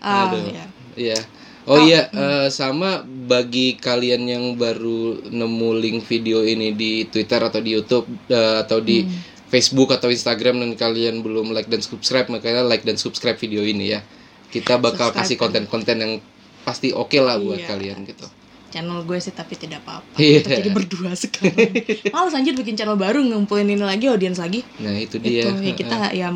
Aduh. 0.00 0.48
ya. 0.48 0.64
Iya. 0.96 1.18
Oh 1.62 1.76
iya, 1.78 2.08
eh, 2.08 2.48
sama 2.48 3.00
bagi 3.04 3.76
kalian 3.76 4.22
yang 4.24 4.44
baru 4.54 5.20
nemu 5.22 5.70
link 5.76 5.98
video 6.02 6.40
ini 6.40 6.72
di 6.72 7.04
Twitter 7.04 7.36
atau 7.38 7.60
di 7.60 7.70
YouTube 7.72 8.08
eh, 8.26 8.56
atau 8.58 8.80
di 8.80 9.02
Hmm. 9.02 9.28
Facebook 9.50 9.90
atau 9.90 10.06
Instagram 10.06 10.62
dan 10.62 10.72
kalian 10.72 11.20
belum 11.20 11.50
like 11.50 11.66
dan 11.66 11.82
subscribe, 11.82 12.30
makanya 12.30 12.62
like 12.62 12.80
dan 12.80 12.94
subscribe 12.94 13.34
video 13.34 13.60
ini 13.60 13.92
ya. 13.92 14.00
Kita 14.46 14.78
bakal 14.78 15.10
Subscribe. 15.10 15.26
kasih 15.26 15.36
konten-konten 15.36 15.96
yang 15.98 16.12
pasti 16.62 16.90
oke 16.90 17.18
lah 17.18 17.34
buat 17.36 17.58
Iya. 17.58 17.66
kalian 17.68 18.06
gitu. 18.06 18.30
Channel 18.70 19.02
gue 19.02 19.18
sih 19.18 19.34
tapi 19.34 19.58
tidak 19.58 19.82
apa-apa. 19.82 20.14
Iya. 20.16 20.38
Kita 20.40 20.54
jadi 20.54 20.70
berdua 20.70 21.10
sekarang. 21.18 21.66
Males 22.08 22.30
anjir 22.32 22.54
bikin 22.54 22.74
channel 22.74 22.94
baru 22.94 23.20
ngumpulin 23.20 23.66
ini 23.66 23.82
lagi 23.82 24.06
audiens 24.06 24.38
lagi. 24.38 24.62
Nah, 24.78 24.94
itu 24.94 25.18
dia. 25.18 25.50
Itu 25.50 25.58
ya 25.58 25.74
kita 25.74 25.96
ya 26.14 26.28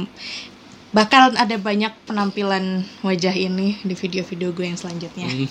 bakal 0.95 1.35
ada 1.35 1.59
banyak 1.59 1.91
penampilan 2.07 2.87
wajah 3.03 3.35
ini 3.35 3.83
di 3.83 3.99
video-video 3.99 4.55
gue 4.55 4.71
yang 4.71 4.79
selanjutnya. 4.79 5.27
Hmm. 5.27 5.51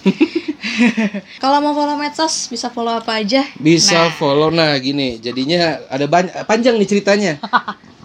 Kalau 1.43 1.59
mau 1.59 1.75
follow 1.75 1.99
medsos 1.99 2.47
bisa 2.47 2.71
follow 2.71 2.95
apa 2.95 3.19
aja? 3.19 3.43
Bisa 3.59 4.07
Nah. 4.07 4.15
follow 4.15 4.47
nah 4.47 4.71
gini. 4.79 5.19
Jadinya 5.19 5.83
ada 5.91 6.07
banyak 6.07 6.47
panjang 6.47 6.79
nih 6.79 6.87
ceritanya. 6.87 7.33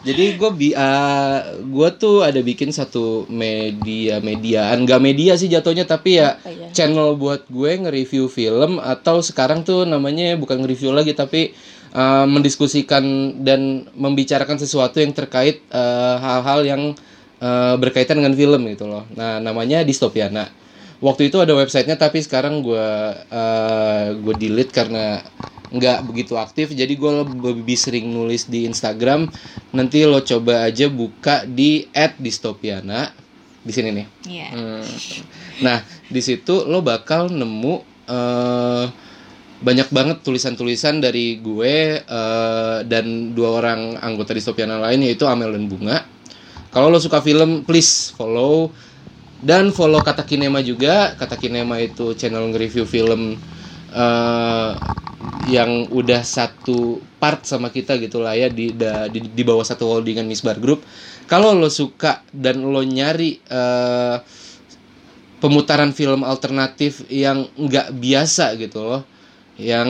Jadi 0.07 0.39
gue 0.39 0.51
bi 0.55 0.71
uh, 0.73 1.59
gua 1.69 1.91
tuh 1.91 2.23
ada 2.23 2.39
bikin 2.39 2.71
satu 2.71 3.27
media 3.27 4.23
mediaan, 4.23 4.87
nggak 4.87 5.03
media 5.03 5.35
sih 5.35 5.51
jatuhnya 5.51 5.91
tapi 5.91 6.23
ya 6.23 6.39
ya? 6.47 6.71
channel 6.71 7.19
buat 7.19 7.51
gue 7.51 7.83
nge-review 7.83 8.31
film 8.31 8.79
atau 8.79 9.19
sekarang 9.21 9.67
tuh 9.67 9.83
namanya 9.85 10.39
bukan 10.39 10.63
nge-review 10.63 10.95
lagi 10.95 11.19
tapi 11.19 11.51
uh, 11.99 12.25
mendiskusikan 12.31 13.37
dan 13.43 13.91
membicarakan 13.99 14.57
sesuatu 14.63 15.03
yang 15.03 15.11
terkait 15.13 15.67
uh, 15.75 16.17
hal-hal 16.23 16.63
yang 16.63 16.83
uh, 17.43 17.75
berkaitan 17.79 18.21
dengan 18.21 18.35
film 18.35 18.63
gitu 18.71 18.87
loh. 18.87 19.05
Nah, 19.15 19.39
namanya 19.39 19.83
Distopiana. 19.83 20.49
Waktu 20.99 21.31
itu 21.31 21.39
ada 21.39 21.55
websitenya 21.55 21.95
tapi 21.95 22.19
sekarang 22.19 22.59
gue 22.59 22.89
uh, 23.31 24.07
gue 24.19 24.35
delete 24.35 24.75
karena 24.75 25.23
nggak 25.71 25.99
begitu 26.11 26.35
aktif. 26.35 26.75
Jadi 26.75 26.99
gue 26.99 27.13
lebih 27.23 27.79
sering 27.79 28.11
nulis 28.11 28.51
di 28.51 28.67
Instagram. 28.67 29.31
Nanti 29.71 30.03
lo 30.03 30.25
coba 30.27 30.67
aja 30.67 30.91
buka 30.91 31.47
di 31.47 31.87
@distopiana 32.19 33.29
di 33.69 33.73
sini 33.77 33.89
nih. 33.93 34.07
Iya. 34.25 34.49
Hmm. 34.57 34.85
Nah, 35.61 35.79
di 36.09 36.21
situ 36.25 36.65
lo 36.65 36.81
bakal 36.81 37.29
nemu 37.29 37.75
eh, 38.09 38.85
banyak 39.59 39.89
banget 39.91 40.19
tulisan-tulisan 40.25 41.05
dari 41.05 41.37
gue 41.43 42.01
eh, 42.01 42.79
dan 42.89 43.37
dua 43.37 43.61
orang 43.61 44.01
anggota 44.01 44.33
distopiana 44.33 44.81
lain 44.81 45.05
yaitu 45.05 45.29
Amel 45.29 45.53
dan 45.53 45.69
Bunga. 45.69 45.99
Kalau 46.69 46.93
lo 46.93 47.01
suka 47.01 47.25
film, 47.25 47.65
please 47.65 48.13
follow 48.13 48.77
dan 49.41 49.71
follow 49.73 50.03
Kata 50.05 50.25
Kinema 50.29 50.61
juga. 50.65 51.15
Kata 51.17 51.37
Kinema 51.41 51.81
itu 51.81 52.13
channel 52.19 52.45
nge-review 52.53 52.85
film 52.89 53.41
eh, 53.93 54.71
yang 55.43 55.91
udah 55.91 56.23
satu 56.23 57.03
part 57.19 57.43
sama 57.49 57.73
kita 57.75 57.99
gitu 57.99 58.23
lah 58.23 58.39
ya 58.39 58.47
di, 58.53 58.71
da- 58.77 59.11
di 59.11 59.19
di 59.35 59.43
bawah 59.43 59.67
satu 59.67 59.89
holdingan 59.89 60.29
Misbar 60.29 60.59
Group. 60.63 60.85
Kalau 61.27 61.57
lo 61.57 61.69
suka 61.73 62.23
dan 62.31 62.63
lo 62.63 62.83
nyari 62.85 63.41
eh, 63.43 64.17
pemutaran 65.39 65.95
film 65.95 66.27
alternatif 66.27 67.07
yang 67.11 67.47
nggak 67.55 67.95
biasa 67.95 68.59
gitu 68.59 68.83
loh, 68.83 69.03
yang 69.59 69.89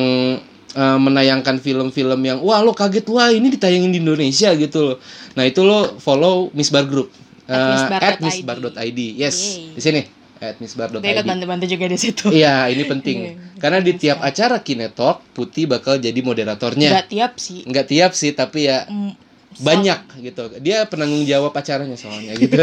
eh, 0.79 0.99
menayangkan 0.99 1.59
film-film 1.59 2.21
yang 2.23 2.39
wah 2.39 2.63
lo 2.63 2.71
kaget 2.71 3.03
wah 3.09 3.29
ini 3.29 3.51
ditayangin 3.51 3.91
di 3.91 3.99
Indonesia 3.99 4.55
gitu 4.55 4.79
loh. 4.85 4.97
Nah 5.35 5.43
itu 5.43 5.61
lo 5.61 5.99
follow 5.99 6.55
Misbar 6.55 6.87
Group 6.87 7.11
At 7.45 7.57
Eh, 7.57 7.65
misbar.id. 7.73 8.05
at 8.05 8.17
misbar.id 8.21 9.01
yes 9.17 9.37
Yeay. 9.57 9.73
di 9.73 9.81
sini 9.81 10.03
at 10.39 10.61
misbar.id 10.61 11.03
bantu-bantu 11.03 11.65
juga 11.67 11.89
di 11.89 11.99
situ. 11.99 12.29
Iya, 12.39 12.69
ini 12.69 12.85
penting. 12.85 13.19
Karena 13.59 13.83
di 13.83 13.97
tiap 13.97 14.23
acara 14.23 14.63
Kinetalk, 14.63 15.35
Putih 15.35 15.67
bakal 15.67 15.99
jadi 15.99 16.15
moderatornya. 16.21 16.95
Nggak 16.95 17.09
tiap 17.09 17.33
sih. 17.41 17.67
Nggak 17.67 17.87
tiap 17.89 18.13
sih, 18.15 18.31
tapi 18.31 18.69
ya 18.69 18.87
Mm, 18.87 19.17
banyak 19.59 20.01
gitu. 20.23 20.43
Dia 20.61 20.85
penanggung 20.87 21.25
jawab 21.25 21.51
acaranya 21.51 21.97
soalnya 21.97 22.37
gitu. 22.37 22.55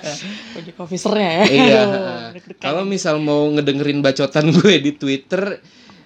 project 0.54 0.78
officernya 0.78 1.28
ya. 1.28 1.44
iya. 1.50 1.82
Kalau 2.64 2.86
misal 2.86 3.18
mau 3.18 3.50
ngedengerin 3.52 4.00
bacotan 4.00 4.48
gue 4.48 4.78
di 4.80 4.94
Twitter, 4.94 5.58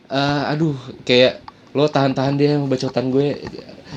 eh, 0.09 0.51
aduh, 0.51 0.75
kayak 1.05 1.52
lo 1.73 1.85
tahan-tahan 1.87 2.35
deh 2.35 2.49
sama 2.51 2.66
bacotan 2.66 3.09
gue. 3.09 3.41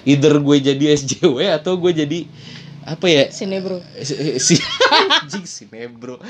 Either 0.03 0.35
gue 0.37 0.57
jadi 0.61 0.85
SJW 0.93 1.37
atau 1.53 1.75
gue 1.75 1.91
jadi 1.93 2.19
apa 2.85 3.09
ya 3.09 3.25
sini 3.27 3.57
bro. 3.57 3.81
si 3.97 4.13
si- 4.37 4.61
anjing 5.17 5.41
si 5.43 5.65
nebro 5.65 6.21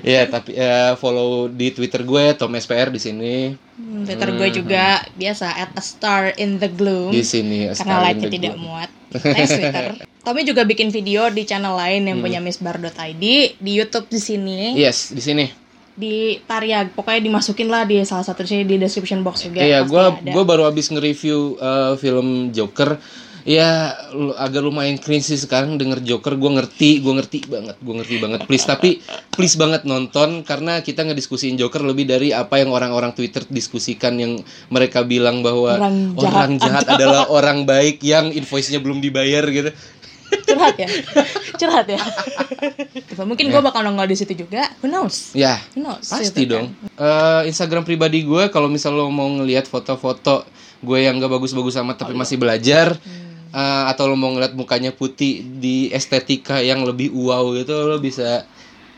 ya 0.00 0.22
tapi 0.24 0.54
eh, 0.54 0.94
follow 0.94 1.50
di 1.50 1.74
twitter 1.74 2.06
gue 2.06 2.38
Tom 2.38 2.54
SPR 2.54 2.86
di 2.88 2.98
sini 2.98 3.34
Hmm, 3.74 4.06
Twitter 4.06 4.30
gue 4.30 4.48
juga 4.54 5.02
biasa 5.10 5.50
at 5.50 5.74
a 5.74 5.82
star 5.82 6.30
in 6.36 6.62
the 6.62 6.70
gloom 6.70 7.10
di 7.10 7.26
sini 7.26 7.66
karena 7.66 7.74
A 7.74 7.74
Star 7.74 7.98
in 7.98 8.04
like-nya 8.06 8.22
the 8.22 8.30
tidak 8.30 8.54
Gloom. 8.54 8.62
muat. 8.64 8.90
Thanks 9.10 9.50
Twitter. 9.50 9.86
Tommy 10.24 10.42
juga 10.46 10.62
bikin 10.62 10.88
video 10.88 11.26
di 11.26 11.42
channel 11.42 11.74
lain 11.74 12.06
yang 12.06 12.16
Hmm. 12.16 12.24
punya 12.24 12.38
misbar.id 12.38 13.18
di 13.58 13.72
YouTube 13.74 14.06
di 14.06 14.20
sini 14.20 14.78
yes 14.78 15.10
di 15.10 15.18
sini 15.18 15.44
di 15.94 16.42
Tariag 16.42 16.90
pokoknya 16.90 17.22
dimasukin 17.22 17.70
lah 17.70 17.86
di 17.86 18.02
salah 18.02 18.26
satu 18.26 18.42
sini 18.42 18.66
di 18.66 18.76
description 18.76 19.22
box 19.22 19.46
juga. 19.46 19.62
iya 19.62 19.86
gue 19.86 20.04
gue 20.26 20.44
baru 20.44 20.66
habis 20.66 20.90
nge-review 20.90 21.54
eh, 21.56 21.94
film 21.96 22.50
Joker. 22.50 22.98
Ya 23.44 23.92
agak 24.40 24.64
lumayan 24.64 24.96
cringe 24.96 25.28
sih 25.28 25.36
sekarang 25.36 25.76
denger 25.76 26.00
Joker. 26.00 26.32
Gue 26.32 26.48
ngerti 26.56 27.04
gue 27.04 27.12
ngerti 27.12 27.44
banget 27.44 27.76
gue 27.76 27.94
ngerti 28.00 28.16
banget. 28.16 28.40
Please 28.48 28.64
tapi 28.64 29.04
please 29.30 29.54
banget 29.54 29.84
nonton 29.84 30.40
karena 30.42 30.80
kita 30.80 31.04
ngediskusiin 31.04 31.60
Joker 31.60 31.84
lebih 31.84 32.08
dari 32.08 32.32
apa 32.32 32.56
yang 32.56 32.72
orang-orang 32.72 33.12
Twitter 33.12 33.44
diskusikan 33.44 34.16
yang 34.16 34.40
mereka 34.72 35.04
bilang 35.04 35.44
bahwa 35.44 35.76
Orang 35.76 36.16
jahat. 36.16 36.24
orang 36.24 36.50
jahat 36.56 36.86
adalah 36.96 37.22
orang 37.28 37.68
baik 37.68 38.00
yang 38.00 38.32
invoice-nya 38.32 38.80
belum 38.80 39.04
dibayar 39.04 39.44
gitu 39.46 39.70
curhat 40.54 40.76
ya 40.76 40.88
curhat 41.60 41.86
ya 41.88 42.00
mungkin 43.20 43.46
gue 43.48 43.60
bakal 43.60 43.82
nongol 43.82 44.06
di 44.06 44.14
situ 44.14 44.34
juga 44.34 44.70
who 44.78 44.86
knows 44.86 45.34
ya 45.34 45.58
who 45.74 45.82
knows 45.82 46.06
Pasti 46.06 46.44
gitu 46.44 46.54
dong. 46.54 46.70
kan. 46.70 47.42
Eh, 47.42 47.50
Instagram 47.50 47.82
pribadi 47.82 48.22
gue 48.22 48.46
kalau 48.48 48.66
misal 48.66 48.94
lo 48.94 49.06
mau 49.08 49.26
ngelihat 49.28 49.66
foto-foto 49.66 50.46
gue 50.78 50.98
yang 51.00 51.16
gak 51.16 51.30
bagus-bagus 51.30 51.74
amat 51.76 51.96
tapi 51.98 52.12
masih 52.12 52.36
belajar 52.36 52.94
eh, 53.50 53.84
atau 53.88 54.06
lo 54.06 54.14
mau 54.14 54.30
ngeliat 54.30 54.54
mukanya 54.54 54.90
putih 54.90 55.42
di 55.58 55.90
estetika 55.90 56.58
yang 56.58 56.82
lebih 56.82 57.10
wow 57.10 57.50
gitu 57.52 57.74
lo 57.84 57.98
bisa 57.98 58.44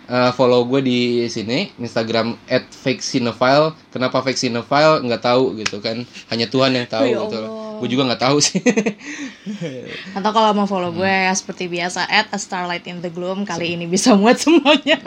eh, 0.06 0.30
follow 0.32 0.64
gue 0.64 0.80
di 0.80 0.98
sini 1.26 1.70
Instagram 1.76 2.38
@fakecinephile. 2.84 3.74
Kenapa 3.90 4.20
fake 4.20 4.38
cinephile 4.38 5.02
nggak 5.02 5.22
tahu 5.22 5.56
gitu 5.56 5.80
kan. 5.80 6.02
Hanya 6.28 6.46
Tuhan 6.46 6.72
yang 6.72 6.86
tahu 6.86 7.04
Oh, 7.04 7.10
ya 7.10 7.18
gitu. 7.26 7.38
Allah. 7.42 7.65
Gue 7.78 7.88
juga 7.88 8.06
nggak 8.06 8.22
tahu 8.22 8.38
sih. 8.38 8.60
Atau 10.16 10.30
kalau 10.30 10.50
mau 10.52 10.64
follow 10.64 10.90
gue 10.90 11.06
ya 11.06 11.30
seperti 11.30 11.66
biasa 11.66 12.04
at 12.04 12.28
a 12.30 12.38
starlight 12.38 12.84
in 12.84 13.00
the 13.00 13.08
gloom 13.08 13.42
kali 13.42 13.74
ini 13.74 13.84
bisa 13.84 14.14
muat 14.14 14.38
semuanya. 14.38 14.98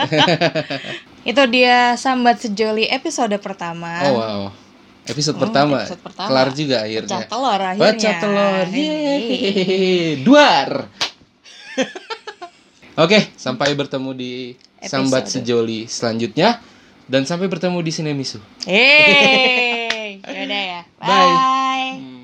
Itu 1.30 1.43
dia 1.47 1.93
sambat 1.95 2.41
sejoli 2.41 2.88
episode 2.88 3.36
pertama. 3.38 3.91
oh 4.05 4.13
wow. 4.15 4.41
Episode 5.03 5.38
Oh, 5.38 5.41
pertama. 5.41 5.82
episode 5.82 6.03
pertama. 6.05 6.28
Kelar 6.30 6.49
juga 6.53 6.78
akhirnya. 6.86 7.09
Pecah 7.09 7.26
telur 7.26 7.59
akhirnya. 7.59 7.82
Pecah 7.89 8.15
telur. 8.22 8.65
Yeay. 8.70 10.22
Duar. 10.22 10.70
Oke, 13.03 13.32
sampai 13.34 13.74
bertemu 13.74 14.11
di 14.13 14.32
Sambat 14.80 15.26
Episode. 15.26 15.41
Sejoli 15.41 15.80
selanjutnya 15.88 16.59
dan 17.09 17.26
sampai 17.26 17.49
bertemu 17.49 17.80
di 17.82 17.89
Sinemisu. 17.89 18.38
Yeay. 18.70 20.22
Yaudah 20.22 20.61
ya. 20.61 20.82
Bye. 20.99 22.18